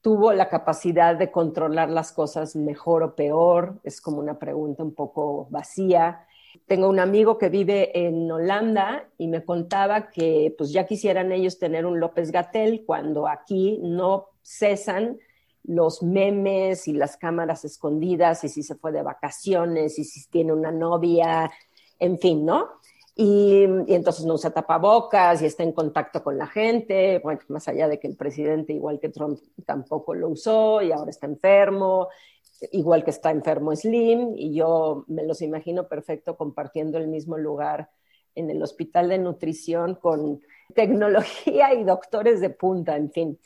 tuvo 0.00 0.32
la 0.32 0.48
capacidad 0.48 1.16
de 1.16 1.30
controlar 1.30 1.90
las 1.90 2.12
cosas 2.12 2.56
mejor 2.56 3.02
o 3.02 3.14
peor. 3.14 3.80
Es 3.82 4.00
como 4.00 4.18
una 4.18 4.38
pregunta 4.38 4.82
un 4.82 4.94
poco 4.94 5.48
vacía. 5.50 6.26
Tengo 6.66 6.88
un 6.88 7.00
amigo 7.00 7.38
que 7.38 7.48
vive 7.48 8.06
en 8.06 8.30
Holanda 8.30 9.08
y 9.18 9.28
me 9.28 9.44
contaba 9.44 10.10
que 10.10 10.54
pues 10.56 10.72
ya 10.72 10.86
quisieran 10.86 11.32
ellos 11.32 11.58
tener 11.58 11.86
un 11.86 12.00
López 12.00 12.30
Gatel 12.30 12.84
cuando 12.86 13.28
aquí 13.28 13.78
no 13.82 14.28
cesan 14.42 15.18
los 15.64 16.02
memes 16.02 16.88
y 16.88 16.92
las 16.94 17.16
cámaras 17.16 17.64
escondidas 17.64 18.42
y 18.44 18.48
si 18.48 18.62
se 18.62 18.74
fue 18.74 18.92
de 18.92 19.02
vacaciones 19.02 19.98
y 19.98 20.04
si 20.04 20.28
tiene 20.30 20.52
una 20.52 20.72
novia, 20.72 21.50
en 21.98 22.18
fin, 22.18 22.46
¿no? 22.46 22.77
Y, 23.20 23.64
entonces 23.88 24.24
no 24.24 24.34
usa 24.34 24.52
tapabocas 24.52 25.42
y 25.42 25.46
está 25.46 25.64
en 25.64 25.72
contacto 25.72 26.22
con 26.22 26.38
la 26.38 26.46
gente, 26.46 27.18
bueno, 27.18 27.40
más 27.48 27.66
allá 27.66 27.88
de 27.88 27.98
que 27.98 28.06
el 28.06 28.14
presidente, 28.14 28.72
igual 28.72 29.00
que 29.00 29.08
Trump, 29.08 29.40
tampoco 29.66 30.14
lo 30.14 30.28
usó 30.28 30.80
y 30.82 30.92
ahora 30.92 31.10
está 31.10 31.26
enfermo, 31.26 32.06
igual 32.70 33.02
que 33.02 33.10
está 33.10 33.32
enfermo 33.32 33.74
Slim, 33.74 34.34
y 34.36 34.54
yo 34.54 35.04
me 35.08 35.24
los 35.24 35.42
imagino 35.42 35.88
perfecto 35.88 36.36
compartiendo 36.36 36.96
el 36.96 37.08
mismo 37.08 37.36
lugar 37.36 37.90
en 38.36 38.50
el 38.50 38.62
hospital 38.62 39.08
de 39.08 39.18
nutrición 39.18 39.96
con 39.96 40.40
tecnología 40.76 41.74
y 41.74 41.82
doctores 41.82 42.40
de 42.40 42.50
punta, 42.50 42.94
en 42.96 43.10
fin. 43.10 43.38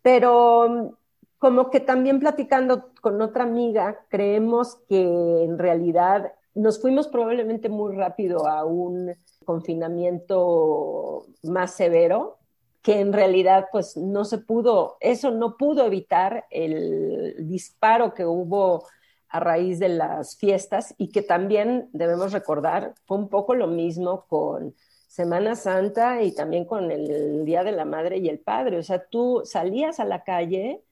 Pero 0.00 0.96
como 1.36 1.68
que 1.68 1.80
también 1.80 2.20
platicando 2.20 2.90
con 3.02 3.20
otra 3.20 3.44
amiga, 3.44 4.06
creemos 4.08 4.76
que 4.88 5.02
en 5.02 5.58
realidad 5.58 6.32
nos 6.54 6.80
fuimos 6.80 7.08
probablemente 7.08 7.68
muy 7.68 7.94
rápido 7.94 8.46
a 8.46 8.64
un 8.64 9.14
confinamiento 9.44 11.26
más 11.42 11.74
severo, 11.74 12.38
que 12.82 13.00
en 13.00 13.12
realidad 13.12 13.68
pues 13.70 13.96
no 13.96 14.24
se 14.24 14.38
pudo, 14.38 14.96
eso 15.00 15.30
no 15.30 15.56
pudo 15.56 15.86
evitar 15.86 16.46
el 16.50 17.46
disparo 17.48 18.14
que 18.14 18.24
hubo 18.24 18.86
a 19.28 19.38
raíz 19.38 19.78
de 19.78 19.90
las 19.90 20.36
fiestas 20.36 20.94
y 20.98 21.08
que 21.10 21.22
también 21.22 21.88
debemos 21.92 22.32
recordar 22.32 22.94
fue 23.06 23.18
un 23.18 23.28
poco 23.28 23.54
lo 23.54 23.68
mismo 23.68 24.24
con 24.28 24.74
Semana 25.06 25.56
Santa 25.56 26.22
y 26.22 26.32
también 26.32 26.64
con 26.64 26.90
el 26.90 27.44
Día 27.44 27.64
de 27.64 27.72
la 27.72 27.84
Madre 27.84 28.18
y 28.18 28.28
el 28.28 28.38
Padre. 28.38 28.78
O 28.78 28.82
sea, 28.82 29.04
tú 29.06 29.42
salías 29.44 30.00
a 30.00 30.04
la 30.04 30.22
calle 30.22 30.82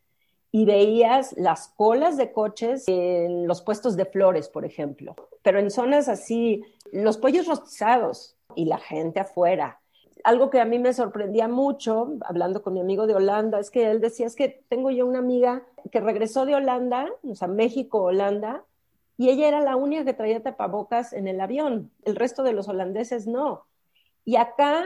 y 0.51 0.65
veías 0.65 1.35
las 1.37 1.69
colas 1.69 2.17
de 2.17 2.33
coches 2.33 2.85
en 2.87 3.47
los 3.47 3.63
puestos 3.63 3.97
de 3.97 4.07
flores, 4.07 4.49
por 4.49 4.65
ejemplo, 4.65 5.15
pero 5.43 5.59
en 5.59 5.71
zonas 5.71 6.09
así, 6.09 6.65
los 6.93 7.19
pollos 7.19 7.47
rostizados 7.47 8.37
y 8.55 8.65
la 8.65 8.79
gente 8.79 9.21
afuera. 9.21 9.81
Algo 10.25 10.51
que 10.51 10.61
a 10.61 10.65
mí 10.65 10.79
me 10.79 10.93
sorprendía 10.93 11.49
mucho, 11.49 12.15
hablando 12.23 12.63
con 12.63 12.75
mi 12.75 12.81
amigo 12.81 13.07
de 13.07 13.15
Holanda, 13.15 13.61
es 13.61 13.71
que 13.71 13.91
él 13.91 14.01
decía, 14.01 14.27
es 14.27 14.35
que 14.35 14.65
tengo 14.69 14.91
yo 14.91 15.07
una 15.07 15.21
amiga 15.21 15.63
que 15.93 16.01
regresó 16.01 16.45
de 16.45 16.55
Holanda, 16.55 17.09
o 17.23 17.35
sea, 17.35 17.47
México, 17.47 18.03
Holanda, 18.03 18.65
y 19.17 19.31
ella 19.31 19.49
era 19.49 19.61
la 19.61 19.77
única 19.77 20.05
que 20.05 20.15
traía 20.15 20.43
tapabocas 20.43 21.13
en 21.13 21.29
el 21.29 21.41
avión, 21.41 21.91
el 22.05 22.17
resto 22.17 22.43
de 22.43 22.53
los 22.53 22.69
holandeses 22.69 23.27
no. 23.27 23.65
Y 24.25 24.37
acá 24.37 24.85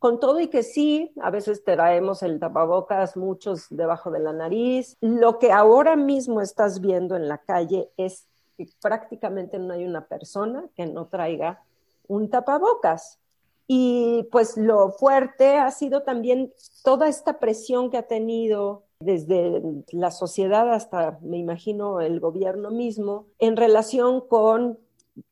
con 0.00 0.18
todo 0.18 0.40
y 0.40 0.48
que 0.48 0.62
sí, 0.62 1.12
a 1.20 1.30
veces 1.30 1.62
traemos 1.62 2.22
el 2.22 2.40
tapabocas 2.40 3.18
muchos 3.18 3.66
debajo 3.68 4.10
de 4.10 4.18
la 4.18 4.32
nariz, 4.32 4.96
lo 5.02 5.38
que 5.38 5.52
ahora 5.52 5.94
mismo 5.94 6.40
estás 6.40 6.80
viendo 6.80 7.16
en 7.16 7.28
la 7.28 7.36
calle 7.36 7.90
es 7.98 8.26
que 8.56 8.66
prácticamente 8.80 9.58
no 9.58 9.74
hay 9.74 9.84
una 9.84 10.06
persona 10.06 10.64
que 10.74 10.86
no 10.86 11.06
traiga 11.06 11.62
un 12.08 12.30
tapabocas. 12.30 13.18
Y 13.66 14.26
pues 14.32 14.56
lo 14.56 14.90
fuerte 14.92 15.58
ha 15.58 15.70
sido 15.70 16.02
también 16.02 16.50
toda 16.82 17.06
esta 17.06 17.38
presión 17.38 17.90
que 17.90 17.98
ha 17.98 18.08
tenido 18.08 18.84
desde 19.00 19.62
la 19.92 20.10
sociedad 20.10 20.72
hasta, 20.72 21.18
me 21.20 21.36
imagino, 21.36 22.00
el 22.00 22.20
gobierno 22.20 22.70
mismo, 22.70 23.26
en 23.38 23.56
relación 23.56 24.22
con 24.22 24.78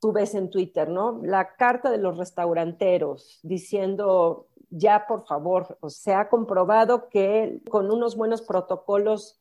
tú 0.01 0.13
ves 0.13 0.35
en 0.35 0.51
Twitter, 0.51 0.89
¿no? 0.89 1.21
La 1.23 1.55
carta 1.57 1.91
de 1.91 1.99
los 1.99 2.17
restauranteros 2.17 3.41
diciendo 3.43 4.47
ya 4.71 5.07
por 5.07 5.27
favor, 5.27 5.79
se 5.89 6.15
ha 6.15 6.29
comprobado 6.29 7.09
que 7.09 7.61
con 7.71 7.91
unos 7.91 8.17
buenos 8.17 8.43
protocolos 8.43 9.41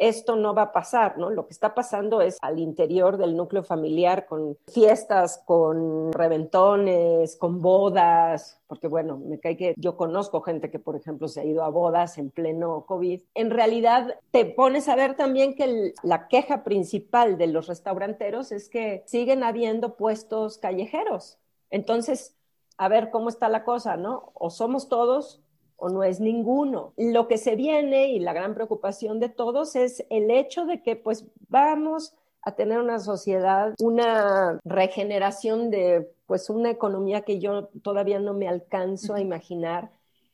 esto 0.00 0.34
no 0.34 0.54
va 0.54 0.62
a 0.62 0.72
pasar, 0.72 1.18
¿no? 1.18 1.28
Lo 1.28 1.46
que 1.46 1.52
está 1.52 1.74
pasando 1.74 2.22
es 2.22 2.38
al 2.40 2.58
interior 2.58 3.18
del 3.18 3.36
núcleo 3.36 3.62
familiar 3.62 4.24
con 4.24 4.56
fiestas, 4.66 5.42
con 5.44 6.10
reventones, 6.10 7.36
con 7.36 7.60
bodas, 7.60 8.58
porque 8.66 8.88
bueno, 8.88 9.18
me 9.18 9.38
cae 9.38 9.58
que 9.58 9.74
yo 9.76 9.98
conozco 9.98 10.40
gente 10.40 10.70
que, 10.70 10.78
por 10.78 10.96
ejemplo, 10.96 11.28
se 11.28 11.42
ha 11.42 11.44
ido 11.44 11.62
a 11.62 11.68
bodas 11.68 12.16
en 12.16 12.30
pleno 12.30 12.86
COVID. 12.86 13.20
En 13.34 13.50
realidad, 13.50 14.18
te 14.30 14.46
pones 14.46 14.88
a 14.88 14.96
ver 14.96 15.16
también 15.16 15.54
que 15.54 15.92
la 16.02 16.28
queja 16.28 16.64
principal 16.64 17.36
de 17.36 17.48
los 17.48 17.66
restauranteros 17.66 18.52
es 18.52 18.70
que 18.70 19.02
siguen 19.06 19.44
habiendo 19.44 19.96
puestos 19.96 20.56
callejeros. 20.56 21.38
Entonces, 21.68 22.34
a 22.80 22.88
ver 22.88 23.10
cómo 23.10 23.28
está 23.28 23.50
la 23.50 23.62
cosa, 23.62 23.98
¿no? 23.98 24.32
O 24.32 24.48
somos 24.48 24.88
todos 24.88 25.42
o 25.76 25.90
no 25.90 26.02
es 26.02 26.18
ninguno. 26.18 26.94
Lo 26.96 27.28
que 27.28 27.36
se 27.36 27.54
viene 27.54 28.08
y 28.08 28.20
la 28.20 28.32
gran 28.32 28.54
preocupación 28.54 29.20
de 29.20 29.28
todos 29.28 29.76
es 29.76 30.06
el 30.08 30.30
hecho 30.30 30.64
de 30.64 30.82
que 30.82 30.96
pues 30.96 31.26
vamos 31.50 32.14
a 32.40 32.52
tener 32.52 32.78
una 32.78 32.98
sociedad, 32.98 33.74
una 33.82 34.58
regeneración 34.64 35.70
de 35.70 36.10
pues 36.24 36.48
una 36.48 36.70
economía 36.70 37.20
que 37.20 37.38
yo 37.38 37.68
todavía 37.82 38.18
no 38.18 38.32
me 38.32 38.48
alcanzo 38.48 39.12
a 39.12 39.20
imaginar 39.20 39.90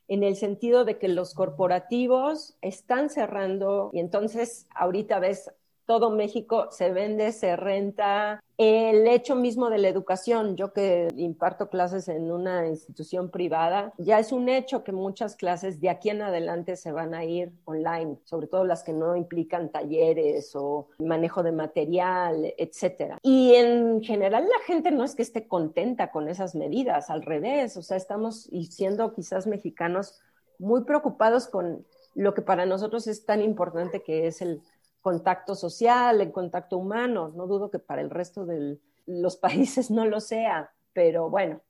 en 0.07 0.23
el 0.23 0.37
sentido 0.37 0.85
de 0.85 0.97
que 0.97 1.09
los 1.09 1.33
corporativos 1.33 2.55
están 2.61 3.09
cerrando 3.09 3.89
y 3.91 3.99
entonces 3.99 4.67
ahorita 4.73 5.19
ves 5.19 5.51
todo 5.87 6.11
México 6.11 6.67
se 6.69 6.91
vende, 6.91 7.31
se 7.31 7.55
renta. 7.55 8.43
El 8.57 9.07
hecho 9.07 9.35
mismo 9.35 9.69
de 9.69 9.77
la 9.77 9.87
educación, 9.87 10.55
yo 10.57 10.73
que 10.73 11.07
imparto 11.15 11.69
clases 11.69 12.07
en 12.09 12.31
una 12.31 12.67
institución 12.67 13.29
privada, 13.29 13.93
ya 13.97 14.19
es 14.19 14.31
un 14.31 14.49
hecho 14.49 14.83
que 14.83 14.91
muchas 14.91 15.35
clases 15.35 15.79
de 15.79 15.89
aquí 15.89 16.09
en 16.09 16.21
adelante 16.21 16.75
se 16.75 16.91
van 16.91 17.13
a 17.13 17.23
ir 17.23 17.53
online, 17.65 18.17
sobre 18.25 18.47
todo 18.47 18.65
las 18.65 18.83
que 18.83 18.93
no 18.93 19.15
implican 19.15 19.71
talleres 19.71 20.55
o 20.55 20.89
manejo 20.99 21.41
de 21.41 21.51
material, 21.53 22.53
etcétera. 22.57 23.19
Y 23.21 23.53
en 23.55 24.03
general 24.03 24.43
la 24.43 24.65
gente 24.65 24.91
no 24.91 25.03
es 25.03 25.15
que 25.15 25.21
esté 25.21 25.47
contenta 25.47 26.11
con 26.11 26.27
esas 26.27 26.53
medidas, 26.53 27.09
al 27.09 27.21
revés, 27.21 27.77
o 27.77 27.81
sea, 27.81 27.95
estamos 27.95 28.49
siendo 28.69 29.13
quizás 29.13 29.47
mexicanos 29.47 30.19
muy 30.59 30.83
preocupados 30.83 31.47
con 31.47 31.85
lo 32.15 32.33
que 32.33 32.41
para 32.41 32.65
nosotros 32.65 33.05
es 33.07 33.25
tan 33.25 33.43
importante 33.43 34.01
que 34.01 34.25
es 34.25 34.41
el 34.41 34.63
contacto 35.01 35.55
social, 35.55 36.21
el 36.21 36.31
contacto 36.31 36.77
humano. 36.77 37.31
No 37.35 37.47
dudo 37.47 37.69
que 37.69 37.79
para 37.79 38.01
el 38.01 38.09
resto 38.09 38.45
de 38.45 38.77
los 39.05 39.37
países 39.37 39.91
no 39.91 40.05
lo 40.05 40.19
sea, 40.19 40.71
pero 40.93 41.29
bueno, 41.29 41.61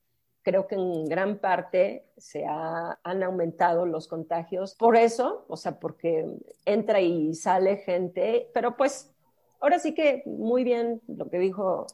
creo 0.42 0.66
que 0.66 0.76
en 0.76 1.06
gran 1.06 1.40
parte 1.40 2.06
se 2.18 2.46
han 2.46 3.24
aumentado 3.24 3.86
los 3.86 4.08
contagios 4.08 4.76
por 4.76 4.96
eso, 4.96 5.46
o 5.50 5.58
sea, 5.58 5.78
porque 5.78 6.26
entra 6.66 7.02
y 7.02 7.34
sale 7.36 7.78
gente, 7.78 8.50
pero 8.54 8.78
pues 8.78 9.14
ahora 9.60 9.78
sí 9.78 9.94
que 9.94 10.24
muy 10.26 10.64
bien 10.64 11.02
lo 11.08 11.30
que 11.30 11.40
dijo 11.40 11.86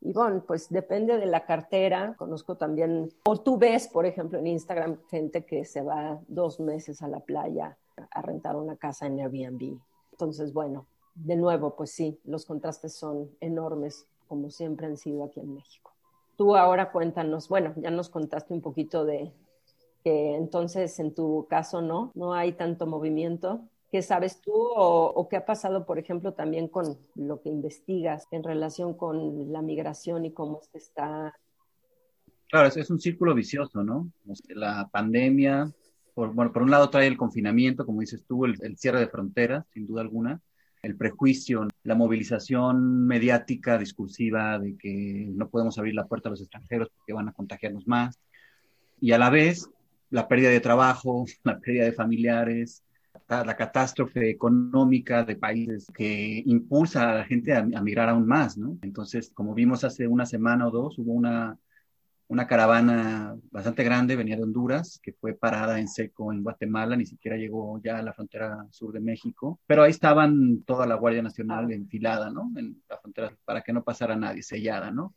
Ivonne, 0.00 0.40
pues 0.40 0.70
depende 0.70 1.18
de 1.18 1.26
la 1.26 1.44
cartera. 1.44 2.14
Conozco 2.16 2.56
también, 2.56 3.10
o 3.24 3.36
tú 3.36 3.58
ves, 3.58 3.86
por 3.86 4.06
ejemplo, 4.06 4.38
en 4.38 4.46
Instagram 4.46 4.98
gente 5.08 5.44
que 5.44 5.64
se 5.64 5.82
va 5.82 6.18
dos 6.26 6.58
meses 6.58 7.02
a 7.02 7.08
la 7.08 7.20
playa 7.20 7.76
a 8.10 8.22
rentar 8.22 8.56
una 8.56 8.76
casa 8.76 9.06
en 9.06 9.20
Airbnb 9.20 9.78
entonces, 10.20 10.52
bueno, 10.52 10.86
de 11.14 11.34
nuevo, 11.34 11.74
pues 11.76 11.92
sí, 11.92 12.20
los 12.24 12.44
contrastes 12.44 12.94
son 12.94 13.30
enormes, 13.40 14.06
como 14.28 14.50
siempre 14.50 14.86
han 14.86 14.98
sido 14.98 15.24
aquí 15.24 15.40
en 15.40 15.54
México. 15.54 15.92
Tú 16.36 16.56
ahora 16.56 16.92
cuéntanos, 16.92 17.48
bueno, 17.48 17.72
ya 17.76 17.90
nos 17.90 18.10
contaste 18.10 18.52
un 18.52 18.60
poquito 18.60 19.06
de 19.06 19.32
que 20.04 20.34
entonces 20.34 20.98
en 20.98 21.14
tu 21.14 21.46
caso 21.48 21.80
no, 21.80 22.12
no 22.14 22.34
hay 22.34 22.52
tanto 22.52 22.86
movimiento. 22.86 23.62
¿Qué 23.90 24.02
sabes 24.02 24.42
tú 24.42 24.52
o, 24.54 25.26
qué 25.28 25.36
ha 25.36 25.46
pasado, 25.46 25.86
por 25.86 25.98
ejemplo, 25.98 26.34
también 26.34 26.68
con 26.68 26.98
lo 27.14 27.40
que 27.40 27.48
investigas 27.48 28.26
en 28.30 28.44
relación 28.44 28.92
con 28.92 29.50
la 29.52 29.62
migración 29.62 30.26
y 30.26 30.32
cómo 30.32 30.60
se 30.70 30.78
está? 30.78 31.34
Claro, 32.50 32.68
es, 32.68 32.76
es 32.76 32.90
un 32.90 33.00
círculo 33.00 33.34
vicioso, 33.34 33.82
¿no? 33.82 34.10
La 34.50 34.88
pandemia 34.92 35.72
por, 36.14 36.32
bueno, 36.34 36.52
por 36.52 36.62
un 36.62 36.70
lado 36.70 36.90
trae 36.90 37.06
el 37.06 37.16
confinamiento, 37.16 37.86
como 37.86 38.00
dices 38.00 38.24
tú, 38.26 38.44
el, 38.44 38.76
cierre 38.76 39.00
de 39.00 39.08
fronteras, 39.08 39.66
sin 39.72 39.86
duda 39.86 40.02
alguna, 40.02 40.40
el 40.82 40.96
prejuicio 40.96 41.68
la 41.82 41.94
movilización 41.94 43.06
mediática, 43.06 43.78
discursiva, 43.78 44.58
de 44.58 44.76
que 44.76 45.28
no 45.30 45.48
podemos 45.48 45.78
abrir 45.78 45.94
la 45.94 46.06
puerta 46.06 46.28
a 46.28 46.30
los 46.30 46.40
extranjeros 46.40 46.88
porque 46.96 47.12
van 47.12 47.28
a 47.28 47.32
contagiarnos 47.32 47.86
más, 47.86 48.18
y 49.00 49.12
a 49.12 49.18
la 49.18 49.30
vez 49.30 49.68
la 50.10 50.28
pérdida 50.28 50.50
de 50.50 50.60
trabajo, 50.60 51.24
la 51.44 51.58
pérdida 51.58 51.84
de 51.84 51.92
familiares, 51.92 52.82
la 53.28 53.56
catástrofe 53.56 54.28
económica 54.28 55.24
de 55.24 55.36
países 55.36 55.86
que 55.94 56.42
impulsa 56.46 57.10
a 57.10 57.14
la 57.14 57.24
gente 57.24 57.52
a, 57.52 57.58
a, 57.58 57.80
migrar 57.80 58.08
aún 58.08 58.26
más, 58.26 58.58
¿no? 58.58 58.76
Entonces, 58.82 59.30
como 59.32 59.54
vimos 59.54 59.84
hace 59.84 60.08
una 60.08 60.26
semana 60.26 60.66
o 60.66 60.70
dos, 60.72 60.98
hubo 60.98 61.12
una 61.12 61.56
una 62.30 62.46
caravana 62.46 63.36
bastante 63.50 63.82
grande, 63.82 64.14
venía 64.14 64.36
de 64.36 64.44
Honduras, 64.44 65.00
que 65.02 65.12
fue 65.12 65.34
parada 65.34 65.80
en 65.80 65.88
seco 65.88 66.32
en 66.32 66.44
Guatemala, 66.44 66.94
ni 66.94 67.04
siquiera 67.04 67.36
llegó 67.36 67.80
ya 67.82 67.98
a 67.98 68.02
la 68.02 68.12
frontera 68.12 68.68
sur 68.70 68.92
de 68.92 69.00
México, 69.00 69.58
pero 69.66 69.82
ahí 69.82 69.90
estaban 69.90 70.62
toda 70.62 70.86
la 70.86 70.94
Guardia 70.94 71.22
Nacional 71.22 71.72
enfilada, 71.72 72.30
¿no? 72.30 72.52
En 72.54 72.80
la 72.88 72.98
frontera 72.98 73.36
para 73.44 73.62
que 73.62 73.72
no 73.72 73.82
pasara 73.82 74.14
nadie, 74.14 74.44
sellada, 74.44 74.92
¿no? 74.92 75.12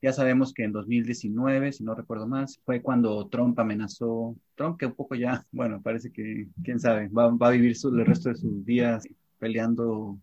Ya 0.00 0.12
sabemos 0.12 0.54
que 0.54 0.62
en 0.62 0.70
2019, 0.70 1.72
si 1.72 1.82
no 1.82 1.96
recuerdo 1.96 2.28
más, 2.28 2.60
fue 2.64 2.80
cuando 2.80 3.26
Trump 3.26 3.58
amenazó, 3.58 4.36
Trump 4.54 4.78
que 4.78 4.86
un 4.86 4.94
poco 4.94 5.16
ya, 5.16 5.44
bueno, 5.50 5.82
parece 5.82 6.12
que, 6.12 6.46
quién 6.62 6.78
sabe, 6.78 7.08
va, 7.08 7.28
va 7.28 7.48
a 7.48 7.52
vivir 7.52 7.74
su, 7.74 7.88
el 7.88 8.06
resto 8.06 8.28
de 8.28 8.36
sus 8.36 8.64
días 8.64 9.04
peleando 9.40 10.16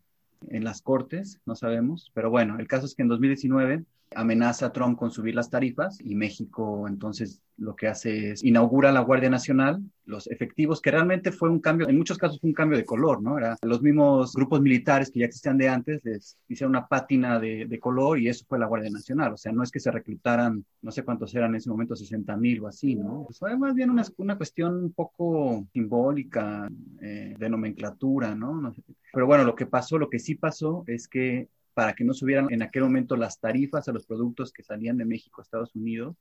en 0.49 0.63
las 0.63 0.81
cortes, 0.81 1.39
no 1.45 1.55
sabemos, 1.55 2.11
pero 2.13 2.29
bueno, 2.29 2.57
el 2.59 2.67
caso 2.67 2.85
es 2.85 2.95
que 2.95 3.03
en 3.03 3.09
2019 3.09 3.85
amenaza 4.15 4.71
Trump 4.71 4.97
con 4.97 5.11
subir 5.11 5.35
las 5.35 5.49
tarifas 5.49 5.99
y 5.99 6.15
México 6.15 6.87
entonces 6.87 7.42
lo 7.57 7.75
que 7.75 7.87
hace 7.87 8.31
es 8.31 8.43
inaugura 8.43 8.91
la 8.91 9.01
Guardia 9.01 9.29
Nacional, 9.29 9.81
los 10.05 10.27
efectivos, 10.27 10.81
que 10.81 10.91
realmente 10.91 11.31
fue 11.31 11.49
un 11.49 11.59
cambio, 11.59 11.87
en 11.87 11.97
muchos 11.97 12.17
casos 12.17 12.39
fue 12.39 12.49
un 12.49 12.53
cambio 12.53 12.77
de 12.77 12.85
color, 12.85 13.21
¿no? 13.21 13.37
Era 13.37 13.55
los 13.61 13.81
mismos 13.81 14.33
grupos 14.33 14.61
militares 14.61 15.09
que 15.09 15.19
ya 15.19 15.25
existían 15.25 15.57
de 15.57 15.69
antes, 15.69 16.03
les 16.03 16.37
hicieron 16.47 16.71
una 16.71 16.87
pátina 16.87 17.39
de, 17.39 17.65
de 17.65 17.79
color 17.79 18.19
y 18.19 18.27
eso 18.27 18.45
fue 18.47 18.59
la 18.59 18.65
Guardia 18.65 18.89
Nacional, 18.89 19.33
o 19.33 19.37
sea, 19.37 19.51
no 19.51 19.63
es 19.63 19.71
que 19.71 19.79
se 19.79 19.91
reclutaran, 19.91 20.65
no 20.81 20.91
sé 20.91 21.03
cuántos 21.03 21.33
eran 21.35 21.51
en 21.51 21.57
ese 21.57 21.69
momento, 21.69 21.95
60 21.95 22.35
mil 22.37 22.61
o 22.61 22.67
así, 22.67 22.95
¿no? 22.95 23.23
Pues 23.25 23.39
fue 23.39 23.57
más 23.57 23.73
bien 23.75 23.89
una, 23.89 24.03
una 24.17 24.35
cuestión 24.35 24.75
un 24.75 24.93
poco 24.93 25.65
simbólica, 25.71 26.67
eh, 27.01 27.35
de 27.37 27.49
nomenclatura, 27.49 28.35
¿no? 28.35 28.73
Pero 29.13 29.27
bueno, 29.27 29.43
lo 29.43 29.55
que 29.55 29.65
pasó, 29.65 29.97
lo 29.97 30.09
que 30.09 30.19
sí 30.19 30.35
pasó 30.35 30.83
es 30.87 31.07
que 31.07 31.47
para 31.73 31.93
que 31.93 32.03
no 32.03 32.13
subieran 32.13 32.47
en 32.51 32.61
aquel 32.61 32.83
momento 32.83 33.15
las 33.15 33.39
tarifas 33.39 33.87
a 33.87 33.91
los 33.91 34.05
productos 34.05 34.51
que 34.51 34.63
salían 34.63 34.97
de 34.97 35.05
México 35.05 35.41
a 35.41 35.43
Estados 35.43 35.75
Unidos. 35.75 36.15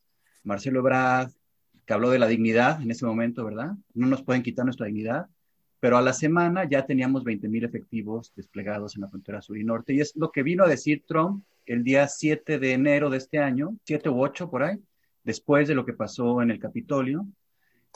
Marcelo 0.45 0.81
Ebrard, 0.81 1.31
que 1.87 1.93
habló 1.93 2.11
de 2.11 2.19
la 2.19 2.29
dignidad 2.29 2.81
en 2.81 2.91
ese 2.91 3.07
momento, 3.07 3.45
¿verdad? 3.45 3.73
No 3.95 4.07
nos 4.07 4.23
pueden 4.23 4.43
quitar 4.43 4.65
nuestra 4.65 4.87
dignidad, 4.87 5.27
pero 5.81 5.97
a 5.97 6.03
la 6.03 6.13
semana 6.13 6.69
ya 6.69 6.87
teníamos 6.87 7.25
20 7.25 7.49
mil 7.49 7.65
efectivos 7.65 8.33
desplegados 8.37 8.95
en 8.95 9.03
la 9.03 9.09
frontera 9.09 9.43
sur 9.43 9.59
y 9.59 9.65
norte. 9.65 9.95
Y 9.95 10.01
es 10.01 10.15
lo 10.15 10.31
que 10.31 10.43
vino 10.43 10.65
a 10.65 10.69
decir 10.69 11.03
Trump 11.07 11.45
el 11.67 11.83
día 11.83 12.07
7 12.07 12.59
de 12.59 12.73
enero 12.73 13.11
de 13.11 13.19
este 13.19 13.39
año, 13.39 13.77
7 13.85 14.09
u 14.09 14.21
8 14.21 14.51
por 14.51 14.63
ahí, 14.63 14.79
después 15.25 15.69
de 15.69 15.75
lo 15.75 15.85
que 15.85 15.93
pasó 15.93 16.43
en 16.43 16.51
el 16.51 16.59
Capitolio, 16.59 17.27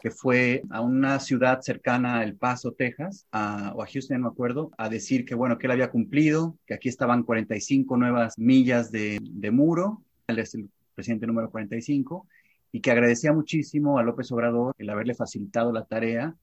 que 0.00 0.10
fue 0.10 0.62
a 0.70 0.80
una 0.80 1.18
ciudad 1.20 1.60
cercana 1.62 2.18
a 2.18 2.24
El 2.24 2.36
Paso, 2.36 2.72
Texas, 2.72 3.26
o 3.32 3.82
a 3.82 3.86
Houston, 3.86 4.18
no 4.20 4.28
me 4.28 4.32
acuerdo, 4.32 4.70
a 4.76 4.88
decir 4.88 5.24
que, 5.24 5.34
bueno, 5.34 5.58
que 5.58 5.66
él 5.66 5.72
había 5.72 5.90
cumplido, 5.90 6.58
que 6.66 6.74
aquí 6.74 6.88
estaban 6.88 7.22
45 7.22 7.96
nuevas 7.96 8.38
millas 8.38 8.92
de, 8.92 9.18
de 9.22 9.50
muro, 9.50 10.02
él 10.26 10.38
es 10.38 10.54
el 10.54 10.68
presidente 10.96 11.26
número 11.28 11.50
45, 11.50 12.26
y 12.72 12.80
que 12.80 12.90
agradecía 12.90 13.32
muchísimo 13.32 13.98
a 13.98 14.02
López 14.02 14.32
Obrador 14.32 14.74
el 14.78 14.90
haberle 14.90 15.14
facilitado 15.14 15.70
la 15.72 15.84
tarea 15.84 16.34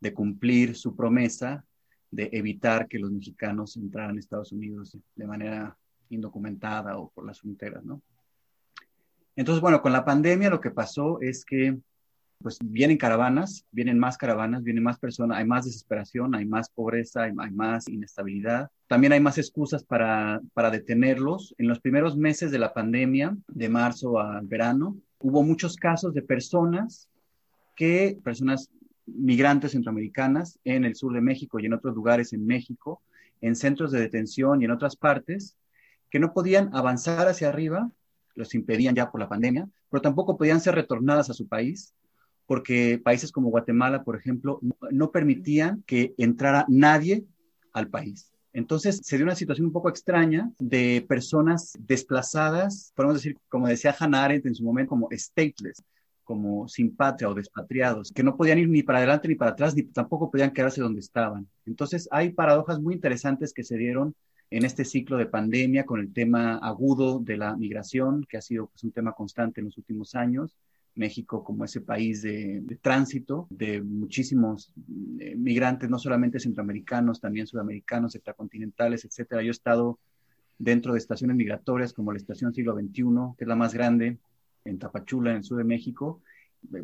de 0.00 0.14
cumplir 0.14 0.74
su 0.74 0.96
promesa 0.96 1.64
de 2.10 2.30
evitar 2.32 2.88
que 2.88 2.98
los 2.98 3.10
mexicanos 3.10 3.76
entraran 3.76 4.16
a 4.16 4.20
Estados 4.20 4.52
Unidos 4.52 4.96
de 5.14 5.26
manera 5.26 5.76
indocumentada 6.08 6.96
o 6.96 7.10
por 7.10 7.26
las 7.26 7.40
fronteras, 7.40 7.84
¿no? 7.84 8.00
Entonces, 9.34 9.60
bueno, 9.60 9.82
con 9.82 9.92
la 9.92 10.04
pandemia 10.04 10.48
lo 10.48 10.60
que 10.60 10.70
pasó 10.70 11.20
es 11.20 11.44
que 11.44 11.76
pues 12.42 12.58
vienen 12.62 12.98
caravanas, 12.98 13.64
vienen 13.70 13.98
más 13.98 14.18
caravanas, 14.18 14.62
vienen 14.62 14.84
más 14.84 14.98
personas, 14.98 15.38
hay 15.38 15.46
más 15.46 15.64
desesperación, 15.64 16.34
hay 16.34 16.44
más 16.44 16.68
pobreza, 16.68 17.24
hay, 17.24 17.32
hay 17.38 17.50
más 17.50 17.88
inestabilidad. 17.88 18.70
También 18.86 19.12
hay 19.12 19.20
más 19.20 19.38
excusas 19.38 19.84
para, 19.84 20.40
para 20.54 20.70
detenerlos. 20.70 21.54
En 21.58 21.68
los 21.68 21.80
primeros 21.80 22.16
meses 22.16 22.50
de 22.50 22.58
la 22.58 22.72
pandemia, 22.72 23.36
de 23.48 23.68
marzo 23.68 24.20
al 24.20 24.46
verano, 24.46 24.96
hubo 25.20 25.42
muchos 25.42 25.76
casos 25.76 26.14
de 26.14 26.22
personas 26.22 27.08
que, 27.74 28.18
personas 28.22 28.70
migrantes 29.06 29.72
centroamericanas 29.72 30.58
en 30.64 30.84
el 30.84 30.96
sur 30.96 31.12
de 31.12 31.20
México 31.20 31.58
y 31.58 31.66
en 31.66 31.74
otros 31.74 31.94
lugares 31.94 32.32
en 32.32 32.46
México, 32.46 33.02
en 33.40 33.54
centros 33.54 33.92
de 33.92 34.00
detención 34.00 34.60
y 34.60 34.64
en 34.64 34.70
otras 34.70 34.96
partes, 34.96 35.56
que 36.10 36.18
no 36.18 36.32
podían 36.32 36.74
avanzar 36.74 37.28
hacia 37.28 37.48
arriba, 37.48 37.90
los 38.34 38.54
impedían 38.54 38.94
ya 38.94 39.10
por 39.10 39.20
la 39.20 39.28
pandemia, 39.28 39.68
pero 39.90 40.02
tampoco 40.02 40.36
podían 40.36 40.60
ser 40.60 40.74
retornadas 40.74 41.30
a 41.30 41.34
su 41.34 41.48
país 41.48 41.94
porque 42.46 43.00
países 43.02 43.32
como 43.32 43.50
Guatemala, 43.50 44.04
por 44.04 44.16
ejemplo, 44.16 44.60
no 44.90 45.10
permitían 45.10 45.82
que 45.86 46.14
entrara 46.16 46.64
nadie 46.68 47.24
al 47.72 47.88
país. 47.88 48.32
Entonces 48.52 49.00
se 49.02 49.16
dio 49.16 49.26
una 49.26 49.34
situación 49.34 49.66
un 49.66 49.72
poco 49.72 49.90
extraña 49.90 50.50
de 50.58 51.04
personas 51.06 51.74
desplazadas, 51.78 52.92
podemos 52.96 53.16
decir, 53.16 53.36
como 53.50 53.68
decía 53.68 53.94
Hannah 53.98 54.24
Arendt 54.24 54.46
en 54.46 54.54
su 54.54 54.64
momento, 54.64 54.90
como 54.90 55.08
stateless, 55.12 55.82
como 56.24 56.66
sin 56.66 56.96
patria 56.96 57.28
o 57.28 57.34
despatriados, 57.34 58.12
que 58.12 58.22
no 58.22 58.36
podían 58.36 58.58
ir 58.58 58.68
ni 58.68 58.82
para 58.82 58.98
adelante 58.98 59.28
ni 59.28 59.34
para 59.34 59.50
atrás, 59.50 59.76
ni 59.76 59.82
tampoco 59.82 60.30
podían 60.30 60.52
quedarse 60.52 60.80
donde 60.80 61.00
estaban. 61.00 61.46
Entonces 61.66 62.08
hay 62.10 62.30
paradojas 62.30 62.80
muy 62.80 62.94
interesantes 62.94 63.52
que 63.52 63.62
se 63.62 63.76
dieron 63.76 64.14
en 64.50 64.64
este 64.64 64.84
ciclo 64.84 65.18
de 65.18 65.26
pandemia 65.26 65.84
con 65.84 66.00
el 66.00 66.12
tema 66.12 66.56
agudo 66.56 67.18
de 67.18 67.36
la 67.36 67.56
migración, 67.56 68.24
que 68.28 68.38
ha 68.38 68.42
sido 68.42 68.68
pues, 68.68 68.84
un 68.84 68.92
tema 68.92 69.12
constante 69.12 69.60
en 69.60 69.66
los 69.66 69.76
últimos 69.76 70.14
años, 70.14 70.56
México 70.96 71.44
como 71.44 71.64
ese 71.64 71.80
país 71.80 72.22
de, 72.22 72.62
tránsito 72.80 73.46
de 73.50 73.82
muchísimos 73.82 74.72
eh, 75.20 75.36
migrantes, 75.36 75.88
no 75.88 75.98
solamente 75.98 76.40
centroamericanos, 76.40 77.20
también 77.20 77.46
sudamericanos, 77.46 78.14
extracontinentales, 78.14 79.04
etcétera. 79.04 79.42
Yo 79.42 79.48
he 79.48 79.50
estado 79.50 79.98
dentro 80.58 80.94
de 80.94 80.98
estaciones 80.98 81.36
migratorias 81.36 81.92
como 81.92 82.12
la 82.12 82.18
Estación 82.18 82.52
Siglo 82.54 82.74
XXI, 82.74 83.04
que 83.36 83.44
es 83.44 83.48
la 83.48 83.56
más 83.56 83.74
grande 83.74 84.18
en 84.64 84.78
Tapachula, 84.78 85.30
en 85.30 85.38
el 85.38 85.44
sur 85.44 85.58
de 85.58 85.64
México. 85.64 86.22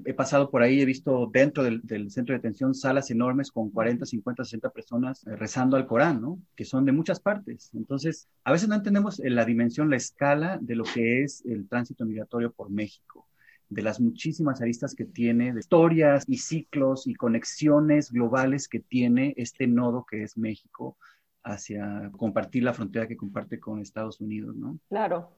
He 0.05 0.15
pasado 0.15 0.51
por 0.51 0.63
ahí, 0.63 0.81
he 0.81 0.85
visto 0.85 1.29
dentro 1.33 1.65
del, 1.65 1.81
del 1.83 2.11
centro 2.11 2.35
de 2.35 2.39
detención 2.39 2.75
salas 2.75 3.11
enormes 3.11 3.51
con 3.51 3.71
40, 3.71 4.05
50, 4.05 4.45
60 4.45 4.71
personas 4.71 5.27
eh, 5.27 5.35
rezando 5.35 5.77
al 5.77 5.87
Corán, 5.87 6.21
¿no? 6.21 6.39
Que 6.55 6.67
son 6.67 6.85
de 6.85 6.93
muchas 6.93 7.19
partes. 7.19 7.71
Entonces, 7.75 8.29
a 8.45 8.53
veces 8.53 8.69
no 8.69 8.75
entendemos 8.75 9.21
la 9.25 9.45
dimensión, 9.47 9.89
la 9.91 9.97
escala 9.97 10.59
de 10.61 10.77
lo 10.77 10.85
que 10.85 11.25
es 11.25 11.43
el 11.47 11.67
tránsito 11.67 12.05
migratorio 12.05 12.53
por 12.53 12.71
México 12.71 13.27
de 13.73 13.83
las 13.83 14.01
muchísimas 14.01 14.61
aristas 14.61 14.95
que 14.95 15.05
tiene, 15.05 15.53
de 15.53 15.61
historias 15.61 16.25
y 16.29 16.39
ciclos 16.39 17.07
y 17.07 17.15
conexiones 17.15 18.11
globales 18.13 18.69
que 18.69 18.81
tiene 18.81 19.35
este 19.37 19.67
nodo 19.67 20.05
que 20.05 20.23
es 20.23 20.37
México 20.37 20.97
hacia 21.43 22.11
compartir 22.17 22.63
la 22.63 22.75
frontera 22.75 23.09
que 23.09 23.17
comparte 23.17 23.59
con 23.59 23.81
Estados 23.81 24.21
Unidos, 24.21 24.55
¿no? 24.55 24.79
Claro. 24.89 25.31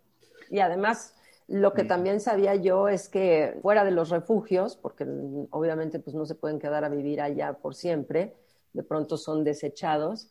Y 0.50 0.58
además, 0.58 1.14
lo 1.46 1.72
que 1.72 1.82
sí. 1.82 1.88
también 1.88 2.20
sabía 2.20 2.54
yo 2.56 2.88
es 2.88 3.08
que 3.08 3.58
fuera 3.62 3.84
de 3.84 3.92
los 3.92 4.10
refugios, 4.10 4.76
porque 4.76 5.06
obviamente 5.50 6.00
pues 6.00 6.14
no 6.14 6.26
se 6.26 6.34
pueden 6.34 6.58
quedar 6.58 6.84
a 6.84 6.88
vivir 6.88 7.20
allá 7.20 7.54
por 7.54 7.74
siempre, 7.74 8.34
de 8.72 8.82
pronto 8.82 9.16
son 9.16 9.44
desechados, 9.44 10.30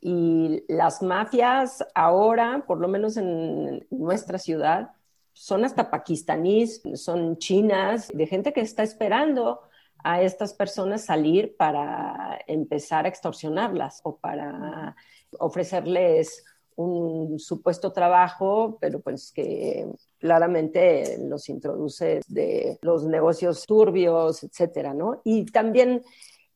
y 0.00 0.62
las 0.68 1.02
mafias 1.02 1.84
ahora, 1.94 2.64
por 2.66 2.78
lo 2.78 2.86
menos 2.86 3.16
en 3.16 3.86
nuestra 3.90 4.38
ciudad, 4.38 4.92
son 5.38 5.64
hasta 5.64 5.88
pakistaníes, 5.88 6.82
son 6.94 7.38
chinas, 7.38 8.08
de 8.08 8.26
gente 8.26 8.52
que 8.52 8.60
está 8.60 8.82
esperando 8.82 9.60
a 10.02 10.20
estas 10.20 10.52
personas 10.52 11.04
salir 11.04 11.56
para 11.56 12.40
empezar 12.48 13.04
a 13.04 13.08
extorsionarlas 13.08 14.00
o 14.02 14.16
para 14.16 14.96
ofrecerles 15.38 16.44
un 16.74 17.38
supuesto 17.38 17.92
trabajo, 17.92 18.78
pero 18.80 18.98
pues 19.00 19.30
que 19.30 19.86
claramente 20.18 21.18
los 21.20 21.48
introduce 21.48 22.20
de 22.26 22.76
los 22.82 23.04
negocios 23.04 23.64
turbios, 23.64 24.42
etcétera, 24.42 24.92
¿no? 24.92 25.20
Y 25.22 25.44
también 25.46 26.02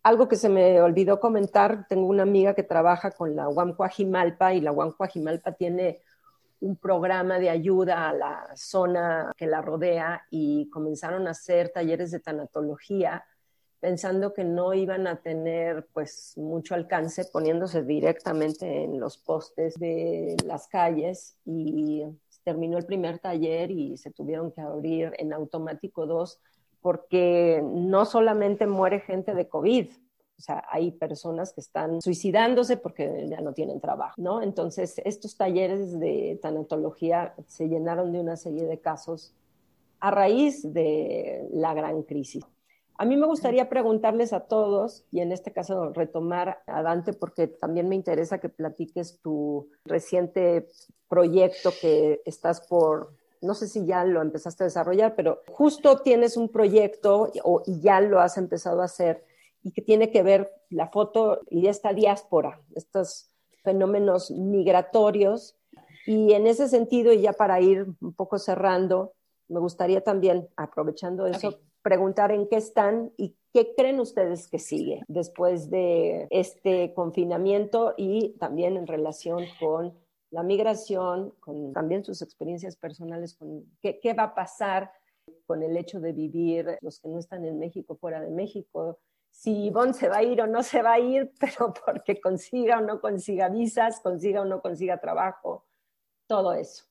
algo 0.02 0.26
que 0.26 0.34
se 0.34 0.48
me 0.48 0.80
olvidó 0.80 1.20
comentar, 1.20 1.86
tengo 1.88 2.08
una 2.08 2.24
amiga 2.24 2.54
que 2.54 2.64
trabaja 2.64 3.12
con 3.12 3.36
la 3.36 3.48
UAM 3.48 3.76
Coajimalpa 3.76 4.54
y 4.54 4.60
la 4.60 4.72
UAM 4.72 4.90
Coajimalpa 4.90 5.52
tiene 5.52 6.00
un 6.62 6.76
programa 6.76 7.38
de 7.40 7.50
ayuda 7.50 8.08
a 8.08 8.14
la 8.14 8.48
zona 8.54 9.32
que 9.36 9.46
la 9.46 9.60
rodea 9.60 10.22
y 10.30 10.70
comenzaron 10.70 11.26
a 11.26 11.32
hacer 11.32 11.70
talleres 11.70 12.12
de 12.12 12.20
tanatología 12.20 13.24
pensando 13.80 14.32
que 14.32 14.44
no 14.44 14.72
iban 14.72 15.08
a 15.08 15.20
tener 15.20 15.88
pues 15.92 16.34
mucho 16.36 16.76
alcance 16.76 17.24
poniéndose 17.24 17.82
directamente 17.82 18.84
en 18.84 19.00
los 19.00 19.18
postes 19.18 19.74
de 19.74 20.36
las 20.46 20.68
calles. 20.68 21.36
Y 21.44 22.04
terminó 22.44 22.78
el 22.78 22.86
primer 22.86 23.18
taller 23.18 23.72
y 23.72 23.96
se 23.96 24.12
tuvieron 24.12 24.52
que 24.52 24.60
abrir 24.60 25.12
en 25.18 25.32
automático 25.32 26.06
dos 26.06 26.40
porque 26.80 27.60
no 27.64 28.04
solamente 28.04 28.68
muere 28.68 29.00
gente 29.00 29.34
de 29.34 29.48
COVID, 29.48 29.90
o 30.42 30.44
sea, 30.44 30.64
hay 30.68 30.90
personas 30.90 31.52
que 31.52 31.60
están 31.60 32.02
suicidándose 32.02 32.76
porque 32.76 33.28
ya 33.28 33.40
no 33.40 33.52
tienen 33.52 33.80
trabajo, 33.80 34.14
¿no? 34.16 34.42
Entonces, 34.42 35.00
estos 35.04 35.36
talleres 35.36 36.00
de 36.00 36.36
tanatología 36.42 37.32
se 37.46 37.68
llenaron 37.68 38.10
de 38.10 38.18
una 38.18 38.36
serie 38.36 38.64
de 38.64 38.80
casos 38.80 39.36
a 40.00 40.10
raíz 40.10 40.72
de 40.72 41.46
la 41.52 41.74
gran 41.74 42.02
crisis. 42.02 42.44
A 42.98 43.04
mí 43.04 43.16
me 43.16 43.26
gustaría 43.26 43.68
preguntarles 43.68 44.32
a 44.32 44.40
todos, 44.40 45.04
y 45.12 45.20
en 45.20 45.30
este 45.30 45.52
caso 45.52 45.92
retomar 45.92 46.58
a 46.66 46.82
Dante, 46.82 47.12
porque 47.12 47.46
también 47.46 47.88
me 47.88 47.94
interesa 47.94 48.38
que 48.38 48.48
platiques 48.48 49.20
tu 49.20 49.68
reciente 49.84 50.68
proyecto 51.08 51.70
que 51.80 52.20
estás 52.24 52.66
por, 52.66 53.12
no 53.40 53.54
sé 53.54 53.68
si 53.68 53.86
ya 53.86 54.04
lo 54.04 54.22
empezaste 54.22 54.64
a 54.64 54.66
desarrollar, 54.66 55.14
pero 55.14 55.42
justo 55.52 55.98
tienes 55.98 56.36
un 56.36 56.48
proyecto 56.48 57.30
y 57.64 57.80
ya 57.80 58.00
lo 58.00 58.18
has 58.18 58.38
empezado 58.38 58.82
a 58.82 58.86
hacer 58.86 59.24
y 59.62 59.72
que 59.72 59.82
tiene 59.82 60.10
que 60.10 60.22
ver 60.22 60.50
la 60.70 60.88
foto 60.88 61.40
y 61.50 61.66
esta 61.66 61.92
diáspora, 61.92 62.60
estos 62.74 63.30
fenómenos 63.62 64.30
migratorios. 64.30 65.56
Y 66.06 66.32
en 66.32 66.46
ese 66.46 66.68
sentido, 66.68 67.12
y 67.12 67.22
ya 67.22 67.32
para 67.32 67.60
ir 67.60 67.86
un 68.00 68.12
poco 68.12 68.38
cerrando, 68.38 69.12
me 69.48 69.60
gustaría 69.60 70.02
también, 70.02 70.48
aprovechando 70.56 71.26
eso, 71.26 71.60
preguntar 71.82 72.32
en 72.32 72.48
qué 72.48 72.56
están 72.56 73.12
y 73.16 73.36
qué 73.52 73.74
creen 73.76 74.00
ustedes 74.00 74.48
que 74.48 74.58
sigue 74.58 75.02
después 75.08 75.70
de 75.70 76.26
este 76.30 76.94
confinamiento 76.94 77.94
y 77.96 78.30
también 78.38 78.76
en 78.76 78.86
relación 78.86 79.44
con 79.60 79.94
la 80.30 80.42
migración, 80.42 81.34
con 81.40 81.72
también 81.72 82.04
sus 82.04 82.22
experiencias 82.22 82.76
personales, 82.76 83.34
con 83.34 83.64
qué, 83.80 84.00
qué 84.00 84.14
va 84.14 84.24
a 84.24 84.34
pasar 84.34 84.90
con 85.46 85.62
el 85.62 85.76
hecho 85.76 86.00
de 86.00 86.12
vivir 86.12 86.78
los 86.80 86.98
que 86.98 87.08
no 87.08 87.18
están 87.18 87.44
en 87.44 87.58
México 87.58 87.96
fuera 87.96 88.20
de 88.20 88.30
México, 88.30 88.98
si 89.32 89.64
Ivonne 89.64 89.94
se 89.94 90.08
va 90.08 90.18
a 90.18 90.22
ir 90.22 90.40
o 90.40 90.46
no 90.46 90.62
se 90.62 90.82
va 90.82 90.92
a 90.92 91.00
ir, 91.00 91.32
pero 91.40 91.74
porque 91.74 92.20
consiga 92.20 92.78
o 92.78 92.82
no 92.82 93.00
consiga 93.00 93.48
visas, 93.48 94.00
consiga 94.00 94.42
o 94.42 94.44
no 94.44 94.60
consiga 94.60 95.00
trabajo, 95.00 95.66
todo 96.28 96.54
eso. 96.54 96.84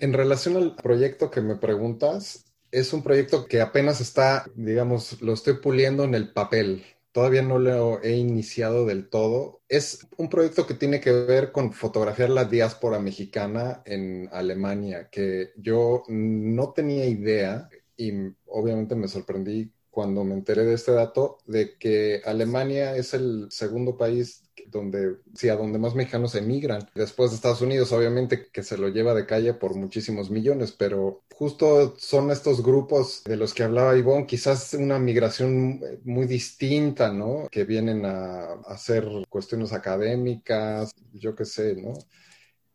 En 0.00 0.12
relación 0.12 0.56
al 0.56 0.74
proyecto 0.74 1.30
que 1.30 1.40
me 1.40 1.54
preguntas, 1.54 2.52
es 2.72 2.92
un 2.92 3.04
proyecto 3.04 3.46
que 3.46 3.60
apenas 3.60 4.00
está, 4.00 4.44
digamos, 4.56 5.22
lo 5.22 5.34
estoy 5.34 5.58
puliendo 5.58 6.02
en 6.02 6.16
el 6.16 6.32
papel. 6.32 6.82
Todavía 7.12 7.42
no 7.42 7.60
lo 7.60 8.02
he 8.02 8.16
iniciado 8.16 8.86
del 8.86 9.08
todo. 9.08 9.62
Es 9.68 10.08
un 10.16 10.28
proyecto 10.28 10.66
que 10.66 10.74
tiene 10.74 11.00
que 11.00 11.12
ver 11.12 11.52
con 11.52 11.72
fotografiar 11.72 12.30
la 12.30 12.44
diáspora 12.44 12.98
mexicana 12.98 13.82
en 13.84 14.28
Alemania, 14.32 15.08
que 15.08 15.52
yo 15.56 16.02
no 16.08 16.72
tenía 16.72 17.06
idea 17.06 17.68
y 17.96 18.10
obviamente 18.46 18.96
me 18.96 19.06
sorprendí 19.06 19.70
cuando 19.94 20.24
me 20.24 20.34
enteré 20.34 20.64
de 20.64 20.74
este 20.74 20.92
dato, 20.92 21.38
de 21.46 21.78
que 21.78 22.20
Alemania 22.24 22.96
es 22.96 23.14
el 23.14 23.46
segundo 23.50 23.96
país 23.96 24.42
donde, 24.66 25.16
sí, 25.34 25.48
a 25.48 25.56
donde 25.56 25.78
más 25.78 25.94
mexicanos 25.94 26.34
emigran, 26.34 26.88
después 26.94 27.30
de 27.30 27.36
Estados 27.36 27.60
Unidos, 27.60 27.92
obviamente 27.92 28.48
que 28.52 28.62
se 28.62 28.76
lo 28.76 28.88
lleva 28.88 29.14
de 29.14 29.26
calle 29.26 29.54
por 29.54 29.74
muchísimos 29.76 30.30
millones, 30.30 30.72
pero 30.72 31.22
justo 31.32 31.94
son 31.98 32.30
estos 32.30 32.62
grupos 32.62 33.22
de 33.24 33.36
los 33.36 33.54
que 33.54 33.62
hablaba 33.62 33.96
Ivonne, 33.96 34.26
quizás 34.26 34.74
una 34.74 34.98
migración 34.98 35.80
muy 36.04 36.26
distinta, 36.26 37.12
¿no? 37.12 37.48
Que 37.50 37.64
vienen 37.64 38.04
a, 38.04 38.54
hacer 38.66 39.06
cuestiones 39.28 39.72
académicas, 39.72 40.92
yo 41.12 41.34
qué 41.36 41.44
sé, 41.44 41.76
¿no? 41.76 41.94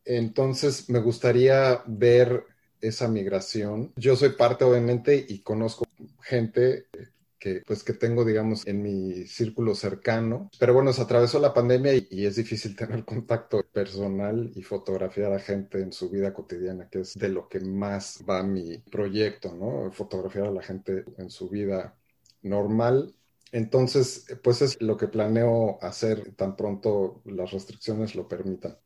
Entonces, 0.05 0.89
me 0.89 0.99
gustaría 0.99 1.83
ver 1.85 2.45
esa 2.81 3.07
migración. 3.07 3.93
Yo 3.95 4.15
soy 4.15 4.29
parte, 4.29 4.63
obviamente, 4.63 5.25
y 5.27 5.39
conozco 5.39 5.85
gente 6.21 6.87
que 7.39 7.63
pues 7.65 7.83
que 7.83 7.93
tengo 7.93 8.25
digamos 8.25 8.67
en 8.67 8.83
mi 8.83 9.25
círculo 9.25 9.73
cercano. 9.73 10.49
Pero 10.59 10.73
bueno 10.73 10.93
se 10.93 11.01
atravesó 11.01 11.39
la 11.39 11.53
pandemia 11.53 11.93
y, 11.95 12.25
es 12.25 12.35
difícil 12.35 12.75
tener 12.75 13.05
contacto 13.05 13.63
personal 13.71 14.51
y 14.55 14.61
fotografiar 14.61 15.33
a 15.33 15.39
gente 15.39 15.81
en 15.81 15.91
su 15.93 16.09
vida 16.09 16.33
cotidiana 16.33 16.89
que 16.89 16.99
es 17.01 17.13
de 17.15 17.29
lo 17.29 17.47
que 17.47 17.61
más 17.61 18.23
va 18.29 18.43
mi 18.43 18.77
proyecto 18.77 19.53
no 19.55 19.91
fotografiar 19.91 20.47
a 20.47 20.51
la 20.51 20.61
gente 20.61 21.05
en 21.17 21.29
su 21.29 21.49
vida 21.49 21.95
normal. 22.41 23.15
Entonces 23.51 24.25
pues 24.43 24.61
es 24.61 24.81
lo 24.81 24.97
que 24.97 25.07
planeo 25.07 25.79
hacer 25.81 26.35
tan 26.35 26.55
pronto 26.55 27.21
las 27.25 27.51
restricciones 27.51 28.15
lo 28.15 28.27
permitan 28.27 28.77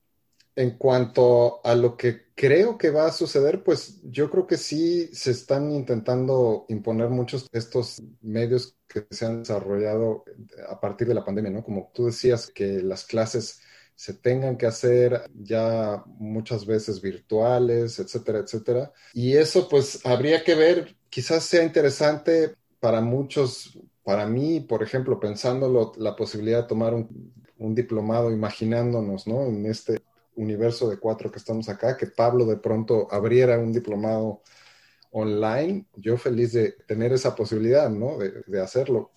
en 0.55 0.77
cuanto 0.77 1.65
a 1.65 1.75
lo 1.75 1.97
que 1.97 2.33
creo 2.35 2.77
que 2.77 2.91
va 2.91 3.07
a 3.07 3.11
suceder, 3.11 3.63
pues 3.63 4.01
yo 4.03 4.29
creo 4.29 4.47
que 4.47 4.57
sí 4.57 5.07
se 5.13 5.31
están 5.31 5.71
intentando 5.71 6.65
imponer 6.69 7.09
muchos 7.09 7.49
de 7.51 7.59
estos 7.59 8.01
medios 8.21 8.75
que 8.87 9.05
se 9.09 9.25
han 9.25 9.39
desarrollado 9.39 10.23
a 10.69 10.79
partir 10.79 11.07
de 11.07 11.15
la 11.15 11.25
pandemia, 11.25 11.51
¿no? 11.51 11.63
Como 11.63 11.91
tú 11.93 12.05
decías, 12.05 12.51
que 12.51 12.81
las 12.81 13.05
clases 13.05 13.61
se 13.95 14.13
tengan 14.13 14.57
que 14.57 14.65
hacer 14.65 15.21
ya 15.33 16.03
muchas 16.05 16.65
veces 16.65 17.01
virtuales, 17.01 17.99
etcétera, 17.99 18.39
etcétera. 18.39 18.93
Y 19.13 19.33
eso 19.37 19.67
pues 19.69 20.05
habría 20.05 20.43
que 20.43 20.55
ver, 20.55 20.95
quizás 21.09 21.43
sea 21.43 21.63
interesante 21.63 22.55
para 22.79 23.01
muchos, 23.01 23.77
para 24.03 24.27
mí, 24.27 24.59
por 24.59 24.83
ejemplo, 24.83 25.19
pensándolo, 25.19 25.93
la 25.97 26.15
posibilidad 26.15 26.63
de 26.63 26.67
tomar 26.67 26.93
un, 26.93 27.33
un 27.57 27.75
diplomado, 27.75 28.31
imaginándonos, 28.31 29.27
¿no? 29.27 29.45
En 29.45 29.65
este 29.65 30.01
universo 30.36 30.89
de 30.89 30.97
cuatro 30.97 31.31
que 31.31 31.39
estamos 31.39 31.69
acá, 31.69 31.97
que 31.97 32.07
Pablo 32.07 32.45
de 32.45 32.57
pronto 32.57 33.07
abriera 33.11 33.59
un 33.59 33.73
diplomado 33.73 34.41
online, 35.11 35.86
yo 35.95 36.17
feliz 36.17 36.53
de 36.53 36.71
tener 36.88 37.13
esa 37.13 37.36
posibilidad, 37.36 37.89
¿no? 37.89 38.17
De, 38.17 38.61
hacerlo. 38.61 39.11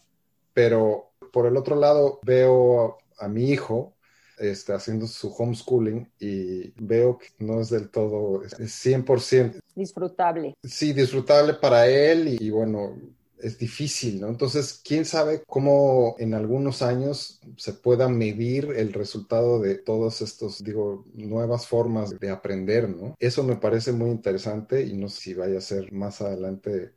Pero 0.52 1.12
por 1.32 1.46
el 1.46 1.56
otro 1.56 1.76
lado, 1.76 2.20
veo 2.22 2.98
a, 3.18 3.28
mi 3.28 3.50
hijo 3.50 3.94
este, 4.38 4.74
haciendo 4.74 5.06
su 5.06 5.28
homeschooling 5.28 6.10
y 6.20 6.70
veo 6.82 7.18
que 7.18 7.28
no 7.38 7.60
es 7.60 7.70
del 7.70 7.90
todo, 7.90 8.42
es 8.44 8.54
100%. 8.58 9.60
Disfrutable. 9.74 10.54
Sí, 10.62 10.92
disfrutable 10.92 11.54
para 11.54 11.86
él 11.88 12.36
y 12.40 12.50
bueno, 12.50 12.96
es 13.40 13.58
difícil, 13.58 14.20
¿no? 14.20 14.28
Entonces, 14.28 14.80
quién 14.84 15.04
sabe 15.04 15.42
cómo 15.46 16.16
en 16.18 16.34
algunos 16.34 16.82
años 16.82 17.40
se 17.56 17.72
pueda 17.72 18.08
medir 18.08 18.72
el 18.76 18.92
resultado 18.92 19.60
de 19.60 19.76
todos 19.76 20.22
estos, 20.22 20.62
digo, 20.62 21.04
nuevas 21.14 21.66
formas 21.66 22.18
de 22.18 22.30
aprender, 22.30 22.88
¿no? 22.88 23.14
Eso 23.18 23.42
me 23.44 23.56
parece 23.56 23.92
muy 23.92 24.10
interesante 24.10 24.82
y 24.84 24.94
no 24.96 25.08
sé 25.08 25.20
si 25.20 25.34
vaya 25.34 25.58
a 25.58 25.60
ser 25.60 25.92
más 25.92 26.20
adelante 26.20 26.94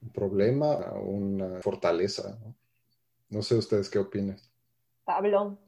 un 0.00 0.10
problema 0.10 0.68
o 0.92 1.02
una 1.10 1.60
fortaleza, 1.62 2.38
¿no? 2.40 2.54
No 3.30 3.42
sé 3.42 3.56
ustedes 3.56 3.90
qué 3.90 3.98
opinan. 3.98 4.36
Pablo. 5.04 5.58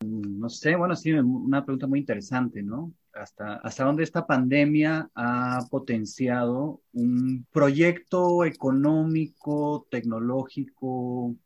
No 0.00 0.48
sé, 0.48 0.76
bueno, 0.76 0.94
sí, 0.96 1.12
una 1.12 1.64
pregunta 1.64 1.86
muy 1.86 2.00
interesante, 2.00 2.62
¿no? 2.62 2.92
Hasta, 3.14 3.56
hasta 3.56 3.84
dónde 3.84 4.02
esta 4.02 4.26
pandemia 4.26 5.10
ha 5.14 5.66
potenciado 5.70 6.80
un 6.92 7.46
proyecto 7.52 8.44
económico, 8.44 9.86
tecnológico, 9.90 11.36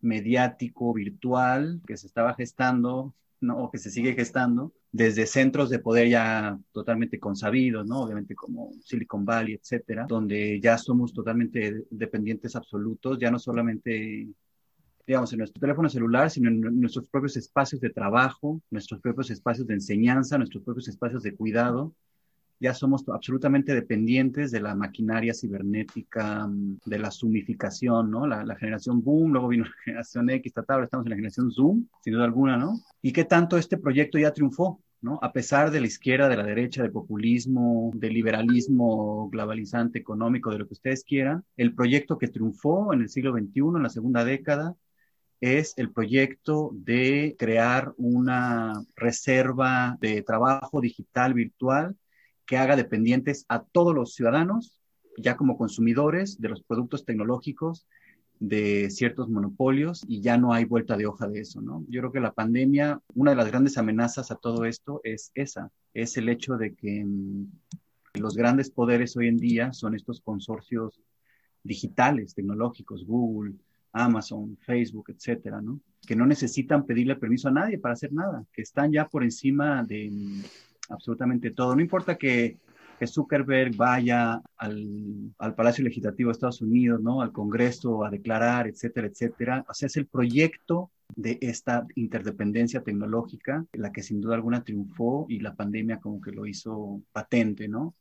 mediático, 0.00 0.92
virtual, 0.92 1.80
que 1.86 1.96
se 1.96 2.06
estaba 2.06 2.34
gestando, 2.34 3.14
¿no? 3.40 3.58
o 3.58 3.70
que 3.70 3.78
se 3.78 3.90
sigue 3.90 4.14
gestando, 4.14 4.72
desde 4.92 5.26
centros 5.26 5.70
de 5.70 5.78
poder 5.78 6.08
ya 6.08 6.58
totalmente 6.72 7.20
consabidos, 7.20 7.86
¿no? 7.86 8.02
Obviamente 8.02 8.34
como 8.34 8.72
Silicon 8.82 9.24
Valley, 9.24 9.54
etcétera, 9.54 10.06
donde 10.08 10.60
ya 10.60 10.76
somos 10.78 11.12
totalmente 11.12 11.84
dependientes 11.90 12.56
absolutos, 12.56 13.18
ya 13.18 13.30
no 13.30 13.38
solamente 13.38 14.28
digamos, 15.06 15.32
en 15.32 15.38
nuestro 15.38 15.60
teléfono 15.60 15.88
celular, 15.88 16.30
sino 16.30 16.48
en 16.48 16.60
nuestros 16.80 17.06
propios 17.08 17.36
espacios 17.36 17.80
de 17.80 17.90
trabajo, 17.90 18.60
nuestros 18.70 19.00
propios 19.00 19.30
espacios 19.30 19.66
de 19.66 19.74
enseñanza, 19.74 20.38
nuestros 20.38 20.62
propios 20.62 20.88
espacios 20.88 21.22
de 21.22 21.34
cuidado. 21.34 21.94
Ya 22.60 22.74
somos 22.74 23.08
absolutamente 23.08 23.74
dependientes 23.74 24.50
de 24.50 24.60
la 24.60 24.74
maquinaria 24.74 25.32
cibernética, 25.32 26.46
de 26.84 26.98
la 26.98 27.10
zoomificación, 27.10 28.10
¿no? 28.10 28.26
La, 28.26 28.54
generación 28.56 29.02
Boom, 29.02 29.32
luego 29.32 29.48
vino 29.48 29.64
la 29.64 29.82
generación 29.84 30.28
X, 30.28 30.52
ahora 30.68 30.84
estamos 30.84 31.06
en 31.06 31.10
la 31.10 31.16
generación 31.16 31.50
Zoom, 31.50 31.86
sin 32.04 32.12
duda 32.12 32.24
alguna, 32.24 32.58
¿no? 32.58 32.78
Y 33.00 33.12
qué 33.12 33.24
tanto 33.24 33.56
este 33.56 33.78
proyecto 33.78 34.18
ya 34.18 34.32
triunfó, 34.32 34.82
¿no? 35.00 35.18
A 35.22 35.32
pesar 35.32 35.70
de 35.70 35.80
la 35.80 35.86
izquierda, 35.86 36.28
de 36.28 36.36
la 36.36 36.44
derecha, 36.44 36.82
del 36.82 36.92
populismo, 36.92 37.90
del 37.94 38.12
liberalismo 38.12 39.30
globalizante 39.30 39.98
económico, 39.98 40.50
de 40.50 40.58
lo 40.58 40.66
que 40.66 40.74
ustedes 40.74 41.02
quieran, 41.02 41.44
el 41.56 41.74
proyecto 41.74 42.18
que 42.18 42.28
triunfó 42.28 42.92
en 42.92 43.00
el 43.00 43.08
siglo 43.08 43.32
XXI, 43.32 43.60
en 43.76 43.82
la 43.82 43.88
segunda 43.88 44.24
década, 44.24 44.76
es 45.40 45.74
el 45.76 45.90
proyecto 45.90 46.70
de 46.74 47.34
crear 47.38 47.94
una 47.96 48.84
reserva 48.94 49.96
de 50.00 50.22
trabajo 50.22 50.80
digital 50.80 51.34
virtual 51.34 51.96
que 52.46 52.58
haga 52.58 52.76
dependientes 52.76 53.46
a 53.48 53.62
todos 53.62 53.94
los 53.94 54.14
ciudadanos, 54.14 54.80
ya 55.16 55.36
como 55.36 55.56
consumidores 55.56 56.40
de 56.40 56.48
los 56.50 56.62
productos 56.62 57.04
tecnológicos 57.04 57.86
de 58.38 58.88
ciertos 58.90 59.28
monopolios 59.28 60.02
y 60.08 60.20
ya 60.22 60.38
no 60.38 60.52
hay 60.52 60.64
vuelta 60.64 60.96
de 60.96 61.06
hoja 61.06 61.28
de 61.28 61.40
eso, 61.40 61.60
¿no? 61.60 61.84
Yo 61.88 62.00
creo 62.00 62.12
que 62.12 62.20
la 62.20 62.32
pandemia, 62.32 63.00
una 63.14 63.32
de 63.32 63.36
las 63.36 63.48
grandes 63.48 63.76
amenazas 63.76 64.30
a 64.30 64.36
todo 64.36 64.64
esto 64.64 65.00
es 65.04 65.30
esa, 65.34 65.70
es 65.92 66.16
el 66.16 66.28
hecho 66.28 66.56
de 66.56 66.74
que 66.74 67.04
mm, 67.04 67.50
los 68.14 68.34
grandes 68.34 68.70
poderes 68.70 69.16
hoy 69.16 69.28
en 69.28 69.36
día 69.36 69.72
son 69.72 69.94
estos 69.94 70.20
consorcios 70.20 71.00
digitales, 71.62 72.34
tecnológicos, 72.34 73.04
Google, 73.06 73.54
Amazon, 73.92 74.56
Facebook, 74.60 75.10
etcétera, 75.10 75.60
¿no? 75.60 75.80
Que 76.06 76.16
no 76.16 76.26
necesitan 76.26 76.86
pedirle 76.86 77.16
permiso 77.16 77.48
a 77.48 77.52
nadie 77.52 77.78
para 77.78 77.94
hacer 77.94 78.12
nada, 78.12 78.44
que 78.52 78.62
están 78.62 78.92
ya 78.92 79.08
por 79.08 79.22
encima 79.22 79.82
de 79.84 80.10
absolutamente 80.88 81.50
todo. 81.50 81.74
No 81.74 81.82
importa 81.82 82.16
que, 82.16 82.58
Zuckerberg 83.06 83.74
vaya 83.76 84.42
al, 84.58 85.32
al, 85.38 85.54
Palacio 85.54 85.82
Legislativo 85.82 86.28
de 86.28 86.32
Estados 86.32 86.60
Unidos, 86.60 87.00
¿no? 87.00 87.22
Al 87.22 87.32
Congreso 87.32 88.04
a 88.04 88.10
declarar, 88.10 88.66
etcétera, 88.66 89.06
etcétera. 89.06 89.64
O 89.70 89.72
sea, 89.72 89.86
es 89.86 89.96
el 89.96 90.06
proyecto 90.06 90.90
de 91.16 91.38
esta 91.40 91.86
interdependencia 91.94 92.82
tecnológica, 92.82 93.64
la 93.72 93.90
que 93.90 94.02
sin 94.02 94.20
duda 94.20 94.34
alguna 94.34 94.64
triunfó 94.64 95.26
y 95.30 95.40
la 95.40 95.54
pandemia 95.54 95.98
como 95.98 96.20
que 96.20 96.32
lo 96.32 96.46
hizo 96.46 97.02
patente, 97.12 97.68
¿no? 97.68 97.94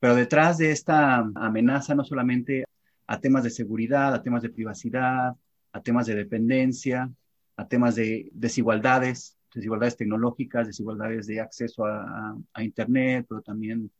Pero 0.00 0.16
detrás 0.16 0.58
de 0.58 0.72
esta 0.72 1.18
amenaza 1.36 1.94
no 1.94 2.04
solamente 2.04 2.64
a 3.06 3.20
temas 3.20 3.44
de 3.44 3.50
seguridad, 3.50 4.14
a 4.14 4.22
temas 4.22 4.42
de 4.42 4.50
privacidad, 4.50 5.34
a 5.72 5.82
temas 5.82 6.06
de 6.06 6.14
dependencia, 6.14 7.10
a 7.56 7.68
temas 7.68 7.94
de 7.94 8.30
desigualdades, 8.32 9.36
desigualdades 9.54 9.96
tecnológicas, 9.96 10.66
desigualdades 10.66 11.26
de 11.26 11.40
acceso 11.40 11.84
a, 11.86 12.36
Internet, 12.58 13.26
pero 13.28 13.42
también 13.42 13.90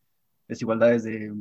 desigualdades 0.48 1.04
de 1.04 1.32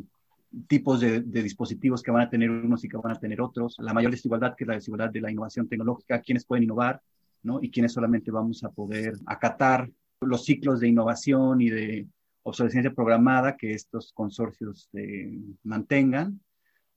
tipos 0.67 0.99
de, 0.99 1.21
dispositivos 1.21 2.01
que 2.01 2.11
van 2.11 2.23
a 2.23 2.29
tener 2.29 2.49
unos 2.49 2.83
y 2.83 2.89
que 2.89 2.97
van 2.97 3.13
a 3.13 3.19
tener 3.19 3.41
otros. 3.41 3.75
La 3.79 3.93
mayor 3.93 4.11
desigualdad 4.11 4.55
que 4.55 4.65
es 4.65 4.67
la 4.67 4.75
desigualdad 4.75 5.09
de 5.09 5.21
la 5.21 5.31
innovación 5.31 5.67
tecnológica, 5.67 6.21
quienes 6.21 6.45
pueden 6.45 6.63
innovar, 6.63 7.01
¿no? 7.43 7.59
Y 7.61 7.71
quienes 7.71 7.93
solamente 7.93 8.31
vamos 8.31 8.63
a 8.63 8.69
poder 8.69 9.13
acatar 9.25 9.89
los 10.19 10.45
ciclos 10.45 10.79
de 10.79 10.89
innovación 10.89 11.61
y 11.61 11.69
de 11.69 12.07
obsolescencia 12.43 12.93
programada 12.93 13.55
que 13.55 13.73
estos 13.73 14.11
consorcios 14.13 14.89
eh, 14.93 15.31
mantengan. 15.63 16.39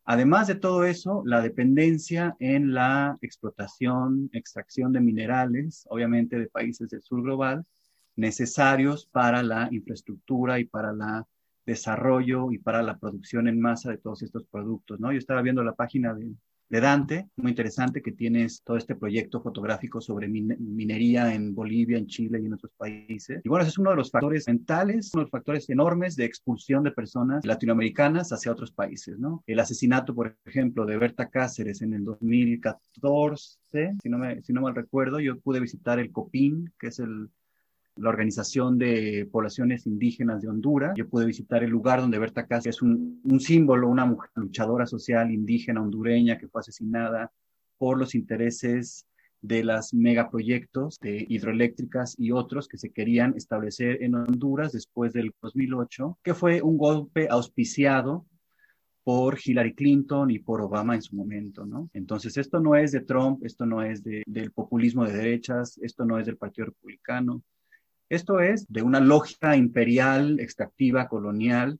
Además 0.07 0.47
de 0.47 0.57
todo 0.57 0.85
eso, 0.85 1.23
la 1.25 1.41
dependencia 1.41 2.37
en 2.39 2.75
la 2.75 3.17
explotación, 3.23 4.29
extracción 4.33 4.93
de 4.93 5.01
minerales, 5.01 5.87
obviamente 5.89 6.39
de 6.39 6.47
países 6.47 6.91
del 6.91 7.03
sur 7.03 7.23
global, 7.23 7.65
necesarios 8.17 9.07
para 9.07 9.43
la 9.43 9.69
infraestructura 9.73 10.61
y 10.61 10.67
para 10.67 10.91
el 10.91 11.25
desarrollo 11.65 12.53
y 12.53 12.59
para 12.59 12.83
la 12.83 12.99
producción 12.99 13.49
en 13.49 13.61
masa 13.61 13.91
de 13.91 13.99
todos 13.99 14.23
estos 14.23 14.45
productos, 14.45 15.01
¿no? 15.01 15.11
Yo 15.11 15.19
estaba 15.19 15.41
viendo 15.41 15.65
la 15.65 15.75
página 15.75 16.13
de, 16.13 16.35
de 16.75 16.81
Dante, 16.81 17.29
muy 17.37 17.51
interesante, 17.51 18.03
que 18.03 18.11
tienes 18.11 18.65
todo 18.65 18.77
este 18.77 18.97
proyecto 18.97 19.41
fotográfico 19.41 20.01
sobre 20.01 20.27
minería 20.27 21.33
en 21.33 21.55
Bolivia, 21.55 21.99
en 21.99 22.09
Chile 22.09 22.41
y 22.43 22.47
en 22.47 22.55
otros 22.55 22.73
países. 22.77 23.41
Y 23.45 23.49
bueno, 23.49 23.63
ese 23.63 23.71
es 23.71 23.79
uno 23.79 23.91
de 23.91 23.97
los 23.97 24.11
factores 24.11 24.49
mentales, 24.49 25.13
uno 25.15 25.21
de 25.21 25.25
los 25.27 25.31
factores 25.31 25.71
enormes 25.71 26.17
de 26.17 26.25
expulsión 26.25 26.83
de 26.83 26.91
personas 26.91 27.47
latinoamericanas 27.47 28.33
hacia 28.33 28.51
otros 28.51 28.73
países, 28.73 29.21
¿no? 29.21 29.45
El 29.47 29.61
asesinato, 29.61 30.17
por 30.17 30.37
ejemplo, 30.47 30.85
de 30.85 30.97
Berta 30.97 31.31
Cáceres 31.31 31.81
en 31.81 31.95
el 31.95 32.03
2014, 32.03 33.95
si 34.03 34.09
no, 34.09 34.19
me, 34.19 34.43
si 34.43 34.53
no 34.53 34.61
mal 34.61 34.75
recuerdo, 34.75 35.21
yo 35.21 35.39
pude 35.39 35.61
visitar 35.61 36.01
el 36.01 36.11
COPIN, 36.11 36.73
que 36.77 36.89
es 36.89 36.99
el 36.99 37.29
la 37.97 38.09
Organización 38.09 38.79
de 38.79 39.29
Poblaciones 39.31 39.87
Indígenas 39.87 40.43
de 40.43 40.49
Honduras. 40.49 40.95
Yo 40.97 41.09
pude 41.09 41.27
visitar 41.27 41.63
el 41.63 41.71
lugar 41.71 42.01
donde 42.01 42.19
Berta 42.19 42.47
Cáceres 42.47 42.77
es 42.77 42.83
un, 42.83 43.21
símbolo, 43.41 43.89
una 43.89 44.17
luchadora 44.35 44.87
social 44.87 45.31
indígena 45.31 45.81
hondureña 45.81 46.39
que 46.39 46.49
fue 46.49 46.61
asesinada 46.61 47.31
por 47.79 47.99
los 47.99 48.15
intereses 48.15 49.07
de 49.41 49.63
las 49.63 49.93
megaproyectos 49.93 50.99
de 51.01 51.27
hidroeléctricas 51.29 52.15
y 52.19 52.31
otros 52.31 52.67
que 52.67 52.79
se 52.79 52.91
querían 52.91 53.35
establecer 53.37 54.03
en 54.03 54.15
Honduras 54.15 54.73
después 54.73 55.13
del 55.13 55.33
2008, 55.43 56.19
que 56.23 56.35
fue 56.35 56.63
un 56.63 56.79
golpe 56.79 57.29
auspiciado 57.29 58.25
por 59.05 59.39
Hillary 59.45 59.75
Clinton 59.75 60.31
y 60.31 60.39
por 60.39 60.63
Obama 60.63 60.95
en 60.95 61.03
su 61.03 61.15
momento, 61.15 61.67
¿no? 61.67 61.91
Entonces, 61.93 62.39
esto 62.39 62.59
no 62.59 62.75
es 62.75 62.91
de 62.91 63.03
Trump, 63.03 63.45
esto 63.45 63.67
no 63.67 63.83
es 63.83 64.03
del 64.03 64.51
populismo 64.53 65.05
de 65.05 65.13
derechas, 65.13 65.79
esto 65.83 66.07
no 66.07 66.19
es 66.19 66.25
del 66.25 66.39
Partido 66.39 66.69
Republicano, 66.69 67.43
esto 68.09 68.41
es 68.41 68.67
de 68.69 68.83
una 68.83 69.01
lógica 69.01 69.57
imperial, 69.57 70.41
extractiva, 70.41 71.09
colonial, 71.09 71.79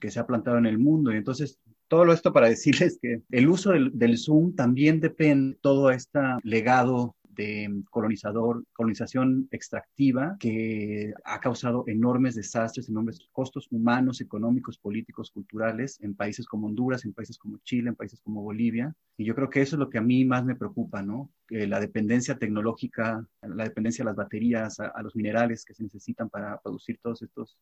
que 0.00 0.10
se 0.10 0.20
ha 0.20 0.26
plantado 0.26 0.58
en 0.58 0.66
el 0.66 0.78
mundo. 0.78 1.12
Y 1.12 1.16
entonces, 1.16 1.58
todo 1.88 2.12
esto 2.12 2.32
para 2.32 2.48
decirles 2.50 2.98
que 3.00 3.22
el 3.30 3.48
uso 3.48 3.72
del, 3.72 4.18
Zoom 4.18 4.54
también 4.54 5.00
depende 5.00 5.54
de 5.54 5.58
todo 5.60 5.90
este 5.90 6.20
legado 6.42 7.16
de 7.34 7.82
colonizador, 7.90 8.64
colonización 8.72 9.48
extractiva 9.50 10.36
que 10.38 11.12
ha 11.24 11.40
causado 11.40 11.84
enormes 11.86 12.34
desastres, 12.34 12.88
enormes 12.88 13.28
costos 13.32 13.68
humanos, 13.70 14.20
económicos, 14.20 14.78
políticos, 14.78 15.30
culturales 15.30 15.98
en 16.00 16.14
países 16.14 16.46
como 16.46 16.66
Honduras, 16.66 17.04
en 17.04 17.12
países 17.12 17.38
como 17.38 17.58
Chile, 17.58 17.90
en 17.90 17.96
países 17.96 18.20
como 18.20 18.42
Bolivia. 18.42 18.94
Y 19.16 19.24
yo 19.24 19.34
creo 19.34 19.50
que 19.50 19.62
eso 19.62 19.76
es 19.76 19.80
lo 19.80 19.90
que 19.90 19.98
a 19.98 20.02
mí 20.02 20.24
más 20.24 20.44
me 20.44 20.56
preocupa, 20.56 21.02
¿no? 21.02 21.30
la 21.48 21.78
dependencia 21.78 22.38
tecnológica, 22.38 23.26
la 23.42 23.64
dependencia 23.64 24.02
a 24.02 24.06
las 24.06 24.16
baterías, 24.16 24.80
a 24.80 25.02
los 25.02 25.14
minerales 25.14 25.64
que 25.64 25.74
se 25.74 25.82
necesitan 25.82 26.30
para 26.30 26.58
producir 26.60 26.98
todos 27.02 27.22
estos 27.22 27.58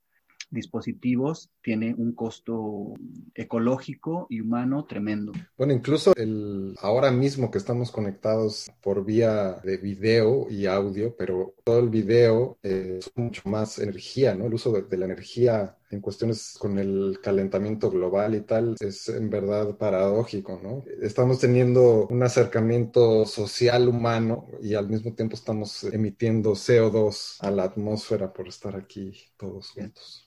dispositivos 0.53 1.51
tiene 1.63 1.95
un 1.97 2.13
costo 2.13 2.95
ecológico 3.35 4.27
y 4.31 4.41
humano 4.41 4.85
tremendo. 4.85 5.33
Bueno, 5.57 5.73
incluso 5.73 6.13
el, 6.17 6.77
ahora 6.81 7.11
mismo 7.11 7.51
que 7.51 7.59
estamos 7.59 7.91
conectados 7.91 8.71
por 8.81 9.05
vía 9.05 9.61
de 9.65 9.79
video 9.79 10.47
y 10.51 10.67
audio, 10.67 11.17
pero 11.17 11.55
todo 11.65 11.81
el 11.81 11.89
video 11.89 12.59
es 12.63 13.11
mucho 13.15 13.43
más 13.47 13.79
energía, 13.79 14.35
¿no? 14.35 14.47
El 14.47 14.55
uso 14.55 14.73
de, 14.73 14.97
la 14.97 15.07
energía 15.07 15.77
en 15.91 16.01
cuestiones 16.01 16.57
con 16.59 16.79
el 16.79 17.19
calentamiento 17.23 17.91
global 17.91 18.35
y 18.35 18.41
tal, 18.43 18.77
es 18.81 19.09
en 19.09 19.31
verdad 19.31 19.77
paradójico, 19.77 20.61
¿no? 20.63 20.85
Estamos 21.03 21.39
teniendo 21.39 22.07
un 22.09 22.23
acercamiento 22.23 23.25
social 23.27 23.89
humano 23.89 24.47
y 24.63 24.75
al 24.75 24.89
mismo 24.89 25.15
tiempo 25.15 25.37
estamos 25.37 25.85
emitiendo 25.85 26.53
CO2 26.53 27.37
a 27.41 27.51
la 27.51 27.65
atmósfera 27.65 28.33
por 28.33 28.49
estar 28.49 28.77
aquí 28.77 29.13
todos 29.37 29.71
juntos. 29.71 30.27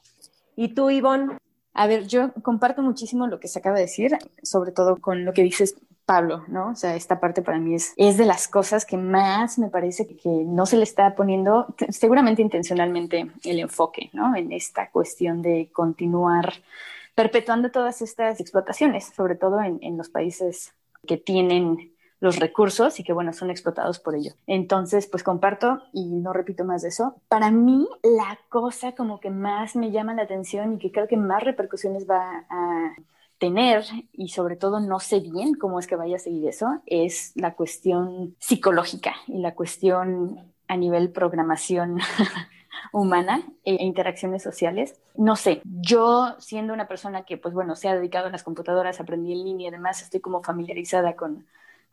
¿Y 0.55 0.69
tú, 0.69 0.89
Ivonne? 0.89 1.37
A 1.73 1.87
ver, 1.87 2.07
yo 2.07 2.31
comparto 2.41 2.81
muchísimo 2.81 3.27
lo 3.27 3.39
que 3.39 3.49
se 3.49 3.59
acaba 3.59 3.75
de 3.75 3.83
decir, 3.83 4.17
sobre 4.41 4.71
todo 4.71 4.97
con 4.97 5.25
lo 5.25 5.33
que 5.33 5.43
dices 5.43 5.75
Pablo, 6.05 6.45
¿no? 6.47 6.69
O 6.69 6.75
sea, 6.75 6.95
esta 6.95 7.19
parte 7.19 7.41
para 7.41 7.59
mí 7.59 7.75
es, 7.75 7.93
es 7.97 8.17
de 8.17 8.25
las 8.25 8.47
cosas 8.47 8.85
que 8.85 8.95
más 8.95 9.57
me 9.57 9.69
parece 9.69 10.07
que, 10.07 10.29
no 10.29 10.65
se 10.65 10.77
le 10.77 10.83
está 10.83 11.15
poniendo, 11.15 11.67
seguramente 11.89 12.41
intencionalmente, 12.41 13.31
el 13.43 13.59
enfoque, 13.59 14.09
¿no? 14.13 14.35
En 14.35 14.51
esta 14.51 14.89
cuestión 14.89 15.41
de 15.41 15.69
continuar 15.73 16.53
perpetuando 17.15 17.71
todas 17.71 18.01
estas 18.01 18.39
explotaciones, 18.39 19.11
sobre 19.15 19.35
todo 19.35 19.61
en, 19.61 19.79
en 19.81 19.97
los 19.97 20.09
países 20.09 20.73
que 21.07 21.17
tienen 21.17 21.94
los 22.19 22.39
recursos 22.39 22.99
y 22.99 23.03
que, 23.03 23.13
bueno, 23.13 23.33
son 23.33 23.49
explotados 23.49 23.99
por 23.99 24.15
ello. 24.15 24.33
Entonces, 24.47 25.07
pues 25.07 25.23
comparto 25.23 25.81
y 25.93 26.05
no 26.05 26.33
repito 26.33 26.63
más 26.63 26.81
de 26.81 26.89
eso. 26.89 27.15
Para 27.27 27.51
mí, 27.51 27.87
la 28.03 28.39
cosa 28.49 28.93
como 28.93 29.19
que 29.19 29.29
más 29.29 29.75
me 29.75 29.91
llama 29.91 30.13
la 30.13 30.23
atención 30.23 30.73
y 30.73 30.77
que 30.79 30.91
creo 30.91 31.07
que 31.07 31.17
más 31.17 31.43
repercusiones 31.43 32.09
va 32.09 32.45
a 32.49 32.95
tener 33.37 33.83
y 34.13 34.29
sobre 34.29 34.55
todo 34.55 34.79
no 34.79 34.99
sé 34.99 35.19
bien 35.19 35.55
cómo 35.55 35.79
es 35.79 35.87
que 35.87 35.95
vaya 35.95 36.15
a 36.15 36.19
seguir 36.19 36.47
eso, 36.47 36.81
es 36.85 37.33
la 37.35 37.53
cuestión 37.53 38.35
psicológica 38.39 39.13
y 39.27 39.39
la 39.39 39.53
cuestión 39.53 40.53
a 40.67 40.77
nivel 40.77 41.11
programación 41.11 41.99
humana 42.91 43.43
e 43.63 43.83
interacciones 43.83 44.41
sociales. 44.41 44.99
No 45.15 45.35
sé, 45.35 45.61
yo 45.63 46.35
siendo 46.39 46.73
una 46.73 46.87
persona 46.87 47.23
que, 47.23 47.37
pues 47.37 47.53
bueno, 47.53 47.75
se 47.75 47.89
ha 47.89 47.95
dedicado 47.95 48.27
a 48.27 48.31
las 48.31 48.43
computadoras, 48.43 48.99
aprendí 48.99 49.33
en 49.33 49.43
línea 49.43 49.65
y 49.65 49.67
además 49.69 50.01
estoy 50.01 50.21
como 50.21 50.41
familiarizada 50.41 51.15
con 51.15 51.45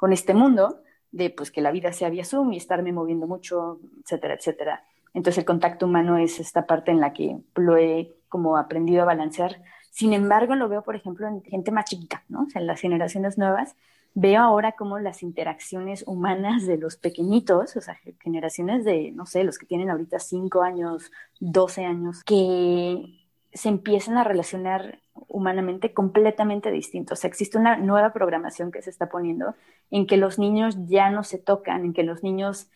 con 0.02 0.12
este 0.12 0.34
mundo 0.34 0.80
de 1.12 1.30
pues 1.30 1.52
que 1.52 1.60
la 1.60 1.70
vida 1.70 1.92
sea 1.92 2.10
vía 2.10 2.24
Zoom 2.24 2.52
y 2.52 2.56
estarme 2.56 2.90
moviendo 2.90 3.28
mucho, 3.28 3.78
etcétera, 4.02 4.34
etcétera. 4.34 4.84
Entonces 5.14 5.38
el 5.38 5.44
contacto 5.44 5.86
humano 5.86 6.18
es 6.18 6.40
esta 6.40 6.66
parte 6.66 6.90
en 6.90 6.98
la 6.98 7.12
que 7.12 7.38
lo 7.54 7.76
he 7.76 8.12
como 8.28 8.56
aprendido 8.56 9.02
a 9.02 9.04
balancear. 9.04 9.62
Sin 9.92 10.12
embargo, 10.12 10.56
lo 10.56 10.68
veo, 10.68 10.82
por 10.82 10.96
ejemplo, 10.96 11.28
en 11.28 11.40
gente 11.44 11.70
más 11.70 11.84
chiquita, 11.84 12.24
¿no? 12.28 12.42
O 12.42 12.50
sea, 12.50 12.60
en 12.60 12.66
las 12.66 12.80
generaciones 12.80 13.38
nuevas, 13.38 13.76
veo 14.14 14.40
ahora 14.40 14.72
como 14.72 14.98
las 14.98 15.22
interacciones 15.22 16.02
humanas 16.04 16.66
de 16.66 16.78
los 16.78 16.96
pequeñitos, 16.96 17.76
o 17.76 17.80
sea, 17.80 17.96
generaciones 18.18 18.84
de, 18.84 19.12
no 19.12 19.24
sé, 19.24 19.44
los 19.44 19.56
que 19.56 19.66
tienen 19.66 19.88
ahorita 19.88 20.18
5 20.18 20.62
años, 20.64 21.12
12 21.38 21.84
años, 21.84 22.24
que 22.24 23.04
se 23.52 23.68
empiezan 23.68 24.16
a 24.16 24.24
relacionar 24.24 24.98
humanamente 25.32 25.92
completamente 25.92 26.70
distintos. 26.70 27.18
O 27.18 27.20
sea, 27.22 27.28
existe 27.28 27.58
una 27.58 27.76
nueva 27.76 28.12
programación 28.12 28.70
que 28.70 28.82
se 28.82 28.90
está 28.90 29.08
poniendo 29.08 29.54
en 29.90 30.06
que 30.06 30.16
los 30.16 30.38
niños 30.38 30.76
ya 30.86 31.10
no 31.10 31.24
se 31.24 31.38
tocan, 31.38 31.84
en 31.84 31.92
que 31.92 32.02
los 32.02 32.22
niños 32.22 32.68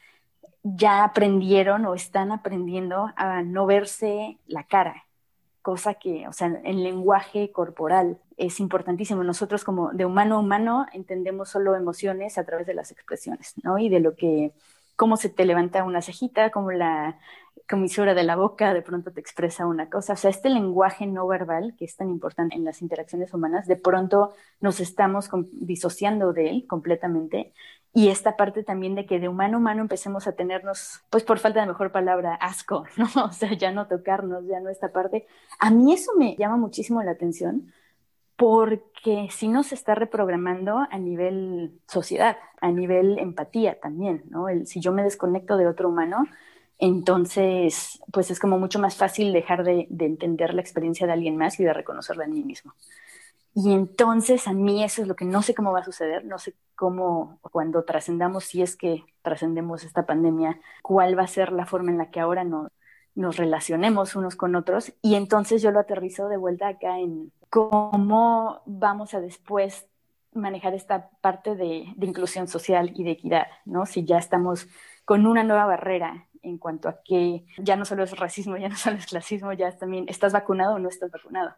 ya 0.62 1.04
aprendieron 1.04 1.86
o 1.86 1.94
están 1.94 2.32
aprendiendo 2.32 3.12
a 3.16 3.42
no 3.42 3.66
verse 3.66 4.38
la 4.46 4.64
cara, 4.64 5.04
cosa 5.62 5.94
que, 5.94 6.26
o 6.26 6.32
sea, 6.32 6.60
el 6.64 6.82
lenguaje 6.82 7.52
corporal 7.52 8.18
es 8.36 8.58
importantísimo. 8.58 9.22
Nosotros 9.22 9.62
como 9.62 9.92
de 9.92 10.04
humano 10.04 10.36
a 10.36 10.38
humano 10.40 10.86
entendemos 10.92 11.50
solo 11.50 11.76
emociones 11.76 12.38
a 12.38 12.44
través 12.44 12.66
de 12.66 12.74
las 12.74 12.90
expresiones, 12.90 13.54
¿no? 13.62 13.78
Y 13.78 13.88
de 13.88 14.00
lo 14.00 14.16
que, 14.16 14.52
cómo 14.96 15.16
se 15.16 15.28
te 15.28 15.44
levanta 15.44 15.84
una 15.84 16.02
cejita, 16.02 16.50
cómo 16.50 16.72
la 16.72 17.18
comisura 17.68 18.14
de 18.14 18.22
la 18.22 18.36
boca 18.36 18.72
de 18.74 18.82
pronto 18.82 19.12
te 19.12 19.20
expresa 19.20 19.66
una 19.66 19.90
cosa. 19.90 20.14
O 20.14 20.16
sea, 20.16 20.30
este 20.30 20.48
lenguaje 20.48 21.06
no 21.06 21.26
verbal 21.26 21.74
que 21.78 21.84
es 21.84 21.96
tan 21.96 22.10
importante 22.10 22.54
en 22.54 22.64
las 22.64 22.82
interacciones 22.82 23.34
humanas, 23.34 23.66
de 23.66 23.76
pronto 23.76 24.34
nos 24.60 24.80
estamos 24.80 25.28
disociando 25.52 26.32
de 26.32 26.50
él 26.50 26.66
completamente 26.68 27.52
y 27.96 28.08
esta 28.10 28.36
parte 28.36 28.62
también 28.62 28.94
de 28.94 29.06
que 29.06 29.18
de 29.18 29.28
humano 29.28 29.56
a 29.56 29.58
humano 29.58 29.80
empecemos 29.80 30.26
a 30.26 30.32
tenernos, 30.32 31.00
pues 31.08 31.24
por 31.24 31.38
falta 31.38 31.60
de 31.62 31.66
mejor 31.66 31.92
palabra, 31.92 32.34
asco, 32.34 32.84
¿no? 32.98 33.06
O 33.24 33.32
sea, 33.32 33.52
ya 33.54 33.72
no 33.72 33.86
tocarnos, 33.86 34.46
ya 34.46 34.60
no 34.60 34.68
esta 34.68 34.92
parte. 34.92 35.26
A 35.58 35.70
mí 35.70 35.94
eso 35.94 36.12
me 36.14 36.36
llama 36.36 36.58
muchísimo 36.58 37.02
la 37.02 37.12
atención 37.12 37.72
porque 38.36 39.28
si 39.30 39.48
nos 39.48 39.72
está 39.72 39.94
reprogramando 39.94 40.86
a 40.90 40.98
nivel 40.98 41.80
sociedad, 41.88 42.36
a 42.60 42.68
nivel 42.70 43.18
empatía 43.18 43.80
también, 43.80 44.24
¿no? 44.28 44.46
Si 44.66 44.80
yo 44.80 44.92
me 44.92 45.02
desconecto 45.02 45.56
de 45.56 45.66
otro 45.66 45.88
humano, 45.88 46.26
entonces, 46.78 48.00
pues 48.12 48.30
es 48.30 48.38
como 48.38 48.58
mucho 48.58 48.78
más 48.78 48.96
fácil 48.96 49.32
dejar 49.32 49.64
de, 49.64 49.86
de 49.88 50.06
entender 50.06 50.54
la 50.54 50.60
experiencia 50.60 51.06
de 51.06 51.14
alguien 51.14 51.36
más 51.36 51.58
y 51.58 51.64
de 51.64 51.72
reconocerla 51.72 52.24
en 52.24 52.32
mí 52.32 52.42
mismo. 52.42 52.74
Y 53.54 53.72
entonces 53.72 54.46
a 54.48 54.52
mí 54.52 54.84
eso 54.84 55.00
es 55.00 55.08
lo 55.08 55.16
que 55.16 55.24
no 55.24 55.40
sé 55.40 55.54
cómo 55.54 55.72
va 55.72 55.80
a 55.80 55.84
suceder, 55.84 56.26
no 56.26 56.38
sé 56.38 56.54
cómo 56.74 57.38
cuando 57.40 57.84
trascendamos, 57.84 58.44
si 58.44 58.60
es 58.60 58.76
que 58.76 59.04
trascendemos 59.22 59.82
esta 59.82 60.04
pandemia, 60.04 60.60
cuál 60.82 61.18
va 61.18 61.22
a 61.22 61.26
ser 61.26 61.52
la 61.52 61.64
forma 61.64 61.90
en 61.90 61.96
la 61.96 62.10
que 62.10 62.20
ahora 62.20 62.44
no, 62.44 62.68
nos 63.14 63.38
relacionemos 63.38 64.14
unos 64.14 64.36
con 64.36 64.54
otros. 64.54 64.92
Y 65.02 65.14
entonces 65.14 65.62
yo 65.62 65.70
lo 65.70 65.80
aterrizo 65.80 66.28
de 66.28 66.36
vuelta 66.36 66.68
acá 66.68 66.98
en 67.00 67.32
cómo 67.48 68.60
vamos 68.66 69.14
a 69.14 69.20
después 69.20 69.86
manejar 70.34 70.74
esta 70.74 71.08
parte 71.22 71.56
de 71.56 71.86
inclusión 71.98 72.46
social 72.46 72.92
y 72.94 73.04
de 73.04 73.12
equidad, 73.12 73.46
¿no? 73.64 73.86
Si 73.86 74.04
ya 74.04 74.18
estamos 74.18 74.68
con 75.06 75.26
una 75.26 75.44
nueva 75.44 75.64
barrera 75.64 76.25
en 76.46 76.58
cuanto 76.58 76.88
a 76.88 77.00
que 77.02 77.44
ya 77.58 77.76
no 77.76 77.84
solo 77.84 78.04
es 78.04 78.16
racismo, 78.16 78.56
ya 78.56 78.68
no 78.68 78.76
solo 78.76 78.96
es 78.96 79.06
clasismo, 79.06 79.52
ya 79.52 79.68
es 79.68 79.78
también, 79.78 80.06
¿estás 80.08 80.32
vacunado 80.32 80.74
o 80.74 80.78
no 80.78 80.88
estás 80.88 81.10
vacunado? 81.10 81.54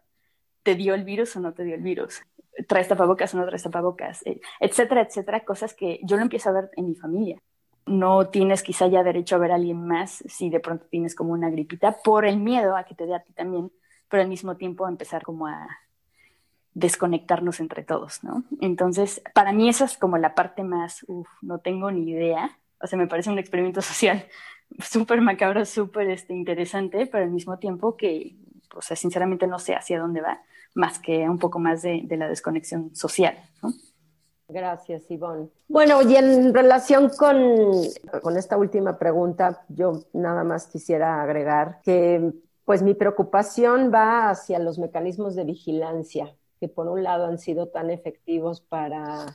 te 0.63 0.75
dio 0.75 0.93
el 0.93 1.03
virus 1.03 1.35
o 1.35 1.39
no 1.39 1.53
te 1.53 1.63
dio 1.63 1.75
el 1.75 1.81
virus, 1.81 2.21
traes 2.67 2.87
tapabocas 2.87 3.33
o 3.33 3.37
no 3.37 3.45
traes 3.45 3.63
tapabocas, 3.63 4.25
eh, 4.25 4.41
etcétera, 4.59 5.01
etcétera, 5.01 5.45
cosas 5.45 5.73
que 5.73 5.99
yo 6.03 6.15
lo 6.17 6.21
empiezo 6.21 6.49
a 6.49 6.53
ver 6.53 6.69
en 6.75 6.87
mi 6.87 6.95
familia. 6.95 7.41
No 7.85 8.27
tienes 8.27 8.61
quizá 8.61 8.87
ya 8.87 9.03
derecho 9.03 9.35
a 9.35 9.39
ver 9.39 9.51
a 9.51 9.55
alguien 9.55 9.87
más 9.87 10.23
si 10.27 10.49
de 10.49 10.59
pronto 10.59 10.85
tienes 10.89 11.15
como 11.15 11.33
una 11.33 11.49
gripita 11.49 11.97
por 12.03 12.25
el 12.25 12.37
miedo 12.37 12.75
a 12.75 12.83
que 12.83 12.93
te 12.93 13.05
dé 13.05 13.15
a 13.15 13.23
ti 13.23 13.33
también, 13.33 13.71
pero 14.09 14.21
al 14.21 14.29
mismo 14.29 14.57
tiempo 14.57 14.87
empezar 14.87 15.23
como 15.23 15.47
a 15.47 15.67
desconectarnos 16.73 17.59
entre 17.59 17.83
todos, 17.83 18.23
¿no? 18.23 18.43
Entonces, 18.61 19.23
para 19.33 19.51
mí 19.51 19.69
esa 19.69 19.85
es 19.85 19.97
como 19.97 20.17
la 20.17 20.35
parte 20.35 20.63
más, 20.63 21.03
uff, 21.07 21.27
no 21.41 21.59
tengo 21.59 21.89
ni 21.89 22.11
idea, 22.11 22.59
o 22.81 22.87
sea, 22.87 22.97
me 22.97 23.07
parece 23.07 23.29
un 23.29 23.39
experimento 23.39 23.81
social 23.81 24.25
súper 24.79 25.21
macabro, 25.21 25.65
súper 25.65 26.09
este, 26.09 26.33
interesante, 26.33 27.07
pero 27.07 27.23
al 27.23 27.31
mismo 27.31 27.57
tiempo 27.57 27.95
que, 27.97 28.35
o 28.75 28.81
sea, 28.81 28.95
sinceramente 28.95 29.47
no 29.47 29.59
sé 29.59 29.75
hacia 29.75 29.99
dónde 29.99 30.21
va, 30.21 30.41
más 30.75 30.99
que 30.99 31.27
un 31.27 31.39
poco 31.39 31.59
más 31.59 31.81
de, 31.81 32.05
la 32.09 32.27
desconexión 32.27 32.95
social. 32.95 33.35
Gracias, 34.47 35.09
Ivonne. 35.09 35.49
Bueno, 35.67 36.01
y 36.01 36.15
en 36.15 36.53
relación 36.53 37.09
con, 37.09 37.37
con 38.21 38.37
esta 38.37 38.57
última 38.57 38.97
pregunta, 38.97 39.63
yo 39.69 40.03
nada 40.13 40.43
más 40.43 40.67
quisiera 40.67 41.21
agregar 41.21 41.81
que 41.83 42.33
pues 42.65 42.81
mi 42.83 42.93
preocupación 42.93 43.91
va 43.93 44.29
hacia 44.29 44.59
los 44.59 44.77
mecanismos 44.77 45.35
de 45.35 45.43
vigilancia, 45.43 46.35
que 46.59 46.67
por 46.67 46.87
un 46.87 47.03
lado 47.03 47.25
han 47.25 47.39
sido 47.39 47.67
tan 47.67 47.89
efectivos 47.89 48.61
para 48.61 49.25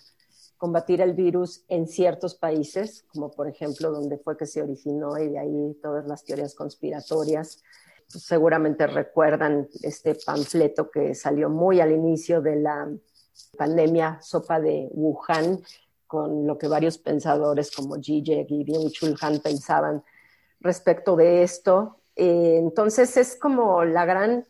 combatir 0.64 1.02
el 1.02 1.12
virus 1.12 1.62
en 1.68 1.86
ciertos 1.86 2.34
países, 2.36 3.04
como 3.12 3.30
por 3.30 3.46
ejemplo 3.46 3.90
donde 3.90 4.16
fue 4.16 4.34
que 4.34 4.46
se 4.46 4.62
originó 4.62 5.18
y 5.18 5.28
de 5.28 5.38
ahí 5.38 5.78
todas 5.82 6.06
las 6.06 6.24
teorías 6.24 6.54
conspiratorias, 6.54 7.62
seguramente 8.08 8.86
recuerdan 8.86 9.68
este 9.82 10.14
panfleto 10.14 10.90
que 10.90 11.14
salió 11.14 11.50
muy 11.50 11.80
al 11.80 11.92
inicio 11.92 12.40
de 12.40 12.56
la 12.56 12.88
pandemia, 13.58 14.18
Sopa 14.22 14.58
de 14.58 14.88
Wuhan, 14.92 15.60
con 16.06 16.46
lo 16.46 16.56
que 16.56 16.66
varios 16.66 16.96
pensadores 16.96 17.70
como 17.70 18.02
Zizek 18.02 18.50
y 18.50 18.64
Byung-Chul 18.64 19.18
Han 19.20 19.40
pensaban 19.40 20.02
respecto 20.60 21.14
de 21.14 21.42
esto. 21.42 21.98
Eh, 22.16 22.56
entonces 22.56 23.18
es 23.18 23.36
como 23.36 23.84
la 23.84 24.06
gran 24.06 24.46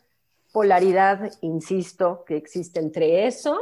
polaridad, 0.53 1.33
insisto, 1.41 2.23
que 2.25 2.37
existe 2.37 2.79
entre 2.79 3.27
eso, 3.27 3.59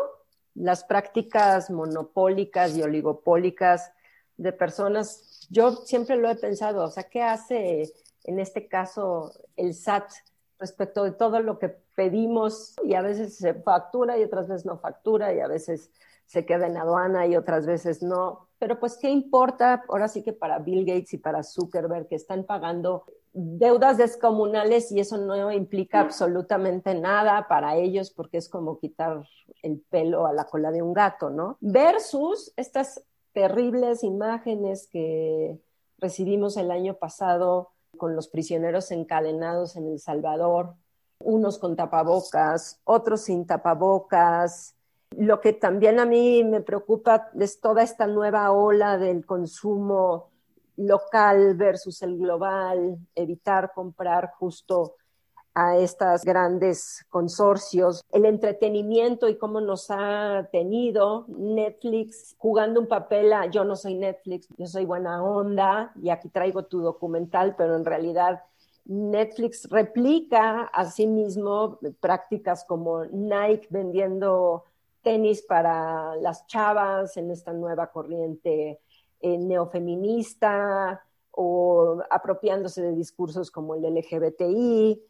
las 0.55 0.85
prácticas 0.85 1.71
monopólicas 1.71 2.77
y 2.77 2.83
oligopólicas 2.83 3.93
de 4.37 4.53
personas. 4.53 5.47
Yo 5.51 5.73
siempre 5.73 6.17
lo 6.17 6.31
he 6.31 6.37
pensado, 6.37 6.85
o 6.85 6.91
sea, 6.91 7.05
¿qué 7.05 7.23
hace 7.23 7.93
en 8.25 8.39
este 8.39 8.69
caso 8.69 9.33
el 9.57 9.75
SAT 9.75 10.11
respecto 10.59 11.05
de 11.05 11.13
todo 11.13 11.41
lo 11.41 11.59
que 11.59 11.69
pedimos 11.69 12.75
y 12.85 12.95
a 12.95 13.03
veces 13.03 13.37
se 13.37 13.55
factura 13.55 14.19
y 14.19 14.23
otras 14.23 14.49
veces 14.49 14.65
no 14.65 14.79
factura 14.79 15.35
y 15.35 15.41
a 15.41 15.49
veces 15.49 15.91
se 16.27 16.47
queda 16.47 16.67
en 16.67 16.77
aduana 16.77 17.27
y 17.27 17.37
otras 17.37 17.67
veces 17.67 18.03
no. 18.03 18.49
Pero 18.59 18.79
pues, 18.79 18.97
¿qué 18.97 19.11
importa? 19.11 19.85
Ahora 19.89 20.09
sí 20.09 20.23
que 20.23 20.33
para 20.33 20.61
Bill 20.61 20.87
Gates 20.87 21.15
y 21.15 21.19
para 21.19 21.43
Zuckerberg 21.43 22.09
que 22.09 22.15
están 22.15 22.45
pagando 22.45 23.05
deudas 23.33 23.97
descomunales 23.97 24.93
y 24.93 25.01
eso 25.01 25.17
no 25.17 25.51
implica 25.51 26.01
absolutamente 26.01 26.95
nada 26.95 27.49
para 27.49 27.77
ellos 27.77 28.11
porque 28.11 28.39
es 28.39 28.49
como 28.49 28.79
quitar 28.79 29.27
el 29.63 29.81
pelo 29.91 30.27
a 30.27 30.33
la 30.33 30.45
cola 30.45 30.71
de 30.71 30.83
un 30.83 30.93
gato, 30.93 31.31
¿no? 31.31 31.57
Versus 31.61 32.53
estas 32.57 33.03
terribles 33.33 34.05
imágenes 34.05 34.87
que 34.89 35.59
recibimos 35.99 36.57
el 36.57 36.71
año 36.71 36.95
pasado 36.95 37.71
con 37.97 38.15
los 38.17 38.29
prisioneros 38.29 38.91
encadenados 38.91 39.77
en 39.77 39.87
El 39.89 39.99
Salvador, 39.99 40.75
unos 41.21 41.59
con 41.59 41.77
tapabocas, 41.77 42.81
otros 42.85 43.23
sin 43.23 43.47
tapabocas. 43.47 44.75
Lo 45.17 45.41
que 45.41 45.53
también 45.53 46.01
a 46.01 46.07
mí 46.07 46.43
me 46.43 46.61
preocupa 46.61 47.31
es 47.39 47.61
toda 47.61 47.83
esta 47.83 48.07
nueva 48.07 48.51
ola 48.51 48.99
del 48.99 49.25
consumo 49.25 50.32
local 50.87 51.55
versus 51.55 52.03
el 52.03 52.19
global, 52.19 52.99
evitar 53.15 53.73
comprar 53.75 54.33
justo 54.39 54.97
a 55.55 55.77
estos 55.77 56.23
grandes 56.23 57.05
consorcios, 57.11 58.03
el 58.11 58.25
entretenimiento 58.25 59.29
y 59.29 59.37
cómo 59.37 59.61
nos 59.61 59.91
ha 59.91 60.49
tenido 60.51 61.27
Netflix 61.29 62.35
jugando 62.39 62.81
un 62.81 62.89
papel 62.89 63.33
a 63.33 63.47
yo 63.47 63.65
no 63.65 63.77
soy 63.77 63.95
Netflix, 63.95 64.49
yo 64.57 64.67
soy 64.67 64.87
buena 64.87 65.23
onda 65.23 65.93
y 66.03 66.09
aquí 66.09 66.29
traigo 66.31 66.65
tu 66.65 66.81
documental, 66.81 67.55
pero 67.57 67.77
en 67.77 67.85
realidad 67.85 68.43
Netflix 68.85 69.69
replica 69.69 70.63
a 70.73 70.87
sí 70.87 71.07
mismo 71.07 71.79
prácticas 72.01 72.65
como 72.65 73.05
Nike 73.05 73.69
vendiendo 73.71 74.65
tenis 75.03 75.43
para 75.43 76.17
las 76.17 76.47
chavas 76.47 77.17
en 77.17 77.31
esta 77.31 77.53
nueva 77.53 77.89
corriente 77.89 78.81
eh, 79.23 79.39
neofeminista 79.39 81.03
o 81.31 82.03
apropiándose 82.11 82.83
de 82.83 82.93
discursos 82.93 83.51
como 83.51 83.75
el 83.75 83.85
LGBTI 83.85 85.03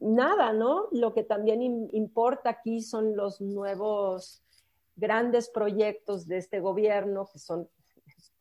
nada, 0.00 0.52
¿no? 0.52 0.88
Lo 0.92 1.12
que 1.12 1.22
también 1.22 1.88
importa 1.92 2.50
aquí 2.50 2.82
son 2.82 3.16
los 3.16 3.40
nuevos 3.40 4.42
grandes 4.96 5.48
proyectos 5.48 6.26
de 6.26 6.36
este 6.36 6.60
gobierno 6.60 7.28
que 7.32 7.38
son 7.38 7.68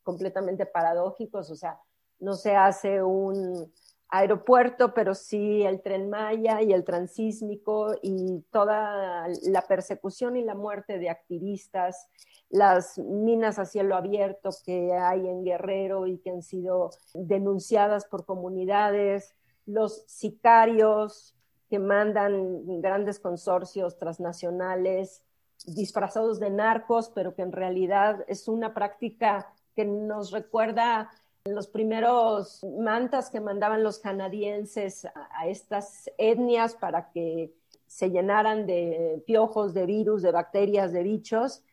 completamente 0.03 0.65
paradójicos, 0.65 1.49
o 1.51 1.55
sea, 1.55 1.79
no 2.19 2.33
se 2.33 2.55
hace 2.55 3.01
un 3.01 3.71
aeropuerto, 4.09 4.93
pero 4.93 5.13
sí 5.13 5.63
el 5.63 5.81
tren 5.81 6.09
Maya 6.09 6.61
y 6.61 6.73
el 6.73 6.83
transísmico 6.83 7.93
y 8.01 8.41
toda 8.51 9.27
la 9.43 9.61
persecución 9.67 10.35
y 10.35 10.43
la 10.43 10.55
muerte 10.55 10.97
de 10.97 11.09
activistas, 11.09 12.09
las 12.49 12.97
minas 12.97 13.59
a 13.59 13.65
cielo 13.65 13.95
abierto 13.95 14.49
que 14.65 14.93
hay 14.93 15.27
en 15.27 15.43
Guerrero 15.43 16.07
y 16.07 16.17
que 16.17 16.31
han 16.31 16.41
sido 16.41 16.89
denunciadas 17.13 18.05
por 18.05 18.25
comunidades, 18.25 19.35
los 19.67 20.03
sicarios 20.07 21.35
que 21.69 21.77
mandan 21.77 22.81
grandes 22.81 23.19
consorcios 23.19 23.97
transnacionales 23.97 25.23
disfrazados 25.65 26.39
de 26.39 26.49
narcos, 26.49 27.11
pero 27.13 27.35
que 27.35 27.43
en 27.43 27.51
realidad 27.51 28.25
es 28.27 28.47
una 28.47 28.73
práctica 28.73 29.53
que 29.75 29.85
nos 29.85 30.31
recuerda 30.31 31.11
los 31.55 31.67
primeros 31.67 32.63
mantas 32.79 33.29
que 33.29 33.39
mandaban 33.39 33.83
los 33.83 33.99
canadienses 33.99 35.05
a, 35.05 35.47
estas 35.47 36.09
etnias 36.17 36.75
para 36.75 37.09
que 37.11 37.53
se 37.87 38.09
llenaran 38.09 38.65
de 38.65 39.23
piojos, 39.25 39.73
de 39.73 39.85
virus, 39.85 40.21
de 40.21 40.31
bacterias, 40.31 40.91
de 40.91 41.03
bichos. 41.03 41.63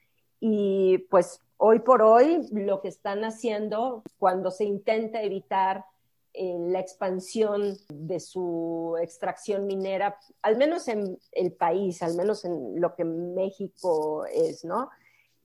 Y 0.41 0.99
pues 1.11 1.41
hoy 1.57 1.81
por 1.81 2.03
hoy 2.03 2.49
lo 2.53 2.81
que 2.81 2.89
están 2.89 3.25
haciendo 3.25 4.03
cuando 4.19 4.51
se 4.51 4.65
intenta 4.65 5.23
evitar 5.23 5.85
en 6.33 6.73
la 6.73 6.81
expansión 6.81 7.79
de 7.89 8.21
su 8.21 8.97
extracción 9.01 9.67
minera, 9.67 10.19
al 10.43 10.57
menos 10.59 10.87
en 10.89 11.19
el 11.33 11.53
país, 11.53 12.03
al 12.03 12.15
menos 12.15 12.45
en 12.45 12.81
lo 12.81 12.95
que 12.95 13.05
México 13.05 14.27
es, 14.27 14.65
¿no? 14.65 14.91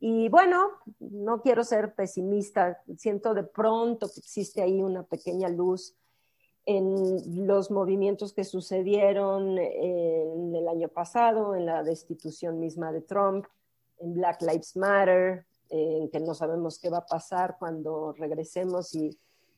Y 0.04 0.30
bueno, 0.30 0.72
no 1.00 1.44
quiero 1.44 1.64
ser 1.64 1.94
pesimista, 1.94 2.82
siento 2.98 3.36
de 3.36 3.44
pronto 3.44 4.10
que 4.12 4.20
existe 4.20 4.64
ahí 4.64 4.82
una 4.82 5.04
pequeña 5.04 5.48
luz 5.48 5.96
en 6.66 7.46
los 7.46 7.70
movimientos 7.70 8.34
que 8.34 8.44
sucedieron 8.44 9.60
en 9.60 10.56
el 10.56 10.68
año 10.68 10.88
pasado, 10.88 11.54
en 11.54 11.68
la 11.68 11.84
destitución 11.84 12.60
misma 12.60 12.92
de 12.92 13.02
Trump, 13.02 13.46
en 14.00 14.16
Black 14.16 14.42
Lives 14.42 14.76
Matter, 14.76 15.46
en 15.70 16.10
que 16.10 16.20
no 16.20 16.34
sabemos 16.34 16.80
qué 16.80 16.90
va 16.90 16.98
a 16.98 17.06
pasar 17.06 17.58
cuando 17.60 18.14
regresemos 18.14 18.96
y 18.96 19.16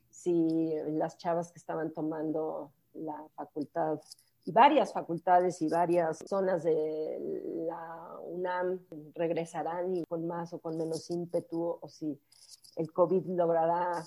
si 0.10 0.74
las 0.90 1.18
chavas 1.18 1.54
que 1.54 1.60
estaban 1.60 1.94
tomando 1.94 2.74
la 2.96 3.30
facultad 3.34 4.02
y 4.46 4.52
varias 4.52 4.94
facultades 4.94 5.62
y 5.62 5.70
varias 5.70 6.20
zonas 6.28 6.64
de 6.64 7.20
la 7.68 8.20
UNAM 8.26 8.80
regresarán 9.16 9.96
y 9.96 10.04
con 10.04 10.28
más 10.28 10.54
o 10.54 10.60
con 10.60 10.78
menos 10.78 11.10
ímpetu 11.10 11.78
o 11.80 11.88
si 11.88 12.20
el 12.76 12.92
COVID 12.92 13.26
logrará 13.28 14.04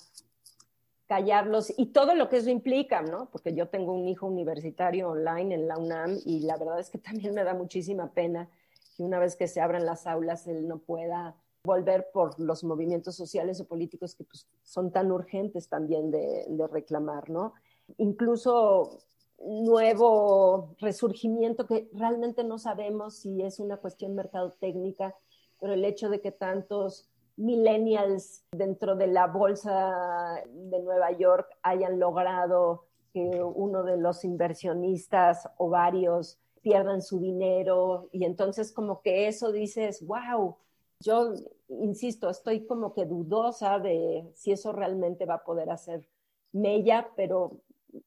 callarlos 1.07 1.73
y 1.77 1.87
todo 1.87 2.15
lo 2.15 2.29
que 2.29 2.39
eso 2.39 2.51
implica, 2.51 3.01
¿no? 3.01 3.31
Porque 3.31 3.55
yo 3.55 3.69
tengo 3.69 3.93
un 3.93 4.09
hijo 4.09 4.27
universitario 4.27 5.11
online 5.11 5.55
en 5.55 5.69
la 5.69 5.79
UNAM 5.79 6.19
y 6.25 6.41
la 6.41 6.57
verdad 6.57 6.81
es 6.81 6.91
que 6.91 6.99
también 6.99 7.35
me 7.35 7.45
da 7.45 7.55
muchísima 7.55 8.13
pena 8.13 8.49
que 8.97 9.03
una 9.03 9.19
vez 9.19 9.37
que 9.37 9.49
se 9.49 9.61
abran 9.61 9.87
las 9.87 10.07
aulas 10.07 10.47
él 10.47 10.67
no 10.69 10.79
pueda 10.79 11.37
volver 11.65 12.09
por 12.13 12.39
los 12.39 12.63
movimientos 12.63 13.17
sociales 13.17 13.61
o 13.61 13.67
políticos 13.67 14.15
que 14.15 14.25
pues, 14.25 14.47
son 14.63 14.93
tan 14.93 15.11
urgentes 15.11 15.69
también 15.69 16.11
de, 16.11 16.45
de 16.49 16.67
reclamar, 16.69 17.29
¿no? 17.29 17.55
Incluso 17.99 19.01
nuevo 19.45 20.75
resurgimiento 20.79 21.67
que 21.67 21.89
realmente 21.93 22.45
no 22.45 22.59
sabemos 22.59 23.17
si 23.17 23.43
es 23.43 23.61
una 23.61 23.77
cuestión 23.77 24.15
mercadotecnica, 24.15 25.15
pero 25.61 25.75
el 25.75 25.85
hecho 25.85 26.09
de 26.09 26.21
que 26.21 26.33
tantos 26.33 27.09
millennials 27.37 28.45
dentro 28.53 28.97
de 28.97 29.09
la 29.09 29.27
bolsa 29.27 30.43
de 30.49 30.81
Nueva 30.81 31.13
York 31.13 31.49
hayan 31.63 31.99
logrado 31.99 32.85
que 33.13 33.43
uno 33.43 33.83
de 33.83 33.97
los 33.97 34.25
inversionistas 34.25 35.49
o 35.59 35.69
varios 35.69 36.39
pierdan 36.63 37.03
su 37.03 37.21
dinero 37.21 38.09
y 38.13 38.25
entonces 38.25 38.73
como 38.73 39.01
que 39.03 39.29
eso 39.29 39.53
dices, 39.53 40.05
wow, 40.05 40.57
yo 41.01 41.35
insisto, 41.69 42.31
estoy 42.31 42.67
como 42.67 42.95
que 42.95 43.05
dudosa 43.05 43.79
de 43.79 44.31
si 44.35 44.53
eso 44.53 44.73
realmente 44.73 45.27
va 45.27 45.35
a 45.35 45.45
poder 45.45 45.71
hacer 45.71 46.09
mella, 46.53 47.11
pero 47.17 47.61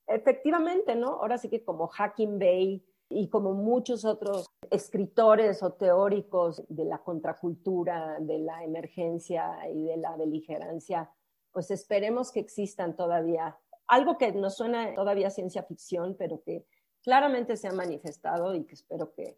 efectivamente, 0.07 0.95
¿no? 0.95 1.07
Ahora 1.13 1.37
sí 1.37 1.49
que 1.49 1.63
como 1.63 1.87
Hacking 1.87 2.39
Bay 2.39 2.85
y 3.09 3.29
como 3.29 3.53
muchos 3.53 4.05
otros 4.05 4.47
escritores 4.69 5.63
o 5.63 5.73
teóricos 5.73 6.63
de 6.69 6.85
la 6.85 6.99
contracultura, 6.99 8.17
de 8.19 8.39
la 8.39 8.63
emergencia 8.63 9.67
y 9.73 9.83
de 9.85 9.97
la 9.97 10.15
beligerancia, 10.15 11.11
pues 11.51 11.71
esperemos 11.71 12.31
que 12.31 12.39
existan 12.39 12.95
todavía 12.95 13.57
algo 13.87 14.17
que 14.17 14.31
nos 14.31 14.55
suena 14.55 14.93
todavía 14.93 15.31
ciencia 15.31 15.63
ficción, 15.63 16.15
pero 16.17 16.43
que 16.43 16.65
claramente 17.01 17.57
se 17.57 17.67
ha 17.67 17.71
manifestado 17.71 18.53
y 18.53 18.63
que 18.65 18.75
espero 18.75 19.11
que 19.13 19.35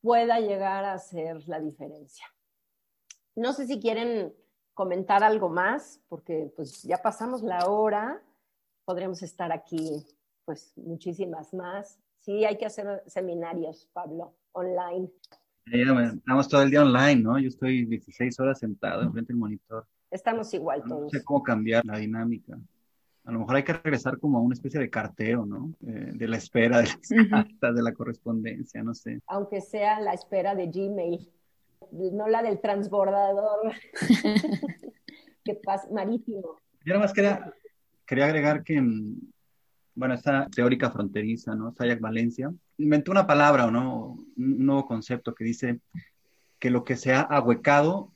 pueda 0.00 0.40
llegar 0.40 0.84
a 0.84 0.98
ser 0.98 1.48
la 1.48 1.60
diferencia. 1.60 2.26
No 3.36 3.52
sé 3.52 3.66
si 3.66 3.78
quieren 3.78 4.34
comentar 4.74 5.22
algo 5.22 5.48
más, 5.48 6.00
porque 6.08 6.52
pues 6.56 6.82
ya 6.82 6.98
pasamos 6.98 7.42
la 7.42 7.68
hora, 7.68 8.20
podremos 8.88 9.22
estar 9.22 9.52
aquí 9.52 10.02
pues 10.46 10.72
muchísimas 10.76 11.52
más. 11.52 11.98
Sí, 12.20 12.46
hay 12.46 12.56
que 12.56 12.64
hacer 12.64 13.02
seminarios, 13.06 13.86
Pablo, 13.92 14.34
online. 14.52 15.10
estamos 15.66 16.48
todo 16.48 16.62
el 16.62 16.70
día 16.70 16.80
online, 16.80 17.16
¿no? 17.16 17.38
Yo 17.38 17.48
estoy 17.48 17.84
16 17.84 18.40
horas 18.40 18.58
sentado 18.58 19.02
enfrente 19.02 19.34
del 19.34 19.40
monitor. 19.40 19.86
Estamos 20.10 20.54
igual 20.54 20.82
todos. 20.88 21.02
No 21.02 21.10
sé 21.10 21.22
cómo 21.22 21.42
cambiar 21.42 21.84
la 21.84 21.98
dinámica. 21.98 22.58
A 23.26 23.30
lo 23.30 23.40
mejor 23.40 23.56
hay 23.56 23.62
que 23.62 23.74
regresar 23.74 24.18
como 24.18 24.38
a 24.38 24.40
una 24.40 24.54
especie 24.54 24.80
de 24.80 24.88
carteo, 24.88 25.44
¿no? 25.44 25.74
Eh, 25.86 26.12
de 26.14 26.26
la 26.26 26.38
espera 26.38 26.78
de 26.78 26.84
las 26.84 26.98
cartas, 27.30 27.74
de 27.74 27.82
la 27.82 27.92
correspondencia, 27.92 28.82
no 28.82 28.94
sé. 28.94 29.20
Aunque 29.26 29.60
sea 29.60 30.00
la 30.00 30.14
espera 30.14 30.54
de 30.54 30.68
Gmail, 30.68 31.30
no 31.92 32.26
la 32.26 32.42
del 32.42 32.58
transbordador 32.58 33.70
que 35.44 35.54
pasa 35.56 35.86
marítimo. 35.92 36.56
Yo 36.86 36.94
nada 36.94 37.00
más 37.00 37.12
quería, 37.12 37.52
quería 38.08 38.24
agregar 38.24 38.64
que 38.64 38.80
mm, 38.80 39.20
bueno, 39.94 40.14
esta 40.14 40.48
teórica 40.48 40.90
fronteriza, 40.90 41.54
¿no? 41.54 41.72
Sayak 41.72 42.00
Valencia, 42.00 42.52
inventó 42.78 43.10
una 43.10 43.26
palabra, 43.26 43.68
¿no? 43.70 44.16
Un 44.36 44.64
nuevo 44.64 44.86
concepto 44.86 45.34
que 45.34 45.44
dice 45.44 45.80
que 46.58 46.70
lo 46.70 46.84
que 46.84 46.96
se 46.96 47.12
ha 47.12 47.20
ahuecado 47.20 48.12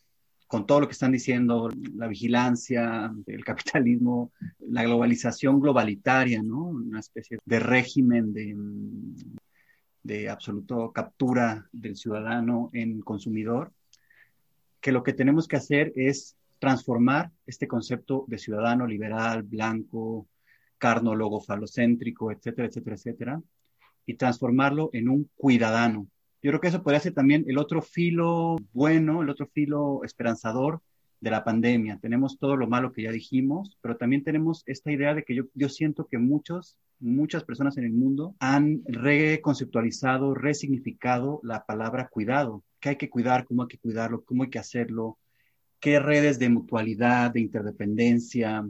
con 0.47 0.67
todo 0.67 0.81
lo 0.81 0.87
que 0.87 0.93
están 0.93 1.13
diciendo, 1.13 1.71
la 1.97 2.07
vigilancia, 2.07 3.13
el 3.27 3.45
capitalismo, 3.45 4.31
la 4.61 4.85
globalización 4.85 5.61
globalitaria, 5.61 6.43
¿no? 6.43 6.67
Una 6.67 7.01
especie 7.01 7.39
de 7.45 7.59
régimen 7.59 8.33
de, 8.33 8.57
de 10.05 10.29
absoluto 10.29 10.93
captura 10.93 11.67
del 11.73 11.97
ciudadano 11.97 12.71
en 12.73 13.01
consumidor, 13.01 13.73
que 14.81 14.93
lo 14.93 15.03
que 15.03 15.15
tenemos 15.15 15.49
que 15.49 15.57
hacer 15.57 15.93
es 15.97 16.37
transformar 16.63 17.33
este 17.45 17.67
concepto 17.67 18.25
de 18.29 18.39
ciudadano 18.39 18.87
liberal, 18.87 19.43
blanco, 19.43 20.29
carnólogo 20.79 21.41
falocéntrico, 21.41 22.31
etcétera, 22.31 22.69
etcétera, 22.69 22.95
etcétera, 22.95 23.43
y 24.07 24.15
transformarlo 24.15 24.89
en 24.93 25.09
un 25.09 25.29
cuidadano. 25.35 26.07
Yo 26.41 26.51
creo 26.51 26.61
que 26.61 26.69
eso 26.69 26.85
podría 26.85 27.01
ser 27.01 27.15
también 27.15 27.45
el 27.49 27.59
otro 27.59 27.83
filo 27.83 28.59
bueno, 28.73 29.23
el 29.23 29.31
otro 29.31 29.49
filo 29.49 30.05
esperanzador 30.05 30.81
de 31.21 31.33
la 31.33 31.43
pandemia. 31.43 31.99
Tenemos 32.01 32.39
todo 32.39 32.55
lo 32.55 32.69
malo 32.69 32.93
que 32.93 33.03
ya 33.03 33.11
dijimos, 33.11 33.77
pero 33.81 33.97
también 33.97 34.23
tenemos 34.23 34.63
esta 34.67 34.93
idea 34.93 35.15
de 35.15 35.25
que 35.25 35.35
yo, 35.35 35.47
yo 35.55 35.69
siento 35.69 36.07
que 36.07 36.19
muchos, 36.19 36.79
muchas 37.01 37.43
personas 37.43 37.77
en 37.77 37.87
el 37.87 37.93
mundo 37.93 38.37
han 38.39 38.83
reconceptualizado, 38.85 40.33
resignificado 40.35 41.41
la 41.43 41.67
palabra 41.67 42.07
cuidado. 42.07 42.63
¿Qué 42.79 42.91
hay 42.91 42.97
que 42.97 43.11
cuidar? 43.11 43.47
¿Cómo 43.47 43.63
hay 43.63 43.69
que 43.69 43.79
cuidarlo? 43.79 44.23
¿Cómo 44.25 44.45
hay 44.45 44.51
que 44.51 44.61
hacerlo? 44.61 45.19
¿Qué 45.83 45.99
redes 45.99 46.39
de 46.39 46.49
mutualidad, 46.49 47.33
de 47.33 47.41
interdependencia, 47.41 48.65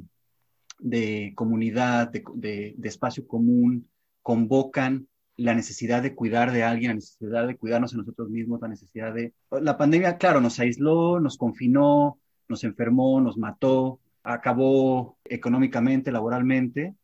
de 0.78 1.34
comunidad, 1.36 2.10
de, 2.10 2.74
espacio 2.84 3.26
común, 3.26 3.86
convocan 4.22 5.08
la 5.36 5.54
necesidad 5.54 6.02
de 6.02 6.14
cuidar 6.14 6.52
de 6.52 6.62
alguien, 6.62 6.92
la 6.92 6.94
necesidad 6.94 7.46
de 7.46 7.58
cuidarnos 7.58 7.92
a 7.92 7.98
nosotros 7.98 8.30
mismos, 8.30 8.62
la 8.62 8.68
necesidad 8.68 9.12
de... 9.12 9.34
La 9.50 9.76
pandemia, 9.76 10.16
claro, 10.16 10.40
nos 10.40 10.58
aisló, 10.58 11.20
nos 11.20 11.36
confinó, 11.36 12.18
nos 12.48 12.64
enfermó, 12.64 13.20
nos 13.20 13.36
mató, 13.36 14.00
acabó 14.22 15.18
económicamente, 15.24 16.12
laboralmente, 16.12 16.94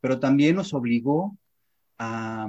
pero 0.00 0.20
también 0.20 0.54
nos 0.54 0.74
obligó 0.74 1.36
a, 1.98 2.48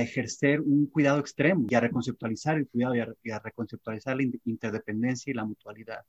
ejercer 0.00 0.60
un 0.60 0.86
cuidado 0.86 1.20
extremo 1.20 1.66
y 1.70 1.76
a 1.76 1.80
reconceptualizar 1.80 2.56
el 2.56 2.66
cuidado 2.66 2.96
y 2.96 3.30
a 3.30 3.38
reconceptualizar 3.38 4.16
la 4.16 4.24
interdependencia 4.44 5.30
y 5.30 5.34
la 5.34 5.44
mutualidad 5.44 6.04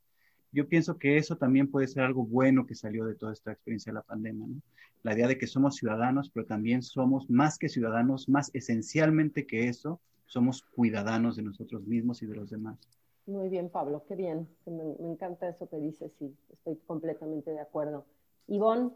yo 0.52 0.68
pienso 0.68 0.97
que 0.97 1.18
eso 1.18 1.38
también 1.38 1.70
puede 1.70 1.88
ser 1.88 2.04
algo 2.04 2.26
bueno 2.26 2.66
que 2.66 2.76
salió 2.76 3.06
de 3.06 3.16
toda 3.16 3.34
esta 3.34 3.52
experiencia 3.52 3.91
de 3.91 3.95
la 3.95 4.04
pandemia, 4.04 4.47
¿no? 4.47 4.62
La 5.04 5.14
idea 5.14 5.28
de 5.28 5.38
que 5.38 5.47
somos 5.47 5.76
ciudadanos, 5.76 6.30
pero 6.34 6.45
también 6.45 6.82
somos 6.82 7.30
más 7.30 7.58
que 7.58 7.70
ciudadanos, 7.70 8.28
más 8.28 8.52
esencialmente 8.54 9.47
que 9.47 9.68
eso, 9.70 10.02
somos 10.26 10.64
cuidadanos 10.76 11.36
de 11.36 11.43
nosotros 11.43 11.86
mismos 11.88 12.22
y 12.22 12.26
de 12.26 12.36
los 12.36 12.50
demás. 12.50 12.78
Muy 13.26 13.50
bien, 13.50 13.70
Pablo, 13.70 14.04
qué 14.08 14.16
bien. 14.16 14.47
Me, 14.66 14.95
me 15.00 15.12
encanta 15.12 15.47
eso 15.47 15.70
que 15.70 15.78
dices 15.78 16.12
y 16.20 16.34
estoy 16.52 16.78
completamente 16.86 17.52
de 17.52 17.60
acuerdo. 17.60 18.06
Ivonne, 18.47 18.91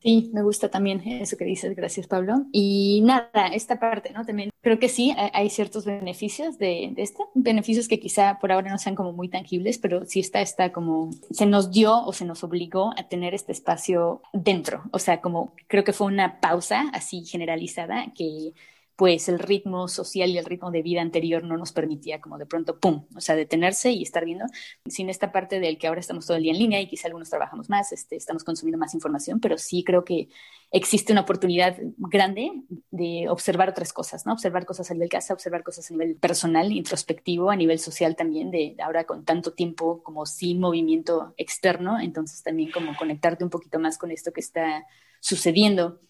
Sí, 0.00 0.30
me 0.34 0.42
gusta 0.42 0.70
también 0.70 1.00
eso 1.00 1.36
que 1.36 1.44
dices, 1.44 1.74
gracias 1.74 2.06
Pablo. 2.06 2.46
Y 2.52 3.02
nada, 3.04 3.48
esta 3.54 3.80
parte, 3.80 4.12
¿no? 4.12 4.24
También 4.24 4.50
creo 4.66 4.80
que 4.80 4.88
sí, 4.88 5.14
hay 5.16 5.48
ciertos 5.48 5.84
beneficios 5.84 6.58
de, 6.58 6.90
de 6.92 7.02
esto, 7.02 7.30
beneficios 7.34 7.86
que 7.86 8.00
quizá 8.00 8.40
por 8.40 8.50
ahora 8.50 8.68
no 8.68 8.78
sean 8.78 8.96
como 8.96 9.12
muy 9.12 9.28
tangibles, 9.28 9.78
pero 9.78 10.04
sí 10.06 10.18
está, 10.18 10.40
está 10.40 10.72
como, 10.72 11.10
se 11.30 11.46
nos 11.46 11.70
dio 11.70 12.04
o 12.04 12.12
se 12.12 12.24
nos 12.24 12.42
obligó 12.42 12.92
a 12.98 13.06
tener 13.06 13.32
este 13.32 13.52
espacio 13.52 14.22
dentro, 14.32 14.82
o 14.90 14.98
sea, 14.98 15.20
como 15.20 15.52
creo 15.68 15.84
que 15.84 15.92
fue 15.92 16.08
una 16.08 16.40
pausa 16.40 16.90
así 16.92 17.24
generalizada 17.24 18.12
que 18.12 18.54
pues 18.96 19.28
el 19.28 19.38
ritmo 19.38 19.88
social 19.88 20.30
y 20.30 20.38
el 20.38 20.46
ritmo 20.46 20.70
de 20.70 20.82
vida 20.82 21.02
anterior 21.02 21.44
no 21.44 21.58
nos 21.58 21.72
permitía 21.72 22.20
como 22.20 22.38
de 22.38 22.46
pronto, 22.46 22.80
¡pum!, 22.80 23.06
o 23.14 23.20
sea, 23.20 23.36
detenerse 23.36 23.90
y 23.92 24.02
estar 24.02 24.24
viendo, 24.24 24.46
sin 24.86 25.10
esta 25.10 25.32
parte 25.32 25.60
del 25.60 25.76
que 25.76 25.86
ahora 25.86 26.00
estamos 26.00 26.26
todo 26.26 26.38
el 26.38 26.42
día 26.42 26.52
en 26.52 26.58
línea 26.58 26.80
y 26.80 26.88
quizá 26.88 27.08
algunos 27.08 27.28
trabajamos 27.28 27.68
más, 27.68 27.92
este, 27.92 28.16
estamos 28.16 28.42
consumiendo 28.42 28.78
más 28.78 28.94
información, 28.94 29.38
pero 29.38 29.58
sí 29.58 29.84
creo 29.84 30.04
que 30.04 30.28
existe 30.70 31.12
una 31.12 31.20
oportunidad 31.20 31.76
grande 31.98 32.50
de 32.90 33.28
observar 33.28 33.68
otras 33.68 33.92
cosas, 33.92 34.24
¿no? 34.24 34.32
Observar 34.32 34.64
cosas 34.64 34.90
a 34.90 34.94
nivel 34.94 35.10
casa, 35.10 35.34
observar 35.34 35.62
cosas 35.62 35.90
a 35.90 35.94
nivel 35.94 36.16
personal, 36.16 36.72
introspectivo, 36.72 37.50
a 37.50 37.56
nivel 37.56 37.78
social 37.78 38.16
también, 38.16 38.50
de 38.50 38.76
ahora 38.82 39.04
con 39.04 39.26
tanto 39.26 39.52
tiempo 39.52 40.02
como 40.02 40.24
sin 40.24 40.58
movimiento 40.58 41.34
externo, 41.36 42.00
entonces 42.00 42.42
también 42.42 42.70
como 42.70 42.96
conectarte 42.96 43.44
un 43.44 43.50
poquito 43.50 43.78
más 43.78 43.98
con 43.98 44.10
esto 44.10 44.32
que 44.32 44.40
está 44.40 44.86
sucediendo 45.20 46.00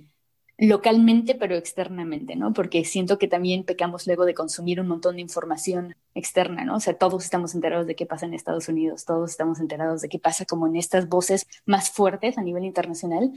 localmente, 0.59 1.35
pero 1.35 1.55
externamente, 1.55 2.37
¿no? 2.37 2.53
Porque 2.53 2.85
siento 2.85 3.19
que 3.19 3.29
también 3.29 3.65
pecamos 3.65 4.07
luego 4.07 4.25
de 4.25 4.35
consumir 4.35 4.81
un 4.81 4.89
montón 4.89 5.17
de 5.17 5.23
información 5.23 5.95
externa, 6.15 6.65
¿no? 6.65 6.77
O 6.77 6.81
sea, 6.81 6.95
todos 6.95 7.25
estamos 7.25 7.55
enterados 7.55 7.87
de 7.87 7.95
qué 7.95 8.07
pasa 8.07 8.27
en 8.27 8.35
Estados 8.35 8.69
Unidos, 8.69 9.05
todos 9.05 9.31
estamos 9.31 9.61
enterados 9.61 10.01
de 10.01 10.09
qué 10.09 10.19
pasa 10.19 10.47
como 10.47 10.67
en 10.67 10.77
estas 10.77 11.09
voces 11.09 11.47
más 11.67 11.91
fuertes 11.91 12.39
a 12.39 12.43
nivel 12.43 12.65
internacional 12.65 13.33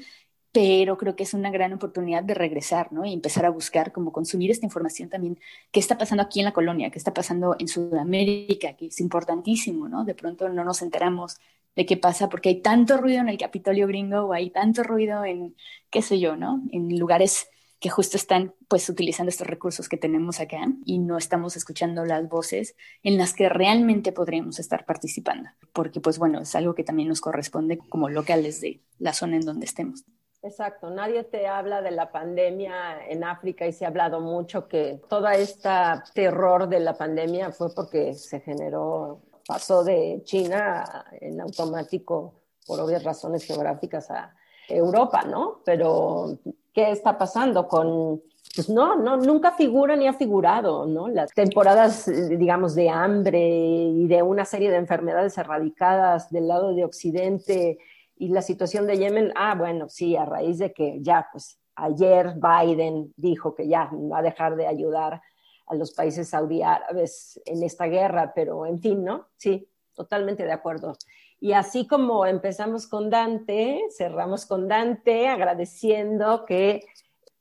pero 0.52 0.98
creo 0.98 1.16
que 1.16 1.24
es 1.24 1.34
una 1.34 1.52
gran 1.52 1.74
oportunidad 1.74 2.24
de 2.24 2.34
regresar, 2.34 2.92
¿no? 2.92 3.06
Y 3.06 3.14
empezar 3.14 3.46
a 3.46 3.50
buscar, 3.52 3.92
como 3.92 4.12
consumir 4.12 4.50
esta 4.52 4.66
información 4.66 5.10
también, 5.10 5.40
qué 5.72 5.80
está 5.80 5.98
pasando 5.98 6.24
aquí 6.24 6.40
en 6.40 6.46
la 6.46 6.54
colonia, 6.54 6.90
qué 6.90 6.98
está 6.98 7.14
pasando 7.14 7.56
en 7.60 7.68
Sudamérica, 7.68 8.74
que 8.76 8.88
es 8.88 9.00
importantísimo, 9.00 9.88
¿no? 9.88 10.06
De 10.06 10.16
pronto 10.16 10.50
no 10.50 10.64
nos 10.64 10.82
enteramos 10.82 11.38
de 11.76 11.86
qué 11.86 11.98
pasa 11.98 12.30
porque 12.30 12.50
hay 12.50 12.62
tanto 12.62 12.98
ruido 12.98 13.22
en 13.22 13.30
el 13.30 13.38
Capitolio 13.38 13.88
gringo 13.88 14.22
o 14.22 14.34
hay 14.34 14.50
tanto 14.50 14.84
ruido 14.84 15.24
en, 15.24 15.56
qué 15.90 16.02
sé 16.02 16.20
yo, 16.20 16.36
¿no? 16.36 16.62
En 16.72 16.98
lugares 16.98 17.48
que 17.80 17.90
justo 17.90 18.18
están 18.18 18.54
pues 18.68 18.90
utilizando 18.90 19.30
estos 19.30 19.48
recursos 19.48 19.88
que 19.88 19.98
tenemos 19.98 20.40
acá 20.40 20.68
y 20.86 21.00
no 21.00 21.18
estamos 21.18 21.56
escuchando 21.56 22.04
las 22.06 22.28
voces 22.28 22.76
en 23.04 23.18
las 23.18 23.34
que 23.34 23.48
realmente 23.48 24.12
podríamos 24.12 24.60
estar 24.60 24.86
participando, 24.86 25.50
porque 25.72 26.02
pues 26.02 26.20
bueno, 26.20 26.42
es 26.42 26.56
algo 26.56 26.76
que 26.76 26.84
también 26.84 27.08
nos 27.08 27.22
corresponde 27.22 27.78
como 27.78 28.10
locales 28.10 28.60
de 28.60 28.82
la 28.98 29.14
zona 29.14 29.38
en 29.38 29.46
donde 29.46 29.66
estemos. 29.66 30.04
Exacto, 30.42 30.90
nadie 30.90 31.26
te 31.26 31.48
habla 31.48 31.82
de 31.82 31.92
la 31.92 32.12
pandemia 32.12 33.06
en 33.08 33.26
África 33.26 33.68
y 33.68 33.74
se 33.74 33.84
ha 33.84 33.90
hablado 33.90 34.22
mucho 34.22 34.70
que 34.70 35.02
todo 35.10 35.28
este 35.30 35.70
terror 36.14 36.70
de 36.70 36.80
la 36.80 36.98
pandemia 36.98 37.52
fue 37.52 37.74
porque 37.76 38.14
se 38.14 38.40
generó, 38.40 39.22
pasó 39.50 39.84
de 39.84 40.22
China 40.26 41.06
en 41.20 41.42
automático 41.42 42.36
por 42.68 42.80
obvias 42.80 43.04
razones 43.04 43.44
geográficas 43.44 44.12
a 44.12 44.36
Europa, 44.68 45.24
¿no? 45.24 45.62
Pero, 45.66 46.38
¿qué 46.72 46.92
está 46.92 47.18
pasando 47.18 47.68
con 47.68 48.22
pues 48.56 48.70
no, 48.70 48.96
no, 48.96 49.18
nunca 49.18 49.52
figura 49.52 49.96
ni 49.96 50.08
ha 50.08 50.14
figurado, 50.14 50.86
¿no? 50.86 51.08
Las 51.08 51.32
temporadas, 51.34 52.06
digamos, 52.30 52.76
de 52.76 52.90
hambre 52.90 53.40
y 53.40 54.08
de 54.08 54.22
una 54.22 54.46
serie 54.46 54.70
de 54.70 54.78
enfermedades 54.78 55.36
erradicadas 55.40 56.30
del 56.30 56.48
lado 56.48 56.76
de 56.76 56.86
Occidente 56.86 57.80
y 58.18 58.30
la 58.30 58.44
situación 58.44 58.86
de 58.86 59.00
Yemen, 59.00 59.34
ah, 59.36 59.56
bueno, 59.56 59.90
sí, 59.90 60.16
a 60.16 60.26
raíz 60.26 60.60
de 60.60 60.74
que 60.74 61.00
ya, 61.02 61.28
pues 61.32 61.60
ayer 61.76 62.36
Biden 62.36 63.14
dijo 63.18 63.56
que 63.56 63.68
ya 63.68 63.90
va 64.12 64.20
a 64.20 64.24
dejar 64.24 64.56
de 64.56 64.68
ayudar 64.68 65.22
a 65.70 65.76
los 65.76 65.92
países 65.92 66.30
saudí 66.30 66.62
árabes 66.62 67.40
en 67.46 67.64
esta 67.64 67.86
guerra, 67.86 68.34
pero 68.36 68.66
en 68.66 68.80
fin, 68.80 69.04
¿no? 69.04 69.28
Sí, 69.38 69.70
totalmente 69.94 70.44
de 70.44 70.52
acuerdo. 70.52 70.98
Y 71.40 71.54
así 71.54 71.88
como 71.88 72.26
empezamos 72.26 72.88
con 72.88 73.10
Dante, 73.10 73.82
cerramos 73.96 74.46
con 74.46 74.68
Dante 74.68 75.28
agradeciendo 75.28 76.44
que 76.46 76.84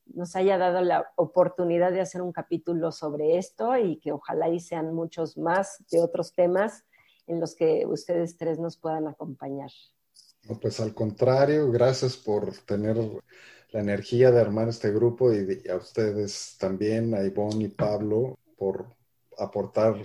nos 0.07 0.37
haya 0.37 0.57
dado 0.57 0.81
la 0.83 1.11
oportunidad 1.17 1.91
de 1.91 2.01
hacer 2.01 2.23
un 2.23 2.33
capítulo 2.33 2.93
sobre 2.93 3.39
esto 3.39 3.77
y 3.77 3.99
que 3.99 4.13
ojalá 4.13 4.49
y 4.49 4.61
sean 4.61 4.95
muchos 4.95 5.37
más 5.37 5.85
de 5.91 6.01
otros 6.01 6.33
temas 6.33 6.85
en 7.27 7.41
los 7.41 7.55
que 7.57 7.85
ustedes 7.87 8.37
tres 8.37 8.59
nos 8.59 8.77
puedan 8.77 9.09
acompañar 9.09 9.71
pues 10.57 10.81
al 10.81 10.95
contrario, 10.95 11.71
gracias 11.71 12.17
por 12.17 12.57
tener 12.59 12.97
la 13.71 13.81
energía 13.81 14.31
de 14.31 14.41
armar 14.41 14.69
este 14.69 14.91
grupo 14.91 15.33
y, 15.33 15.69
a 15.69 15.77
ustedes 15.77 16.57
también, 16.59 17.15
a 17.15 17.25
Ivonne 17.25 17.65
y 17.65 17.69
Pablo, 17.69 18.39
por 18.57 18.87
aportar 19.39 19.97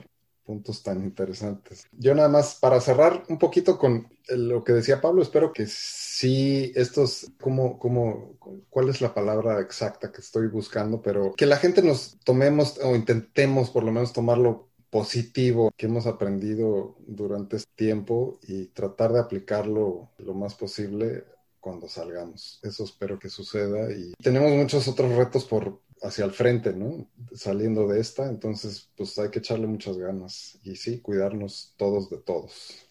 puntos 0.43 0.83
tan 0.83 1.01
interesantes. 1.01 1.87
Yo 1.93 2.13
nada 2.13 2.27
más 2.27 2.55
para 2.55 2.81
cerrar 2.81 3.23
un 3.29 3.39
poquito 3.39 3.77
con 3.77 4.07
lo 4.29 4.63
que 4.63 4.73
decía 4.73 5.01
Pablo, 5.01 5.21
espero 5.21 5.53
que 5.53 5.65
sí, 5.67 6.71
estos, 6.75 7.31
como, 7.39 7.79
como, 7.79 8.35
cuál 8.69 8.89
es 8.89 9.01
la 9.01 9.13
palabra 9.13 9.59
exacta 9.61 10.11
que 10.11 10.21
estoy 10.21 10.47
buscando, 10.47 11.01
pero 11.01 11.33
que 11.33 11.45
la 11.45 11.57
gente 11.57 11.81
nos 11.81 12.17
tomemos 12.25 12.77
o 12.83 12.95
intentemos 12.95 13.69
por 13.69 13.83
lo 13.83 13.91
menos 13.91 14.11
tomarlo 14.11 14.69
positivo 14.89 15.71
que 15.75 15.87
hemos 15.87 16.05
aprendido 16.05 16.95
durante 17.07 17.55
este 17.55 17.71
tiempo 17.75 18.37
y 18.43 18.67
tratar 18.67 19.11
de 19.11 19.21
aplicarlo 19.21 20.11
lo 20.19 20.33
más 20.35 20.53
posible 20.53 21.23
cuando 21.63 21.87
salgamos. 21.87 22.59
Eso 22.61 22.83
espero 22.83 23.17
que 23.17 23.29
suceda 23.29 23.89
y 23.91 24.13
tenemos 24.21 24.51
muchos 24.51 24.87
otros 24.87 25.15
retos 25.15 25.45
por 25.45 25.79
hacia 26.01 26.25
el 26.25 26.31
frente, 26.31 26.73
¿no? 26.73 27.07
Saliendo 27.33 27.87
de 27.87 28.01
esta, 28.01 28.27
entonces 28.27 28.89
pues 28.97 29.17
hay 29.17 29.29
que 29.29 29.39
echarle 29.39 29.67
muchas 29.67 29.97
ganas 29.97 30.59
y 30.63 30.75
sí, 30.75 30.99
cuidarnos 30.99 31.73
todos 31.77 32.09
de 32.09 32.17
todos. 32.17 32.85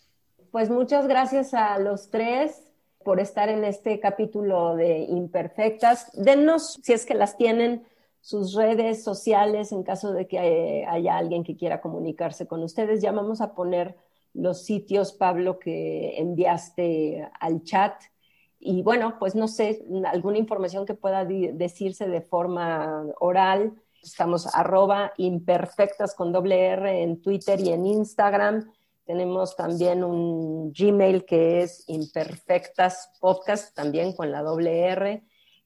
Pues 0.50 0.70
muchas 0.70 1.06
gracias 1.06 1.52
a 1.52 1.78
los 1.78 2.08
tres 2.08 2.72
por 3.04 3.20
estar 3.20 3.50
en 3.50 3.64
este 3.64 4.00
capítulo 4.00 4.74
de 4.76 5.00
Imperfectas. 5.00 6.10
Denos, 6.14 6.80
si 6.82 6.94
es 6.94 7.04
que 7.04 7.14
las 7.14 7.36
tienen, 7.36 7.84
sus 8.22 8.54
redes 8.54 9.02
sociales 9.02 9.72
en 9.72 9.82
caso 9.82 10.12
de 10.12 10.28
que 10.28 10.38
eh, 10.38 10.86
haya 10.86 11.16
alguien 11.16 11.42
que 11.42 11.56
quiera 11.56 11.80
comunicarse 11.80 12.46
con 12.46 12.62
ustedes. 12.62 13.02
Ya 13.02 13.10
vamos 13.10 13.40
a 13.40 13.52
poner 13.52 13.96
los 14.32 14.64
sitios, 14.64 15.12
Pablo, 15.12 15.58
que 15.58 16.16
enviaste 16.18 17.28
al 17.40 17.64
chat. 17.64 17.94
Y 18.64 18.82
bueno, 18.82 19.16
pues 19.18 19.34
no 19.34 19.48
sé, 19.48 19.84
alguna 20.06 20.38
información 20.38 20.86
que 20.86 20.94
pueda 20.94 21.24
decirse 21.24 22.06
de 22.06 22.20
forma 22.20 23.06
oral. 23.18 23.74
Estamos 24.00 24.46
arroba 24.54 25.12
imperfectas 25.16 26.14
con 26.14 26.30
doble 26.30 26.66
R 26.66 27.02
en 27.02 27.20
Twitter 27.20 27.58
y 27.58 27.70
en 27.70 27.84
Instagram. 27.84 28.72
Tenemos 29.04 29.56
también 29.56 30.04
un 30.04 30.72
Gmail 30.72 31.24
que 31.24 31.62
es 31.62 31.82
imperfectas 31.88 33.10
podcast, 33.20 33.74
también 33.74 34.14
con 34.14 34.30
la 34.30 34.42
doble 34.42 34.84
R. 34.84 35.24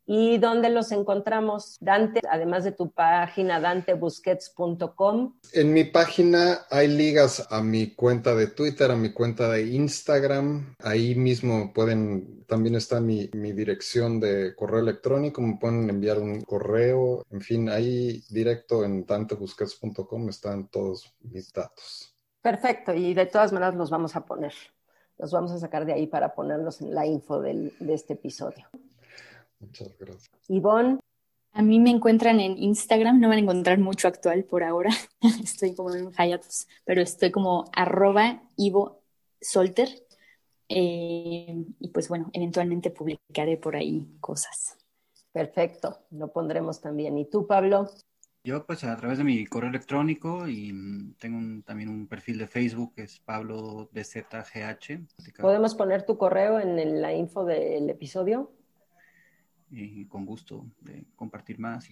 ¿Y 0.08 0.38
dónde 0.38 0.70
los 0.70 0.92
encontramos, 0.92 1.76
Dante? 1.80 2.20
Además 2.30 2.62
de 2.62 2.70
tu 2.70 2.92
página 2.92 3.58
dantebusquets.com. 3.58 5.34
En 5.52 5.72
mi 5.72 5.82
página 5.82 6.60
hay 6.70 6.86
ligas 6.86 7.44
a 7.50 7.60
mi 7.60 7.92
cuenta 7.92 8.36
de 8.36 8.46
Twitter, 8.46 8.92
a 8.92 8.96
mi 8.96 9.12
cuenta 9.12 9.48
de 9.48 9.66
Instagram. 9.66 10.76
Ahí 10.78 11.16
mismo 11.16 11.72
pueden, 11.72 12.44
también 12.46 12.76
está 12.76 13.00
mi, 13.00 13.28
mi 13.32 13.52
dirección 13.52 14.20
de 14.20 14.54
correo 14.54 14.78
electrónico, 14.78 15.42
me 15.42 15.56
pueden 15.56 15.90
enviar 15.90 16.20
un 16.20 16.42
correo. 16.42 17.24
En 17.32 17.40
fin, 17.40 17.68
ahí 17.68 18.22
directo 18.30 18.84
en 18.84 19.04
dantebusquets.com 19.04 20.28
están 20.28 20.68
todos 20.68 21.12
mis 21.20 21.52
datos. 21.52 22.14
Perfecto, 22.40 22.94
y 22.94 23.12
de 23.12 23.26
todas 23.26 23.52
maneras 23.52 23.74
los 23.74 23.90
vamos 23.90 24.14
a 24.14 24.24
poner. 24.24 24.54
Los 25.18 25.32
vamos 25.32 25.50
a 25.50 25.58
sacar 25.58 25.84
de 25.84 25.94
ahí 25.94 26.06
para 26.06 26.32
ponerlos 26.32 26.80
en 26.80 26.94
la 26.94 27.04
info 27.06 27.40
del, 27.40 27.72
de 27.80 27.94
este 27.94 28.12
episodio. 28.12 28.68
Muchas 29.60 29.96
gracias. 29.98 30.30
Ivonne. 30.48 30.98
A 31.52 31.62
mí 31.62 31.80
me 31.80 31.88
encuentran 31.88 32.38
en 32.38 32.58
Instagram, 32.58 33.18
no 33.18 33.28
van 33.28 33.38
a 33.38 33.40
encontrar 33.40 33.78
mucho 33.78 34.08
actual 34.08 34.44
por 34.44 34.62
ahora, 34.62 34.90
estoy 35.42 35.74
como 35.74 35.94
en 35.94 36.12
hiatus, 36.12 36.68
pero 36.84 37.00
estoy 37.00 37.30
como 37.30 37.70
arroba 37.74 38.42
Ivo 38.58 39.02
Solter. 39.40 39.88
Eh, 40.68 41.64
y 41.78 41.88
pues 41.88 42.08
bueno, 42.08 42.28
eventualmente 42.34 42.90
publicaré 42.90 43.56
por 43.56 43.74
ahí 43.74 44.06
cosas. 44.20 44.76
Perfecto, 45.32 46.06
lo 46.10 46.30
pondremos 46.30 46.80
también. 46.80 47.16
¿Y 47.16 47.24
tú, 47.30 47.46
Pablo? 47.46 47.88
Yo 48.44 48.64
pues 48.64 48.84
a 48.84 48.96
través 48.96 49.18
de 49.18 49.24
mi 49.24 49.44
correo 49.46 49.70
electrónico 49.70 50.46
y 50.46 50.72
tengo 51.18 51.62
también 51.64 51.88
un 51.88 52.06
perfil 52.06 52.38
de 52.38 52.46
Facebook 52.46 52.94
que 52.94 53.02
es 53.02 53.18
Pablo 53.18 53.88
BZGH. 53.92 55.40
¿Podemos 55.40 55.74
poner 55.74 56.04
tu 56.04 56.16
correo 56.16 56.60
en 56.60 57.00
la 57.00 57.12
info 57.12 57.44
del 57.44 57.90
episodio? 57.90 58.52
Y 59.70 60.06
con 60.06 60.24
gusto 60.24 60.64
de 60.80 61.04
compartir 61.16 61.58
más. 61.58 61.88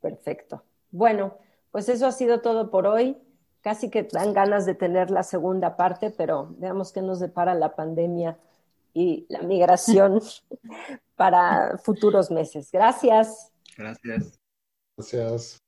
Perfecto. 0.00 0.62
Bueno, 0.90 1.36
pues 1.70 1.88
eso 1.88 2.06
ha 2.06 2.12
sido 2.12 2.40
todo 2.40 2.70
por 2.70 2.86
hoy. 2.86 3.16
Casi 3.62 3.90
que 3.90 4.04
dan 4.04 4.32
ganas 4.32 4.64
de 4.64 4.74
tener 4.74 5.10
la 5.10 5.22
segunda 5.22 5.76
parte, 5.76 6.10
pero 6.10 6.54
veamos 6.58 6.92
qué 6.92 7.02
nos 7.02 7.20
depara 7.20 7.54
la 7.54 7.74
pandemia 7.74 8.38
y 8.94 9.26
la 9.28 9.42
migración 9.42 10.20
para 11.16 11.78
futuros 11.78 12.30
meses. 12.30 12.70
Gracias. 12.72 13.52
Gracias. 13.76 14.40
Gracias. 14.96 15.60